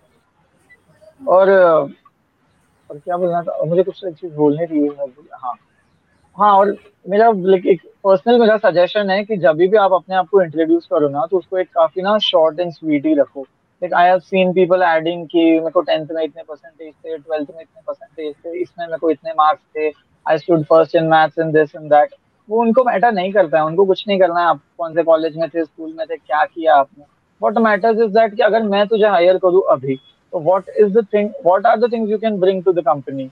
और 1.21 1.49
और 1.49 2.97
क्या 2.97 3.17
बोलना 3.17 3.41
था? 3.41 3.63
मुझे 3.65 3.83
कुछ 3.83 3.99
चीज़ 3.99 4.33
बोलनी 4.33 4.65
थी 4.67 4.87
हाँ 5.33 5.53
हाँ। 6.37 6.51
और 6.57 6.75
मेरा 7.09 7.27
एक 7.71 7.81
पर्सनल 8.03 8.39
मेरा 8.39 8.57
सजेशन 8.59 9.09
है 9.09 9.23
कि 9.23 9.37
जब 9.37 9.55
भी 9.57 9.75
आप 9.77 9.93
अपने 9.93 10.15
आप 10.15 10.27
को 10.29 10.41
इंट्रोड्यूस 10.41 10.87
करो 10.91 11.09
ना 11.09 11.25
तो 11.31 11.37
उसको 11.37 11.57
एक 11.57 11.69
काफ़ी 11.75 12.01
ना 12.01 12.17
शॉर्ट 12.23 12.59
एंड 12.59 12.71
स्वीट 12.73 13.05
ही 13.05 13.13
रखो। 13.15 13.41
Like 13.41 13.93
I 13.93 14.07
have 14.07 14.19
seen 14.19 14.53
people 14.53 14.83
adding 14.83 15.25
कि 15.27 15.39
मेरे 15.39 15.69
को 15.71 15.81
टेंथ 15.81 16.07
में 16.11 16.23
इतने 16.23 16.43
परसेंटेज 16.43 16.93
थे 16.93 17.17
ट्वेल्थ 17.17 17.49
में 17.49 17.61
इतने 17.61 17.81
परसेंटेज 17.87 18.33
थे, 18.35 18.59
इसमें 18.61 18.85
मेरे 18.85 18.97
को 18.97 19.09
इतने 19.09 19.31
मार्क्स 19.33 19.63
थे 19.75 19.89
I 20.25 20.37
stood 20.37 20.63
first 20.65 20.95
in 20.95 21.07
maths 21.07 21.39
in 21.39 21.51
this 21.51 21.75
in 21.75 21.87
that 21.89 22.15
वो 22.49 22.61
उनको 22.61 22.83
मैटर 22.83 23.11
नहीं 23.11 23.31
करता 23.33 23.57
है, 23.57 23.63
उनको 23.65 23.85
कुछ 23.85 24.07
नहीं 24.07 24.19
करना 24.19 24.39
है। 24.39 24.47
आप 24.47 24.59
कौन 24.77 24.93
से 24.93 25.03
कॉलेज 25.03 25.37
में 25.37 25.49
थे 25.49 25.63
स्कूल 25.65 25.93
में 25.97 26.05
थे, 26.07 26.15
क्या 26.17 26.43
किया 26.45 26.75
आपने? 26.75 27.03
व्हाट 27.41 27.57
मैटर्स 27.63 27.99
इज़ 27.99 28.11
दैट 28.13 28.35
कि 28.35 28.41
अगर 28.43 28.63
मैं 28.63 28.85
तुझे 28.87 29.07
हायर 29.07 29.37
करूँ 29.37 29.61
अभी 29.71 29.95
तो 30.33 30.39
what 30.41 30.69
is 30.77 30.97
the 30.97 31.05
thing 31.13 31.29
what 31.45 31.65
are 31.65 31.77
the 31.79 31.91
things 31.91 32.11
you 32.11 32.17
can 32.17 32.39
bring 32.39 32.63
to 32.63 32.73
the 32.73 32.83
company 32.85 33.29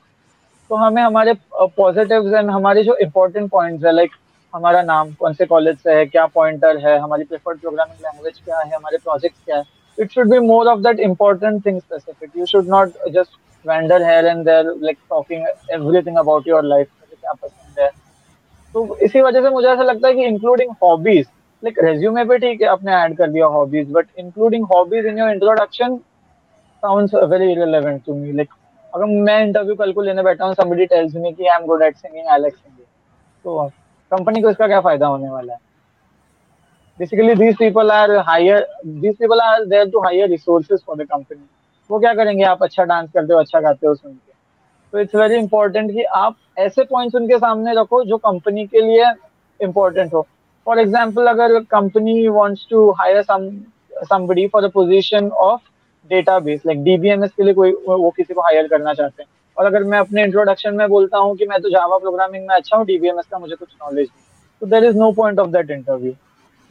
तो 0.70 0.76
हमें 0.76 1.02
हमारे 1.02 1.34
पॉजिटिव्स 1.54 2.34
एंड 2.34 2.50
हमारे 2.50 2.84
जो 2.84 2.96
इम्पोर्टेंट 3.02 3.50
पॉइंट्स 3.52 3.86
है 3.86 3.92
लाइक 3.92 4.12
हमारा 4.54 4.82
नाम 4.82 5.12
कौन 5.20 5.34
से 5.34 5.46
कॉलेज 5.46 5.78
से 5.78 5.94
है, 5.94 6.06
क्या 6.06 6.26
पॉइंटर 6.26 6.78
है, 6.86 6.98
हमारी 7.00 7.24
प्रेफर्ड 7.24 7.60
प्रोग्रामिंग 7.60 8.06
लैंग्वेज 8.06 8.40
क्या 8.46 8.60
है, 8.60 8.76
हमारे 8.76 8.98
प्रोजेक्ट 8.98 9.36
क्या 9.46 9.58
है 9.58 9.64
it 9.98 10.12
should 10.12 10.30
be 10.32 10.40
more 10.40 10.68
of 10.68 10.80
that 10.82 11.00
important 11.00 11.66
thing 11.66 11.80
specific 11.80 12.38
you 12.38 12.46
should 12.46 12.68
not 12.70 12.94
just 13.14 13.38
wander 13.66 14.04
here 14.04 14.26
and 14.26 14.46
there 14.46 14.74
like 14.82 14.98
talking 15.10 15.46
everything 15.74 16.18
about 16.18 16.48
your 16.48 16.64
life 16.64 16.88
क्या 17.12 17.34
पसंद 17.34 17.80
है। 17.80 17.90
तो 18.76 18.98
इसी 18.98 19.22
वजह 19.22 19.42
से 19.42 19.50
मुझे 19.50 19.68
ऐसा 19.68 19.84
लगता 19.84 20.08
है 20.08 20.14
कि 20.14 20.26
इंक्लूडिंग 20.26 20.72
हॉबीज 20.84 21.26
लाइक 21.66 21.80
रेज्यूमे 21.84 22.26
पे 22.26 22.38
ठीक 22.38 22.62
है 22.62 22.68
आपने 22.68 22.96
ऐड 22.96 23.18
कर 23.18 23.30
दिया 23.32 23.46
hobbies 23.60 23.92
but 23.92 24.08
including 24.20 24.66
hobbies 24.74 25.06
in 25.06 25.20
your 25.20 25.30
introduction 25.32 26.00
sounds 26.84 27.14
very 27.30 27.46
irrelevant 27.52 28.04
to 28.08 28.16
me. 28.16 28.32
Like, 28.40 28.50
अगर 28.94 29.06
मैं 29.06 29.40
इंटरव्यू 29.44 29.76
कल 29.76 29.92
को 29.94 30.02
लेने 30.02 30.24
बैठा 30.24 30.46
हूँ 30.46 30.54
somebody 30.56 30.86
tells 30.92 31.16
me 31.22 31.34
कि 31.38 31.46
I 31.46 31.58
am 31.60 31.66
good 31.68 31.82
at 31.84 31.96
singing 31.98 32.28
I 32.32 32.40
like 32.40 32.56
singing 32.56 32.86
तो 33.46 33.68
कंपनी 34.12 34.42
को 34.42 34.50
इसका 34.50 34.68
क्या 34.68 34.82
फ़ायदा 34.82 35.08
होने 35.08 35.30
वाला 35.30 35.54
है? 35.54 35.60
Basically 37.00 37.34
these 37.36 37.58
people 37.62 37.92
are 37.96 38.20
hire 38.28 38.62
these 39.02 39.18
people 39.24 39.42
are 39.48 39.66
there 39.74 39.88
to 39.96 40.04
hire 40.06 40.30
resources 40.34 40.84
for 40.84 41.00
the 41.00 41.08
company. 41.14 41.42
वो 41.90 42.00
क्या 42.00 42.14
करेंगे? 42.14 42.44
आप 42.44 42.64
अच्छा 42.64 42.84
डांस 42.84 43.10
करते 43.14 43.34
हो 43.34 43.40
अच्छा 43.40 43.60
गाते 43.62 43.88
हो 43.88 43.96
सुन 43.96 44.14
के। 44.14 44.34
तो 44.94 45.00
इट्स 45.00 45.16
वेरी 45.16 45.36
इंपॉर्टेंट 45.36 45.92
कि 45.92 46.04
आप 46.22 46.38
ऐसे 46.60 46.84
पॉइंट्स 46.94 47.16
उनके 47.16 47.38
सामने 47.38 47.74
रखो 47.82 48.04
जो 48.04 48.18
कंपनी 48.30 48.66
के 48.68 48.82
लिए 48.82 49.12
इम्पोर्टेंट 49.60 50.14
हो। 50.14 50.26
फॉर 50.66 50.80
एग्ज़ाम्पल 50.80 51.28
अगर 51.28 51.60
company 51.72 52.28
wants 52.30 52.68
to 52.70 52.90
hire 53.00 53.22
some 53.24 53.50
somebody 54.08 54.44
for 54.54 54.60
the 54.64 54.70
position 54.72 55.28
of 55.42 55.60
like 56.12 56.84
DBMS 56.84 57.32
के 57.38 57.44
लिए 57.44 57.54
कोई, 57.54 57.72
वो 57.72 58.10
किसी 58.18 58.34
को 58.34 58.42
हायर 58.42 58.68
करना 58.68 58.94
चाहते 58.94 59.24
हैं। 59.24 59.30
और 59.58 59.66
अगर 59.66 59.84
मैं 59.84 60.00
अपने 60.00 60.24
इंट्रोडक्शन 60.24 60.76
में 60.76 60.88
बोलता 60.90 61.18
हूँ 61.18 61.36
कि 61.38 61.46
मैं 61.46 61.60
तो 61.62 61.70
जावा 61.70 61.98
प्रोग्रामिंग 61.98 62.48
में 62.48 62.56
अच्छा 62.56 62.78
हूँ 62.78 62.86
डीबीएमएस 62.86 63.26
का 63.32 63.40
मुझे 63.40 63.56
कुछ 63.56 63.70
नॉलेज 63.74 64.08
नहीं। 64.08 64.60
तो 64.62 64.68
there 64.68 64.84
is 64.86 64.98
no 64.98 65.12
point 65.12 65.40
of 65.40 65.50
that 65.52 65.72
interview 65.72 66.14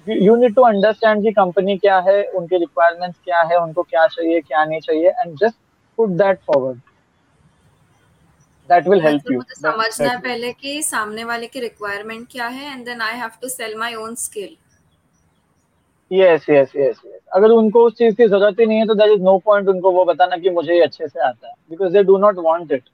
you 0.07 0.37
need 0.37 0.55
to 0.55 0.63
understand 0.63 1.23
कि 1.23 1.33
कंपनी 1.33 1.77
क्या 1.79 1.99
है, 1.99 2.23
उनके 2.25 2.59
रिक्वायरमेंट्स 2.59 3.19
क्या 3.25 3.41
है, 3.41 3.57
उनको 3.59 3.83
क्या 3.83 4.07
चाहिए, 4.07 4.41
क्या 4.41 4.65
नहीं 4.65 4.81
चाहिए 4.81 5.09
and 5.11 5.37
just 5.39 5.57
put 5.99 6.11
that 6.23 6.39
forward 6.47 6.79
that 8.69 8.89
will 8.89 9.01
help 9.01 9.31
you 9.31 9.39
मुझे 9.39 9.61
समझना 9.61 10.11
है 10.11 10.19
पहले 10.21 10.53
कि 10.53 10.83
सामने 10.83 11.25
वाले 11.25 11.47
की 11.47 11.61
रिक्वायरमेंट 11.61 12.27
क्या 12.31 12.47
है 12.49 12.73
and 12.73 12.85
then 12.85 13.01
I 13.03 13.17
have 13.19 13.31
to 13.43 13.49
sell 13.49 13.77
my 13.79 13.95
own 13.97 14.15
skill 14.19 14.57
yes 16.11 16.47
yes 16.51 16.73
yes 16.77 17.01
yes 17.07 17.21
अगर 17.33 17.51
उनको 17.51 17.85
उस 17.87 17.95
चीज़ 17.99 18.15
की 18.15 18.27
ज़रूरत 18.27 18.61
ही 18.61 18.67
नहीं 18.67 18.79
है 18.79 18.87
तो 18.87 18.95
देर 18.95 19.11
इज़ 19.11 19.23
नो 19.23 19.39
पॉइंट 19.45 19.69
उनको 19.69 19.93
वो 19.93 20.05
बताना 20.05 20.37
कि 20.37 20.51
मुझे 20.51 20.75
ये 20.75 20.83
अच्छे 20.83 21.09
से 21.09 21.21
आता 21.21 21.49
है 21.49 21.55
because 21.71 21.93
they 21.93 22.03
do 22.03 22.17
not 22.19 22.39
want 22.39 22.73
it 22.73 22.89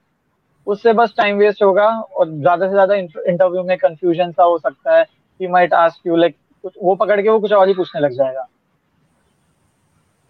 उससे 0.67 0.93
बस 0.93 1.13
टाइम 1.17 1.37
वेस्ट 1.37 1.63
होगा 1.63 1.87
और 1.89 2.29
ज़्यादा 2.29 2.65
से 2.65 2.71
ज़्यादा 2.71 2.95
इंटरव्यू 2.95 3.63
में 3.63 3.77
कंफ्यूजन 3.77 4.31
सा 4.31 4.43
हो 4.43 4.57
सकता 4.57 4.97
है 4.97 5.03
he 5.39 5.47
might 5.47 5.73
ask 5.73 6.07
you 6.07 6.15
like 6.15 6.35
वो 6.63 6.95
पकड़ 6.95 7.21
के 7.21 7.29
वो 7.29 7.39
कुछ 7.39 7.53
और 7.53 7.67
ही 7.67 7.73
पूछने 7.73 8.01
लग 8.01 8.11
जाएगा। 8.11 8.47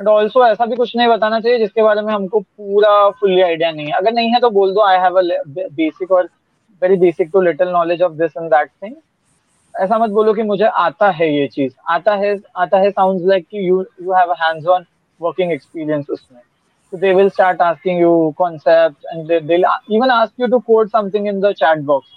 एंड 0.01 0.07
ऑल्सो 0.07 0.45
ऐसा 0.45 0.65
भी 0.65 0.75
कुछ 0.75 0.95
नहीं 0.95 1.07
बताना 1.07 1.39
चाहिए 1.39 1.57
जिसके 1.59 1.83
बारे 1.83 2.01
में 2.01 2.13
हमको 2.13 2.39
पूरा 2.39 3.09
फुल्ली 3.19 3.41
आइडिया 3.41 3.71
नहीं 3.71 3.85
है। 3.85 3.93
अगर 3.93 4.13
नहीं 4.13 4.29
है 4.33 4.39
तो 4.39 4.49
बोल 4.49 4.73
दो 4.73 4.81
आई 4.81 4.97
हैव 4.99 5.19
अ 5.19 5.23
बेसिक 5.49 6.11
और 6.11 6.29
very 6.81 6.95
basic 6.97 7.29
too 7.33 7.41
little 7.41 7.69
knowledge 7.69 8.01
of 8.01 8.13
this 8.21 8.37
and 8.37 8.49
that 8.51 8.69
thing 8.83 8.95
ऐसा 9.75 9.97
मत 9.97 10.09
बोलो 10.19 10.33
कि 10.33 10.43
मुझे 10.43 10.65
आता 10.65 11.09
है 11.11 11.33
ये 11.33 11.47
चीज़। 11.47 11.73
आता 11.89 12.15
है 12.15 12.37
आता 12.63 12.77
है 12.79 12.91
साउंड्स 12.91 13.25
लाइक 13.27 13.45
कि 13.51 13.67
you 13.69 13.83
you 14.01 14.13
have 14.13 14.31
hands 14.41 14.67
on 14.67 14.85
working 15.21 15.51
experience 15.51 16.09
उसमें। 16.09 16.41
So 16.93 16.97
they 17.01 17.11
will 17.17 17.29
start 17.35 17.61
asking 17.65 17.99
you 17.99 18.13
concepts 18.39 19.05
and 19.11 19.29
they, 19.29 19.37
they'll 19.49 19.65
even 19.97 20.09
ask 20.15 20.33
you 20.43 20.47
to 20.53 20.57
code 20.69 20.89
something 20.95 21.29
in 21.31 21.37
the 21.45 21.51
chat 21.59 21.85
box 21.91 22.09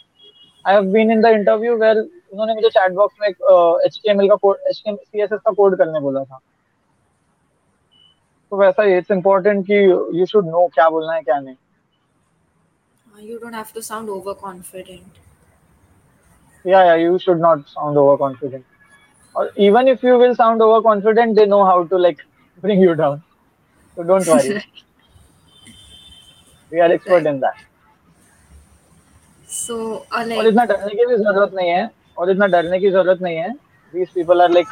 i 0.65 0.73
have 0.77 0.89
been 0.97 1.13
in 1.17 1.23
the 1.27 1.33
interview 1.35 1.77
where 1.83 2.01
उन्होंने 2.33 2.55
मुझे 2.55 2.69
chat 2.69 2.93
box 2.93 3.17
में 3.21 3.29
H 3.29 3.99
T 4.03 4.11
M 4.11 4.21
L 4.21 4.29
का 4.29 4.35
code 4.35 4.57
H 4.69 4.81
T 4.85 4.91
M 4.91 4.97
C 4.97 5.23
S 5.23 5.33
S 5.33 5.41
का 5.45 5.53
code 5.59 5.77
करने 5.79 6.01
बोला 6.01 6.23
था। 6.25 6.39
तो 8.55 8.59
वैसा 8.59 8.83
ही 8.83 8.97
इट्स 8.97 9.11
इम्पोर्टेंट 9.11 9.65
कि 9.67 9.77
यू 10.19 10.25
शुड 10.27 10.47
नो 10.47 10.67
क्या 10.75 10.89
बोलना 10.89 11.13
है 11.15 11.23
क्या 11.23 11.39
नहीं। 11.39 11.55
You 13.29 13.39
don't 13.39 13.55
have 13.55 13.65
to 13.75 13.81
sound 13.81 14.09
over 14.09 14.33
confident 14.41 15.17
या 16.65 16.83
या 16.85 16.95
you 16.95 17.17
should 17.19 17.41
not 17.41 17.65
sound 17.69 17.97
over 17.99 18.17
confident 18.17 18.65
और 19.35 19.51
even 19.67 19.89
if 19.89 20.07
you 20.07 20.17
will 20.19 20.35
sound 20.35 20.63
over 20.63 20.81
confident 20.81 21.35
they 21.37 21.47
know 21.47 21.63
how 21.65 21.83
to 21.91 21.99
like 21.99 22.23
bring 22.63 22.83
you 22.85 22.93
down 22.95 23.19
so 23.19 24.03
don't 24.03 24.29
worry 24.29 24.53
we 26.73 26.81
are 26.81 26.93
expert 26.93 27.27
in 27.27 27.39
that 27.41 27.67
so 29.49 29.75
और 30.13 30.47
इतना 30.47 30.65
डरने 30.65 30.95
की 30.95 31.07
भी 31.07 31.17
ज़रूरत 31.17 31.55
नहीं 31.55 31.71
है। 31.71 31.91
और 32.19 32.31
इतना 32.31 32.47
डरने 32.47 32.81
की 32.81 32.91
ज़रूरत 32.91 33.23
नहीं 33.23 33.37
है। 33.37 33.51
These 33.95 34.11
people 34.15 34.43
are 34.43 34.51
like 34.51 34.67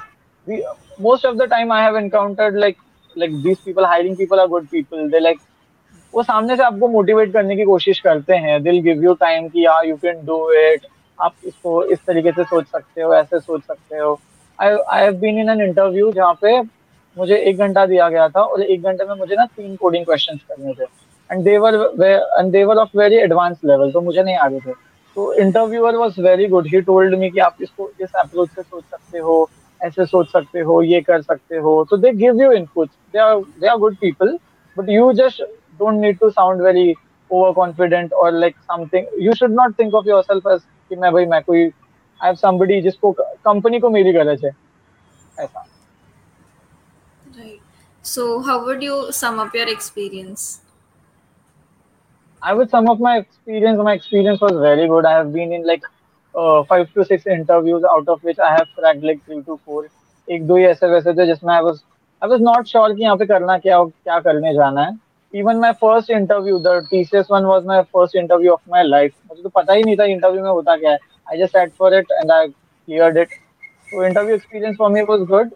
most 1.00 1.26
of 1.26 1.36
the 1.36 1.42
time 1.50 1.72
I 1.72 1.82
have 1.82 1.96
encountered 1.96 2.56
like 2.56 2.76
like, 3.16 3.32
these 3.42 3.58
people, 3.60 3.84
hiring 3.84 4.16
people 4.16 4.40
are 4.40 4.48
good 4.48 4.68
people. 4.70 5.08
They, 5.10 5.20
like, 5.20 5.40
वो 6.14 6.22
सामने 6.22 6.56
से 6.56 6.62
आपको 6.62 6.88
मोटिवेट 6.88 7.32
करने 7.32 7.56
की 7.56 7.64
कोशिश 7.64 8.00
करते 8.00 8.34
हैं। 8.36 8.62
दिल 8.62 8.80
गिव 8.82 9.02
यू 9.04 9.14
टाइम 9.20 9.48
कि 9.48 9.64
या 9.64 9.80
यू 9.82 9.96
कैन 9.96 10.24
डू 10.26 10.38
इट 10.52 10.86
आप 11.18 11.34
इसको 11.44 11.82
इस 11.84 11.98
तरीके 12.06 12.32
से 12.32 12.44
सोच 12.44 12.66
सकते 12.66 13.02
हो, 13.02 13.14
ऐसे 13.14 13.40
सोच 13.40 13.62
सकते 13.62 13.98
हो। 13.98 14.18
I 14.58 14.76
I 14.88 15.02
have 15.02 15.14
been 15.20 15.38
in 15.40 15.50
an 15.50 15.60
interview 15.60 16.10
जहाँ 16.12 16.34
पे 16.42 16.60
मुझे 17.16 17.36
एक 17.36 17.58
घंटा 17.58 17.86
दिया 17.86 18.08
गया 18.08 18.28
था 18.28 18.42
और 18.42 18.62
एक 18.62 18.82
घंटे 18.82 19.04
में 19.04 19.14
मुझे 19.14 19.34
ना 19.34 19.44
तीन 19.46 19.74
कोडिंग 19.76 20.04
क्वेश्चंस 20.04 20.40
करने 20.48 20.72
थे। 20.74 20.84
And 21.30 21.44
they were 21.44 21.74
and 22.04 22.52
they were 22.52 22.76
of 22.76 22.96
very 22.98 23.16
advance 23.16 23.58
level 23.64 23.92
तो 23.92 24.00
मुझे 24.00 24.22
नहीं 24.22 24.36
आ 24.36 24.46
रहे 24.46 24.60
थे। 24.60 24.72
तो 25.16 25.32
interviewer 25.34 25.96
was 25.96 26.20
very 26.20 26.46
good 26.48 26.66
he 26.66 26.80
told 26.80 27.14
me 27.18 27.30
कि 27.30 27.40
आप 27.40 27.56
इसको, 27.62 27.90
इस 28.00 28.14
अप्रोच 28.16 28.48
से 28.48 28.62
सोच 28.62 28.84
सकते 28.84 29.18
हो। 29.18 29.48
ऐसे 29.84 30.06
सोच 30.06 30.30
सकते 30.32 30.60
हो 30.70 30.80
ये 30.82 31.00
कर 31.00 31.22
सकते 31.22 31.56
हो 31.66 31.72
तो 31.90 31.96
they 31.96 32.12
give 32.24 32.42
you 32.42 32.50
input 32.52 32.88
they 33.12 33.18
are 33.18 33.36
they 33.60 33.68
are 33.68 33.76
good 33.78 33.96
people 34.00 34.38
but 34.76 34.88
you 34.90 35.12
just 35.22 35.42
don't 35.78 36.00
need 36.00 36.18
to 36.18 36.30
sound 36.30 36.62
very 36.62 36.94
over 37.30 37.52
confident 37.52 38.12
और 38.12 38.32
like 38.32 38.56
something 38.72 39.06
you 39.22 39.34
should 39.34 39.54
not 39.60 39.78
think 39.78 39.94
of 39.94 40.08
yourself 40.22 40.46
as 40.52 40.60
कि 40.88 40.96
मैं 40.96 41.12
भाई 41.12 41.26
मैं 41.26 41.42
कोई 41.42 41.64
आई 41.64 42.26
हैव 42.26 42.34
समबडी 42.36 42.80
जिसको 42.82 43.12
company 43.44 43.78
को 43.80 43.90
मेरी 43.90 44.12
गरज 44.12 44.44
है 44.44 44.50
ऐसा 45.40 45.66
So, 48.04 48.42
how 48.42 48.64
would 48.64 48.82
you 48.82 49.12
sum 49.12 49.38
up 49.38 49.54
your 49.54 49.68
experience? 49.68 50.60
I 52.42 52.52
would 52.52 52.68
sum 52.68 52.88
up 52.88 52.98
my 52.98 53.18
experience. 53.18 53.78
My 53.78 53.92
experience 53.92 54.40
was 54.40 54.52
very 54.52 54.88
good. 54.88 55.06
I 55.06 55.12
have 55.12 55.32
been 55.32 55.52
in 55.52 55.64
like 55.64 55.84
five 56.34 56.64
five 56.68 56.92
to 56.94 57.04
six 57.04 57.26
interviews, 57.26 57.84
out 57.84 58.08
of 58.08 58.22
which 58.22 58.38
I 58.38 58.50
have 58.52 58.68
cracked 58.76 59.02
like 59.02 59.24
three 59.24 59.42
to 59.42 59.56
four. 59.66 59.84
एक 60.28 60.46
दो 60.46 60.56
ही 60.56 60.64
ऐसे 60.64 60.86
वैसे 60.90 61.12
थे 61.14 61.26
जिसमें 61.26 61.52
I 61.54 61.60
was 61.62 61.80
I 62.22 62.28
was 62.28 62.40
not 62.42 62.66
sure 62.66 62.94
कि 62.94 63.02
यहाँ 63.02 63.16
पे 63.16 63.26
करना 63.26 63.56
क्या 63.58 63.76
हो 63.76 63.86
क्या 63.86 64.18
करने 64.20 64.52
जाना 64.54 64.84
है. 64.84 64.96
Even 65.34 65.56
my 65.60 65.72
first 65.80 66.10
interview 66.10 66.58
the 66.66 66.76
TCS 66.90 67.26
one 67.30 67.44
was 67.44 67.64
my 67.66 67.82
first 67.82 68.16
interview 68.16 68.52
of 68.52 68.60
my 68.70 68.82
life 68.84 69.12
मुझे 69.30 69.42
तो 69.42 69.48
पता 69.48 69.72
ही 69.72 69.82
नहीं 69.82 69.96
था 69.96 70.04
इंटरव्यू 70.14 70.42
में 70.42 70.50
होता 70.50 70.76
क्या 70.76 70.90
है. 70.90 70.98
I 71.30 71.38
just 71.38 71.52
sat 71.52 71.72
for 71.78 71.94
it 71.94 72.12
and 72.12 72.32
I 72.32 72.48
cleared 72.48 73.16
it 73.18 73.28
so 73.92 74.04
interview 74.06 74.34
experience 74.34 74.76
for 74.78 74.90
me 74.90 75.02
was 75.08 75.20
good 75.30 75.50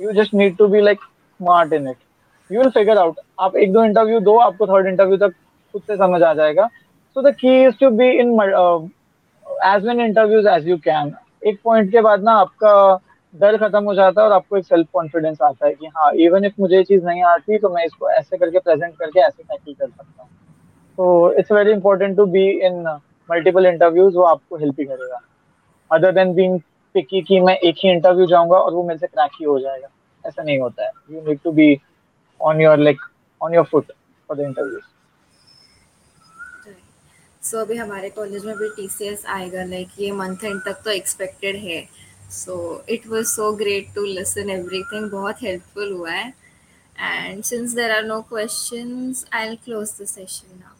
you 0.00 0.12
just 0.22 0.34
need 0.34 0.56
to 0.58 0.68
be 0.68 0.80
like 0.80 0.98
smart 1.00 1.72
in 1.72 1.88
it 1.88 1.96
you 2.50 2.60
will 2.60 2.70
figure 2.70 2.98
out 2.98 3.16
आप 3.40 3.56
एक 3.56 3.72
दो 3.72 3.84
इंटरव्यू 3.84 4.20
दो 4.20 4.36
आपको 4.40 4.66
third 4.66 4.86
interview 4.88 5.16
तक 5.16 5.34
खुद 5.74 5.82
से 5.86 5.96
समझ 5.96 6.22
आ 6.22 6.32
जाएगा. 6.34 6.66
So 7.16 7.22
the 7.22 7.34
key 7.40 7.62
is 7.64 7.74
to 7.80 7.90
be 7.90 8.10
in 8.20 8.36
as 9.66 9.84
many 9.84 10.04
interviews 10.04 10.48
as 10.48 10.68
you 10.68 10.76
can 10.84 11.12
एक 11.46 11.60
पॉइंट 11.64 11.90
के 11.92 12.00
बाद 12.00 12.22
ना 12.24 12.32
आपका 12.38 13.00
डर 13.34 13.56
खत्म 13.58 13.82
हो 13.84 13.94
जाता 13.94 14.20
है 14.20 14.26
और 14.28 14.32
आपको 14.32 14.56
एक 14.56 14.64
सेल्फ 14.64 14.88
कॉन्फिडेंस 14.92 15.42
आता 15.42 15.66
है 15.66 15.72
कि 15.74 15.86
हाँ 15.96 16.10
इवन 16.26 16.44
इफ़ 16.44 16.54
मुझे 16.60 16.82
चीज़ 16.84 17.04
नहीं 17.04 17.22
आती 17.24 17.58
तो 17.58 17.68
मैं 17.68 17.84
इसको 17.84 18.10
ऐसे 18.10 18.38
करके 18.38 18.58
प्रेजेंट 18.58 18.94
करके 18.98 19.20
ऐसे 19.20 19.42
टैकल 19.42 19.72
कर 19.72 19.86
सकता 19.86 20.22
हूँ। 20.22 20.30
तो 20.98 21.32
it's 21.38 21.52
very 21.52 21.72
important 21.72 22.16
to 22.16 22.26
be 22.26 22.48
in 22.66 22.82
multiple 23.28 23.66
interviews 23.66 24.16
वो 24.16 24.22
आपको 24.24 24.56
हेल्प 24.56 24.80
ही 24.80 24.84
करेगा। 24.84 25.20
अदर 25.90 26.12
देन 26.12 26.34
बीइंग 26.34 26.60
पिकी 26.94 27.20
कि 27.22 27.40
मैं 27.40 27.56
एक 27.56 27.74
ही 27.78 27.90
इंटरव्यू 27.90 28.26
जाऊँगा 28.26 28.58
और 28.58 28.72
वो 28.74 28.82
मेरे 28.82 28.98
से 28.98 29.06
क्रैक 29.06 29.30
ही 29.40 29.44
हो 29.44 29.58
जाएगा। 29.60 29.88
ऐसा 30.24 30.42
नहीं 30.42 30.58
होता 30.60 30.84
है। 30.84 30.90
You 31.10 31.20
need 31.26 31.38
to 31.44 31.52
be 31.52 31.80
on 32.40 32.60
your 32.60 32.78
like 32.78 33.00
on 33.40 33.54
your 33.54 33.64
foot 33.64 33.92
for 34.28 34.36
the 34.36 34.40
interviews 34.40 34.82
so 37.50 37.56
so, 37.56 37.64
अभी 37.64 37.76
हमारे 37.76 38.10
कॉलेज 38.10 38.44
में 38.46 38.56
भी 38.56 38.68
टी 38.76 39.14
आएगा 39.26 39.64
लाइक 39.64 39.88
ये 39.98 40.10
मंथ 40.12 40.44
एंड 40.44 40.60
तक 40.64 40.80
तो 40.84 40.90
एक्सपेक्टेड 40.90 41.56
है 41.56 41.80
so 42.30 42.56
it 42.88 43.06
was 43.06 43.26
so 43.26 43.52
great 43.56 43.94
to 43.94 44.04
listen 44.04 44.50
everything 44.50 45.10
बहुत 45.10 45.42
हेल्पफुल 45.42 45.92
हुआ 45.92 46.10
है 46.10 46.32
and 46.98 47.42
since 47.44 47.74
there 47.74 47.90
are 47.90 48.04
no 48.04 48.20
question 48.28 49.14
I 49.32 49.48
will 49.48 49.56
close 49.64 49.94
the 50.00 50.06
session 50.06 50.58
now 50.58 50.76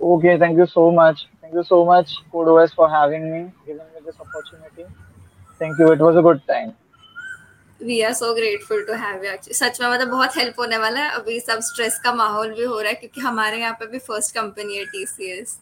Okay, 0.00 0.38
thank 0.38 0.56
you 0.56 0.66
so 0.66 0.90
much. 0.92 1.22
Thank 1.40 1.54
you 1.54 1.62
so 1.64 1.84
much, 1.84 2.10
CodeOS, 2.32 2.72
for 2.72 2.88
having 2.88 3.24
me, 3.30 3.50
giving 3.66 3.78
me 3.78 4.02
this 4.04 4.14
opportunity. 4.20 4.84
Thank 5.60 5.80
you. 5.80 5.90
It 5.90 5.98
was 5.98 6.16
a 6.16 6.22
good 6.22 6.40
time. 6.46 6.74
We 7.80 8.00
are 8.02 8.12
so 8.12 8.32
grateful 8.34 8.82
to 8.84 8.92
have 9.00 9.24
you 9.24 9.30
actually 9.32 9.54
सच 9.54 9.80
में 9.80 9.88
मतलब 9.88 10.08
बहुत 10.10 10.36
help 10.36 10.60
होने 10.60 10.78
वाला 10.78 11.00
है। 11.00 11.10
अभी 11.16 11.38
सब 11.40 11.60
stress 11.62 11.98
का 12.04 12.12
माहौल 12.14 12.52
भी 12.54 12.64
हो 12.64 12.80
रहा 12.80 12.88
है 12.88 12.94
क्योंकि 12.94 13.20
हमारे 13.20 13.58
यहाँ 13.58 13.72
पे 13.80 13.86
भी 13.86 13.98
फ़र्स्ट 14.00 14.34
कंपनी 14.34 14.76
है 14.76 14.84
टीसीएस 14.86 15.58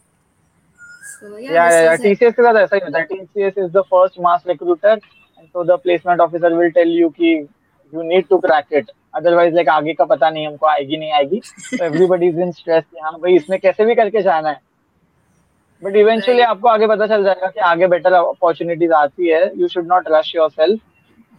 या 1.42 1.68
या 1.70 1.94
टीसीएस 1.96 2.34
के 2.34 2.42
साथ 2.42 2.60
ऐसा 2.62 2.76
ही 2.76 2.80
होता 2.84 2.98
है। 2.98 3.04
TCS 3.04 3.58
is 3.58 3.70
the 3.72 3.82
first 3.90 4.20
mass 4.20 4.42
recruiter 4.48 4.88
and 4.88 5.48
so 5.48 5.64
the 5.64 5.78
placement 5.82 6.20
officer 6.20 6.54
will 6.54 6.70
tell 6.70 6.88
you 6.98 7.08
कि 7.10 7.34
you 7.92 8.02
need 8.02 8.26
to 8.28 8.38
crack 8.38 8.72
it 8.72 8.90
otherwise 9.14 9.54
like 9.54 9.68
आगे 9.68 9.92
का 9.94 10.04
पता 10.04 10.30
नहीं 10.30 10.46
हमको 10.46 10.66
आएगी 10.66 10.96
नहीं 10.96 11.12
आएगी। 11.12 11.40
तो 11.70 11.84
एवरीबॉडी 11.84 12.28
इज़ 12.28 12.40
इन 12.40 12.52
स्ट्रेस 12.52 12.84
हाँ 13.02 13.12
भाई 13.20 13.36
इसमें 13.36 13.58
कैसे 13.60 13.84
भी 13.84 13.94
करके 13.94 14.22
जाना 14.22 14.48
है। 14.48 14.60
बट 15.82 15.96
इवेंचुअली 15.96 16.42
आपको 16.42 16.68
आगे 16.68 16.86
पता 16.86 17.06
चल 17.06 17.24
जाएगा 17.24 17.46
कि 17.46 17.60
आगे 17.70 17.86
बेटर 17.86 18.12
अपॉर्चुनिटीज़ 18.14 18.92
आती 18.94 19.28
है। 19.28 19.50
You 19.56 19.68
should 19.68 19.86
not 19.88 20.04
rush 20.10 20.34
yourself 20.36 20.80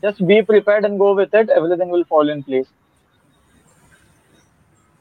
just 0.04 0.26
be 0.28 0.42
prepared 0.42 0.86
and 0.86 1.00
go 1.00 1.14
with 1.16 1.34
it. 1.34 1.50
Everything 1.50 1.90
will 1.90 2.04
fall 2.06 2.30
in 2.30 2.44
place. 2.44 2.68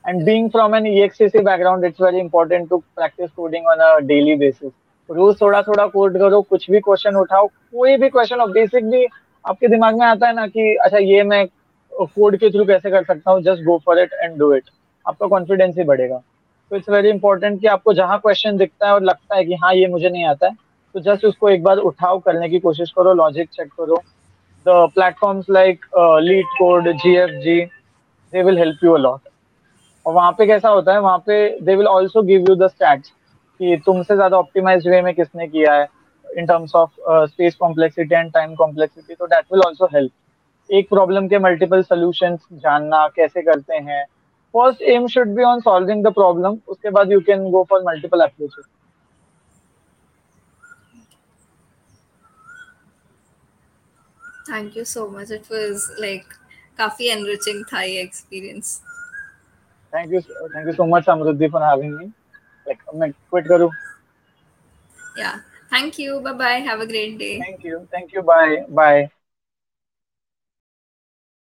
And 0.05 0.24
being 0.24 0.51
from 0.51 0.74
an 0.74 0.86
exec 0.86 1.32
background, 1.44 1.84
it's 1.84 1.99
very 1.99 2.20
important 2.20 2.68
to 2.70 2.82
practice 2.94 3.30
coding 3.36 3.64
on 3.64 3.80
a 3.80 4.07
daily 4.07 4.36
basis. 4.36 4.72
रोज 5.09 5.40
थोड़ा 5.40 5.61
थोड़ा 5.62 5.86
code 5.86 6.18
करो, 6.18 6.40
कुछ 6.42 6.70
भी 6.70 6.80
question 6.80 7.16
उठाओ, 7.16 7.47
कोई 7.47 7.97
भी 7.97 8.09
question 8.09 8.40
हो 8.40 8.47
बेसिक 8.53 8.84
भी 8.90 9.05
आपके 9.44 9.68
दिमाग 9.68 9.99
में 9.99 10.07
आता 10.07 10.26
है 10.26 10.34
ना 10.34 10.47
कि 10.47 10.74
अच्छा 10.84 10.99
ये 10.99 11.22
मैं 11.22 11.47
कोड 11.92 12.36
के 12.36 12.51
थ्रू 12.51 12.64
कैसे 12.66 12.90
कर 12.90 13.05
सकता 13.05 13.30
हूँ? 13.30 13.42
Just 13.42 13.62
go 13.64 13.78
for 13.86 13.99
it 13.99 14.12
and 14.22 14.36
do 14.38 14.53
it 14.55 14.70
आपका 15.07 15.26
कॉन्फिडेंस 15.28 15.76
ही 15.78 15.84
बढ़ेगा। 15.84 16.16
तो 16.70 16.76
इट्स 16.76 16.88
वेरी 16.90 17.11
इंपॉर्टेंट 17.11 17.61
कि 17.61 17.66
आपको 17.66 17.92
जहाँ 17.94 18.18
क्वेश्चन 18.20 18.57
दिखता 18.57 18.86
है 18.86 18.92
और 18.94 19.03
लगता 19.03 19.36
है 19.36 19.44
कि 19.44 19.55
हाँ 19.62 19.74
ये 19.74 19.86
मुझे 19.88 20.09
नहीं 20.09 20.24
आता 20.26 20.47
है 20.47 20.55
तो 20.94 21.01
जस्ट 21.01 21.24
उसको 21.24 21.49
एक 21.51 21.62
बार 21.62 21.78
उठाओ, 21.78 22.18
करने 22.18 22.49
की 22.49 22.59
कोशिश 22.61 22.90
करो 22.97 23.12
लॉजिक 23.14 23.49
चेक 23.53 23.72
करो। 23.80 24.03
The 24.66 24.76
platforms 24.94 25.48
like 25.48 25.80
uh, 25.94 26.18
LeetCode, 26.28 26.86
GFG, 27.00 27.70
they 28.32 28.42
will 28.42 28.56
help 28.56 28.82
you 28.82 28.96
a 28.96 29.02
lot. 29.06 29.20
और 30.06 30.14
वहाँ 30.14 30.32
पे 30.38 30.46
कैसा 30.46 30.68
होता 30.68 30.92
है 30.92 31.00
वहाँ 31.00 31.18
पे 31.26 31.36
they 31.64 31.74
will 31.76 31.86
also 31.86 32.22
give 32.22 32.44
you 32.48 32.54
the 32.56 32.66
stats 32.68 33.08
कि 33.60 33.76
तुमसे 33.86 34.14
ज़्यादा 34.14 34.36
ऑप्टिमाइज 34.38 34.86
वे 34.88 35.00
में 35.02 35.14
किसने 35.14 35.46
किया 35.48 35.72
है 35.74 35.86
in 36.38 36.46
terms 36.46 36.74
of 36.76 36.90
space 37.26 37.54
complexity 37.60 38.14
and 38.14 38.32
time 38.32 38.54
complexity 38.54 39.14
तो 39.14 39.26
दैट 39.26 39.44
विल 39.52 39.62
ऑल्सो 39.66 39.86
हेल्प 39.94 40.72
एक 40.78 40.88
प्रॉब्लम 40.88 41.28
के 41.28 41.38
मल्टीपल 41.38 41.82
सोल्यूशंस 41.82 42.46
जानना 42.62 43.06
कैसे 43.16 43.42
करते 43.42 43.74
हैं। 43.74 44.04
First 44.54 44.82
aim 44.94 45.06
should 45.14 45.34
be 45.36 45.42
on 45.44 45.60
solving 45.60 46.04
the 46.04 46.12
problem 46.14 46.58
उसके 46.68 46.90
बाद 46.90 47.12
you 47.12 47.20
can 47.26 47.50
go 47.50 47.62
for 47.70 47.82
multiple 47.86 48.20
approaches 48.20 48.64
Thank 54.47 54.75
you 54.75 54.86
so 54.86 55.07
much. 55.09 55.29
It 55.32 55.49
was 55.49 55.91
like 55.99 56.25
काफी 56.77 57.09
enriching 57.09 57.63
था 57.73 57.82
ये 57.82 58.03
experience. 58.07 58.82
Thank 59.93 60.11
you, 60.11 60.21
thank 60.53 60.67
you 60.67 60.73
so 60.73 60.88
much, 60.88 61.05
Amruddhi, 61.05 61.51
for 61.51 61.59
having 61.59 61.95
me. 61.97 62.11
Like, 62.67 62.84
मैं 62.95 63.13
quit 63.34 63.47
करूँ. 63.47 63.71
Yeah. 65.17 65.39
Thank 65.69 65.99
you. 65.99 66.19
Bye 66.21 66.34
bye. 66.34 66.59
Have 66.67 66.82
a 66.82 66.88
great 66.88 67.17
day. 67.17 67.39
Thank 67.39 67.63
you. 67.63 67.88
Thank 67.91 68.13
you. 68.13 68.21
Bye. 68.21 68.65
Bye. 68.69 69.11